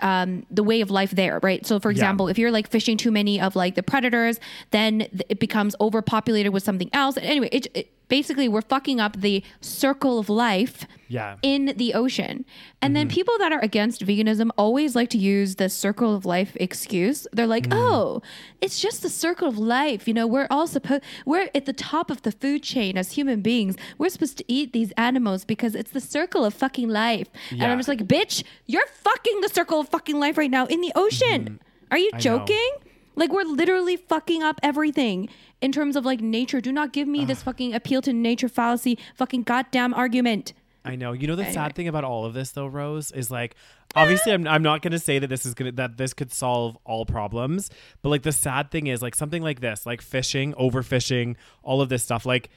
[0.00, 1.64] um, the way of life there, right?
[1.66, 4.40] So, for example, if you're like fishing too many of like the predators,
[4.70, 7.16] then it becomes overpopulated with something else.
[7.18, 11.36] Anyway, it, it basically we're fucking up the circle of life Yeah.
[11.42, 12.44] in the ocean.
[12.82, 12.94] And Mm-hmm.
[12.94, 17.26] then people that are against veganism always like to use the circle of life excuse.
[17.32, 17.76] They're like, Mm.
[17.76, 18.22] "Oh,
[18.60, 20.06] it's just the circle of life.
[20.08, 23.40] You know, we're all supposed we're at the top of the food chain as human
[23.40, 23.76] beings.
[23.98, 27.78] We're supposed to eat these animals because it's the circle of fucking life." And I'm
[27.78, 31.60] just like, "Bitch, you're fucking the circle of fucking life right now in the ocean.
[31.90, 32.16] Are you Mm-hmm.
[32.16, 32.20] know.
[32.38, 32.70] joking?"
[33.14, 35.28] Like we're literally fucking up everything
[35.60, 36.62] in terms of like nature.
[36.62, 40.54] Do not give me this fucking appeal to nature fallacy fucking goddamn argument.
[40.84, 41.12] I know.
[41.12, 41.54] You know the Anyway.
[41.54, 43.54] sad thing about all of this though, Rose, is like
[43.94, 46.32] obviously I'm I'm not going to say that this is going to that this could
[46.32, 47.70] solve all problems,
[48.00, 51.88] but like the sad thing is like something like this, like fishing, overfishing, all of
[51.90, 52.48] this stuff, like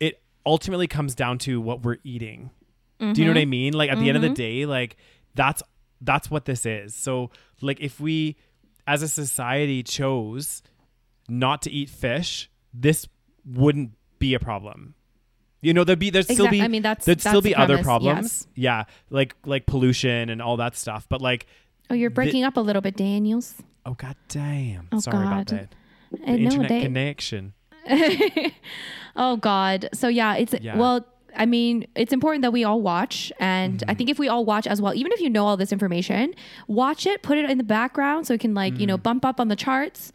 [0.00, 2.50] it ultimately comes down to what we're eating.
[3.00, 3.74] Do you know what I mean?
[3.74, 4.96] Like at the end of the day, like
[5.34, 5.62] that's
[6.04, 6.94] that's what this is.
[6.94, 7.30] So
[7.60, 8.36] like if we
[8.86, 10.62] as a society chose
[11.28, 13.08] not to eat fish, this
[13.46, 14.94] wouldn't be a problem.
[15.62, 17.74] You know, there'd be there'd still be I mean, that's- there'd still be the other
[17.82, 18.48] premise, problems.
[18.54, 21.06] Yeah, like like pollution and all that stuff.
[21.08, 21.46] But like,
[21.90, 23.54] Oh, you're breaking up a little bit, Daniels.
[23.86, 25.68] oh god damn, Oh, sorry about God.
[26.12, 26.20] that.
[26.20, 27.52] Uh, I The know internet they- connection.
[29.16, 29.88] Oh God.
[29.94, 30.76] So yeah, it's Yeah.
[30.76, 31.06] well.
[31.36, 33.90] I mean, it's important that we all watch, and Mm-hmm.
[33.90, 36.34] I think if we all watch as well, even if you know all this information,
[36.68, 39.40] watch it, put it in the background so it can like you know bump up
[39.40, 40.12] on the charts.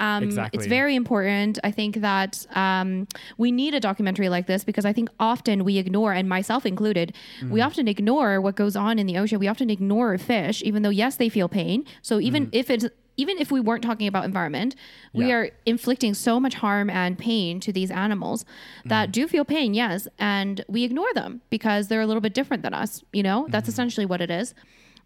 [0.00, 0.26] Um, Mm.
[0.26, 0.56] Exactly.
[0.58, 1.58] It's very important.
[1.62, 5.76] I think that um, we need a documentary like this because I think often we
[5.76, 7.12] ignore, and myself included,
[7.50, 7.66] we Mm.
[7.66, 9.38] often ignore what goes on in the ocean.
[9.38, 11.84] We often ignore fish, even though yes, they feel pain.
[12.00, 12.86] So even if it's
[13.16, 14.74] even if we weren't talking about environment,
[15.12, 15.28] we Mm.
[15.28, 15.34] Yeah.
[15.34, 18.44] are inflicting so much harm and pain to these animals
[18.84, 19.12] that Mm.
[19.12, 22.72] do feel pain, yes, and we ignore them because they're a little bit different than
[22.74, 23.04] us.
[23.12, 23.70] You know, that's Mm-hmm.
[23.70, 24.54] essentially what it is.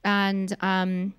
[0.05, 1.15] And um,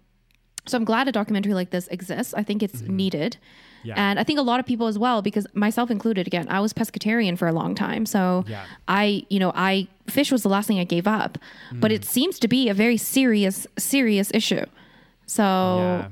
[0.65, 2.33] so I'm glad a documentary like this exists.
[2.33, 3.37] I think it's needed.
[3.83, 3.93] Yeah.
[3.97, 6.73] And I think a lot of people as well, because myself included, again, I was
[6.73, 8.05] pescatarian for a long time.
[8.05, 8.63] So Yeah.
[8.87, 11.37] I, you know, I, fish was the last thing I gave up.
[11.73, 11.95] But Mm.
[11.95, 14.65] it seems to be a very serious, serious issue.
[15.25, 16.07] So Yeah.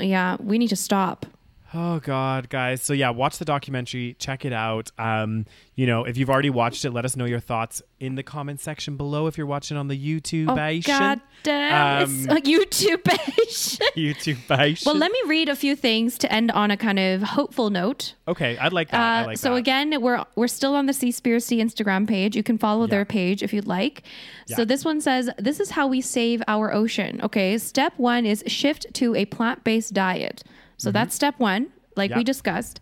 [0.00, 1.26] Yeah, we need to stop.
[1.74, 2.80] Oh God, guys.
[2.82, 4.16] So yeah, watch the documentary.
[4.18, 4.90] Check it out.
[4.98, 8.22] Um, you know, if you've already watched it, let us know your thoughts in the
[8.22, 9.26] comment section below.
[9.26, 10.54] If you're watching on the YouTube, Oh
[10.86, 12.04] God damn!
[12.04, 13.02] Um, it's YouTube
[13.96, 17.68] YouTube, Well, let me read a few things to end on a kind of hopeful
[17.68, 18.14] note.
[18.26, 19.00] Okay, I'd like that.
[19.00, 19.56] I Uh, like so that.
[19.56, 22.34] again, we're we're still on the Seaspiracy Instagram page.
[22.34, 22.90] You can follow Yeah.
[22.92, 24.04] their page if you'd like.
[24.46, 28.42] So this one says, "This is how we save our ocean." Okay, step one is
[28.46, 30.42] shift to a plant-based diet.
[30.78, 32.24] So that's step one, like we Mm-hmm.
[32.24, 32.80] Discussed.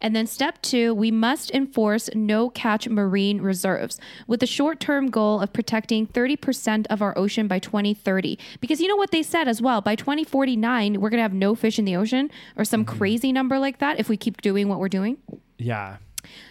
[0.00, 5.08] And then step two, we must enforce no catch marine reserves with the short term
[5.08, 8.38] goal of protecting 30% of our ocean by 2030.
[8.60, 9.80] Because you know what they said as well?
[9.80, 12.98] By 2049, we're going to have no fish in the ocean or some Mm-hmm.
[12.98, 15.16] crazy number like that if we keep doing what we're doing.
[15.58, 15.96] yeah,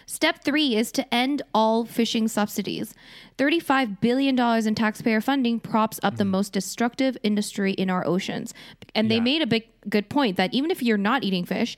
[0.06, 2.94] Step three is to end all fishing subsidies.
[3.38, 8.54] $35 billion in taxpayer funding props up the most destructive industry in our oceans.
[8.94, 9.24] And they Mm-hmm.
[9.24, 11.76] Made a big, good point that even if you're not eating fish,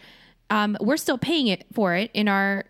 [0.50, 2.64] um, we're still paying it for it in our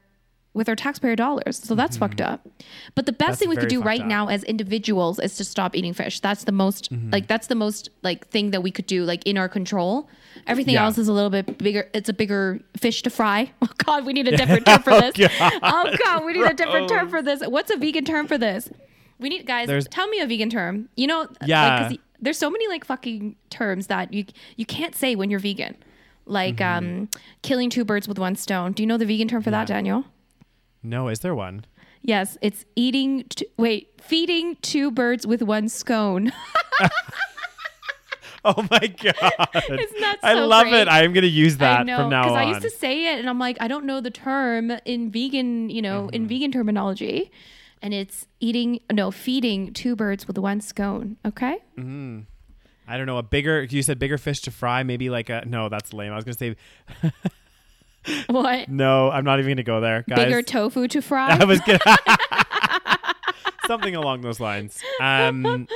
[0.55, 1.59] with our taxpayer dollars.
[1.59, 2.49] So that's fucked up.
[2.95, 3.27] But the best Mm-hmm.
[3.29, 4.07] That's thing we could do right up.
[4.07, 6.21] now as individuals is to stop eating fish.
[6.21, 7.11] That's the most Mm-hmm.
[7.11, 10.09] like that's the most like thing that we could do like in our control.
[10.47, 10.85] Everything Yeah.
[10.87, 11.91] else is a little bit bigger.
[11.93, 13.53] It's a bigger fish to fry.
[13.63, 15.13] Oh God, we need a different term for this.
[15.63, 17.43] oh God, we need a different term for this.
[17.47, 18.71] What's a vegan term for this?
[19.19, 19.67] We need guys.
[19.67, 20.89] There's- tell me a vegan term.
[20.97, 21.89] You know, like, Yeah.
[21.91, 24.25] y- there's so many like fucking terms that you
[24.57, 25.77] you can't say when you're vegan.
[26.27, 26.87] Like Mm-hmm.
[27.03, 27.09] um,
[27.43, 28.73] killing two birds with one stone.
[28.73, 30.05] Do you know the vegan term for that, Daniel?
[30.83, 31.65] no, is there one?
[32.03, 33.25] Yes, it's eating.
[33.29, 36.33] T- wait, feeding two birds with one scone.
[38.49, 39.49] Oh my god!
[39.69, 40.83] Isn't that I love great?
[40.83, 40.89] it.
[40.89, 42.29] I am gonna use that know from now on.
[42.29, 42.37] because.
[42.37, 45.69] I used to say it, and I'm like, I don't know the term in vegan,
[45.69, 46.15] you know, Mm-hmm.
[46.15, 47.33] in vegan terminology,
[47.83, 51.17] and it's eating, no, feeding two birds with one scone.
[51.25, 51.57] Okay,
[52.89, 53.65] I don't know a bigger.
[53.65, 54.83] You said bigger fish to fry.
[54.83, 55.69] Maybe like a no.
[55.69, 56.13] That's lame.
[56.13, 56.57] I was gonna say
[58.29, 58.69] what?
[58.69, 59.11] no.
[59.11, 60.25] I'm not even gonna go there, guys.
[60.25, 61.37] Bigger tofu to fry.
[61.41, 61.79] I was gonna
[63.67, 64.81] something along those lines.
[65.01, 65.67] Um,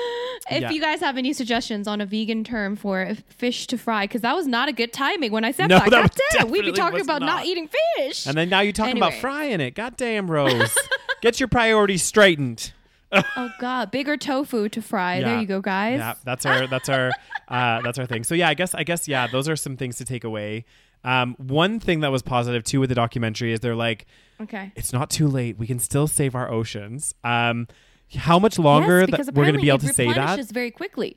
[0.50, 0.70] if yeah.
[0.70, 4.34] you guys have any suggestions on a vegan term for fish to fry, because that
[4.34, 5.90] was not a good timing when I said No, that.
[5.90, 7.26] that God damn, we'd be talking about not.
[7.26, 7.46] not.
[7.46, 8.26] eating fish.
[8.26, 9.74] and then now you're talking about frying it.
[9.74, 10.76] God damn, Rose,
[11.22, 12.72] get your priorities straightened.
[13.12, 15.20] oh god, bigger tofu to fry.
[15.20, 15.98] There you go, guys.
[15.98, 17.10] Yeah, that's our that's our
[17.48, 18.24] uh, that's our thing.
[18.24, 20.64] So yeah, I guess I guess yeah, those are some things to take away.
[21.02, 24.06] Um, one thing that was positive too with the documentary is they're like,
[24.40, 24.70] Okay.
[24.76, 25.58] it's not too late.
[25.58, 27.14] We can still save our oceans.
[27.24, 27.68] Um,
[28.14, 30.16] how much longer yes, that we're going to be able to say that?
[30.16, 31.16] replenishes very quickly.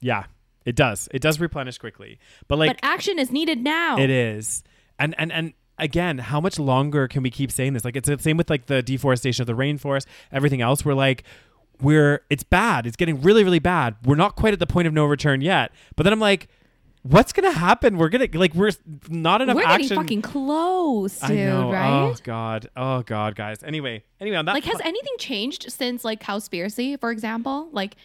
[0.00, 0.24] Yeah,
[0.66, 1.08] it does.
[1.12, 2.18] It does replenish quickly.
[2.46, 3.98] But like but action is needed now.
[3.98, 4.62] it is.
[4.98, 7.84] And and and again, how much longer can we keep saying this?
[7.84, 10.84] Like it's the same with like the deforestation of the rainforest, everything else.
[10.84, 11.24] We're like
[11.80, 12.86] we're it's bad.
[12.86, 13.96] It's getting really really bad.
[14.04, 15.72] We're not quite at the point of no return yet.
[15.96, 16.48] But then I'm like
[17.02, 17.96] what's going to happen?
[17.96, 18.72] We're going to like we're
[19.08, 19.88] not enough We're action.
[19.88, 21.30] getting fucking close, dude.
[21.30, 21.72] I know.
[21.72, 22.10] Right?
[22.10, 22.68] Oh god.
[22.76, 23.62] Oh god, guys.
[23.62, 27.68] Anyway, anyway, on that like, has anything changed since like Cowspiracy, for example?
[27.72, 27.96] Like,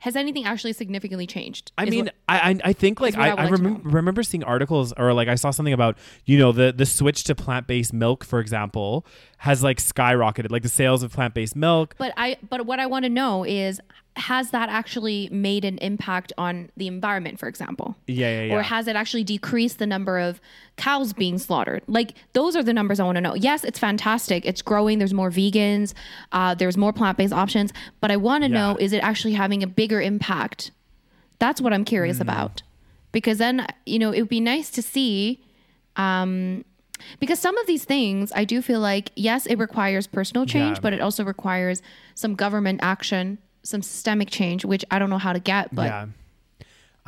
[0.00, 1.72] has anything actually significantly changed?
[1.78, 5.12] I mean, what- I I think like I, I I, like remember seeing articles or
[5.14, 8.40] like I saw something about you know the the switch to plant based milk, for
[8.40, 9.06] example,
[9.38, 10.50] has like skyrocketed.
[10.50, 11.94] Like the sales of plant based milk.
[11.98, 13.80] but I, but what I want to know is,
[14.16, 17.94] has that actually made an impact on the environment, for example?
[18.06, 18.54] Yeah, yeah, yeah.
[18.54, 20.40] Or has it actually decreased the number of
[20.78, 21.82] cows being slaughtered?
[21.86, 23.34] Like those are the numbers I want to know.
[23.34, 24.46] Yes, it's fantastic.
[24.46, 24.98] It's growing.
[24.98, 25.92] There's more vegans.
[26.32, 27.74] Uh, there's more plant-based options.
[28.00, 28.54] But I want to Yeah.
[28.72, 30.70] know: is it actually having a bigger impact?
[31.38, 32.62] That's what I'm curious about.
[33.12, 35.42] Because then you know it would be nice to see.
[35.96, 36.64] Um,
[37.20, 40.82] because some of these things, I do feel like yes, it requires personal change, Yeah.
[40.82, 41.82] but it also requires
[42.14, 45.74] some government action, some systemic change, which I don't know how to get.
[45.74, 46.06] But yeah.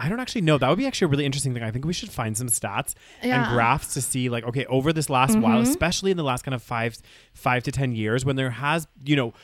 [0.01, 0.59] I don't actually know.
[0.59, 1.65] That would be actually a really interesting thing.
[1.65, 3.35] I think we should find some stats Yeah.
[3.37, 3.45] Mm-hmm.
[3.45, 6.55] and graphs to see like okay, over this last while, especially in the last kind
[6.55, 6.99] of 5
[7.35, 9.35] 5 to 10 years when there has, you know,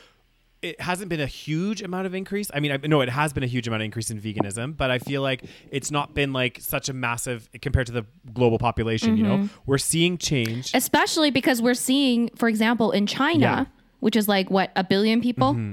[0.65, 2.51] it hasn't been a huge amount of increase.
[2.55, 4.91] I mean, I no, it has been a huge amount of increase in veganism, but
[4.91, 9.17] I feel like it's not been like such a massive compared to the global population,
[9.17, 9.43] you Mm-hmm.
[9.43, 9.49] know.
[9.67, 10.71] We're seeing change.
[10.75, 13.65] especially because we're seeing, for example, in China, Yeah.
[14.01, 15.73] which is like what a billion people, Mm-hmm.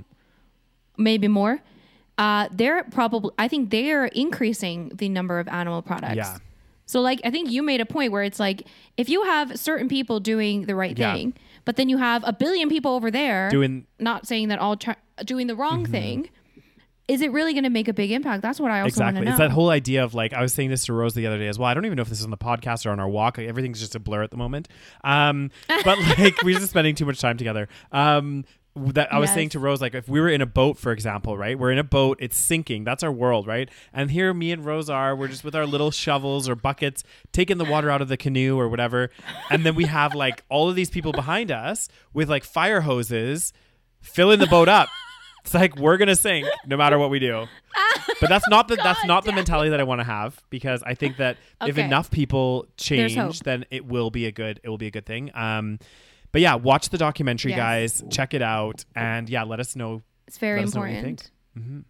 [0.98, 1.60] maybe more.
[2.18, 6.16] Uh, they're probably, I think they are increasing the number of animal products.
[6.18, 6.38] Yeah.
[6.86, 9.88] So, like, I think you made a point where it's like if you have certain
[9.88, 11.14] people doing the right Yeah.
[11.14, 11.34] thing,
[11.66, 14.96] but then you have a billion people over there Doing not saying that all chi-
[15.26, 16.30] doing the wrong thing,
[17.08, 18.42] is it really going to make a big impact?
[18.42, 19.20] That's what I also want Exactly.
[19.22, 19.32] to know.
[19.32, 21.48] It's that whole idea of like I was saying this to Rose the other day
[21.48, 21.68] as well.
[21.70, 23.38] I don't even know if this is on the podcast or on our walk.
[23.38, 24.68] Like, everything's just a blur at the moment.
[25.04, 25.86] Um, but
[26.20, 27.68] like we're just spending too much time together.
[27.92, 30.92] Um, that I was saying to Rose, like if we were in a boat, for
[30.92, 31.60] example, right?
[31.60, 32.86] We're in a boat, it's sinking.
[32.86, 33.70] That's our world, right?
[33.92, 35.16] And here, me and Rose are.
[35.16, 37.04] We're just with our little shovels or buckets,
[37.34, 39.10] taking the water out of the canoe or whatever.
[39.50, 43.52] And then we have like all of these people behind us with like fire hoses,
[44.00, 44.88] filling the boat up.
[45.44, 47.48] It's like we're gonna sink no matter what we do.
[48.20, 50.94] But that's not the that's not the mentality that I want to have because I
[50.94, 54.88] think that if enough people change, then it will be a good it will be
[54.88, 55.32] a good thing.
[55.34, 55.80] Um,
[56.32, 58.02] but yeah, watch the documentary, Yes.
[58.02, 58.04] guys.
[58.10, 60.02] Check it out, and yeah, let us know.
[60.28, 61.32] It's very Let us know what you important.
[61.58, 61.84] Mhm.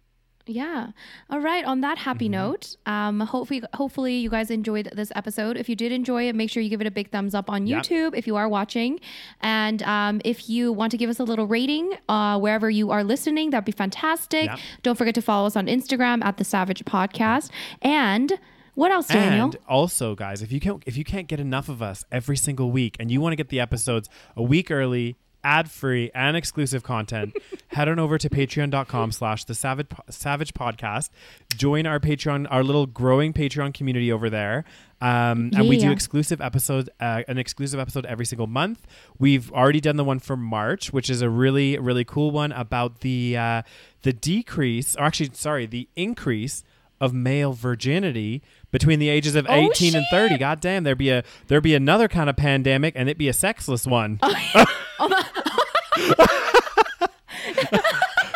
[0.44, 0.88] Yeah.
[1.30, 1.64] All right.
[1.64, 2.32] On that happy Mm-hmm.
[2.32, 5.56] note, um, hopefully, hopefully you guys enjoyed this episode.
[5.56, 7.68] If you did enjoy it, make sure you give it a big thumbs up on
[7.68, 7.84] Yep.
[7.84, 8.98] YouTube if you are watching,
[9.40, 13.04] and um, if you want to give us a little rating uh, wherever you are
[13.04, 14.46] listening, that'd be fantastic.
[14.46, 14.58] Yep.
[14.82, 17.48] Don't forget to follow us on Instagram at the Savage Podcast.
[17.80, 18.32] And
[18.74, 19.46] what else, Daniel?
[19.46, 22.70] And also, guys, if you can't if you can't get enough of us every single
[22.70, 26.82] week, and you want to get the episodes a week early, ad free, and exclusive
[26.82, 27.36] content,
[27.68, 31.10] head on over to patreon.com slash the savage savage podcast.
[31.56, 34.64] Join our Patreon, our little growing Patreon community over there.
[35.00, 38.86] Um, and we do exclusive episodes, uh, an exclusive episode every single month.
[39.18, 43.00] We've already done the one for March, which is a really, really cool one about
[43.00, 43.62] the uh,
[44.02, 46.62] the decrease, or actually, sorry, the increase
[47.02, 50.34] of male virginity between the ages of Oh, 18 and 30.
[50.34, 50.40] shit.
[50.40, 53.32] God damn, there'd be a there'd be another kind of pandemic and it'd be a
[53.34, 54.18] sexless one.
[54.22, 54.34] Oh,
[55.00, 55.88] oh,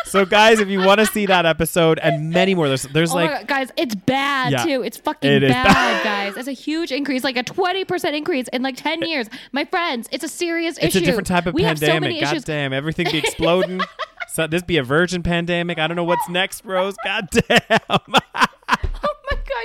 [0.05, 3.15] so guys, if you want to see that episode and many more, there's there's Oh
[3.15, 4.63] like guys, it's bad Yeah.
[4.63, 4.83] too.
[4.83, 6.03] It's fucking It bad, bad.
[6.03, 6.37] guys.
[6.37, 9.27] It's a huge increase, like a twenty percent increase in like ten years.
[9.51, 11.03] My friends, it's a serious it's issue.
[11.03, 11.89] a different type of we pandemic.
[11.89, 12.43] have so many God issues.
[12.43, 13.81] damn, everything be exploding.
[14.29, 15.79] so this be a virgin pandemic.
[15.79, 16.95] I don't know what's next, Rose.
[17.03, 18.47] God damn.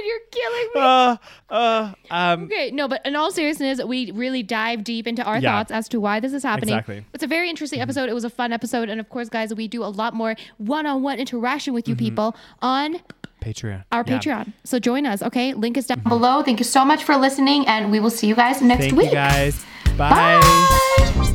[0.04, 0.80] You're killing me.
[0.80, 1.16] uh,
[1.50, 5.52] uh, um, Okay, no, but in all seriousness, we really dive deep into our Yeah.
[5.58, 6.74] thoughts as to why this is happening.
[6.74, 6.96] Exactly.
[6.96, 7.08] Mm-hmm.
[7.14, 8.08] It's a very interesting episode.
[8.08, 11.18] It was a fun episode, and of course, guys, we do a lot more one-on-one
[11.18, 12.04] interaction with you Mm-hmm.
[12.04, 12.96] people on
[13.40, 13.84] Patreon.
[13.92, 14.18] our Yeah.
[14.18, 14.52] Patreon.
[14.64, 15.22] So join us.
[15.22, 16.42] Okay, link is down below.
[16.42, 19.06] Thank you so much for listening, and we will see you guys next Thank week.
[19.06, 19.64] you guys.
[19.98, 21.28] Bye.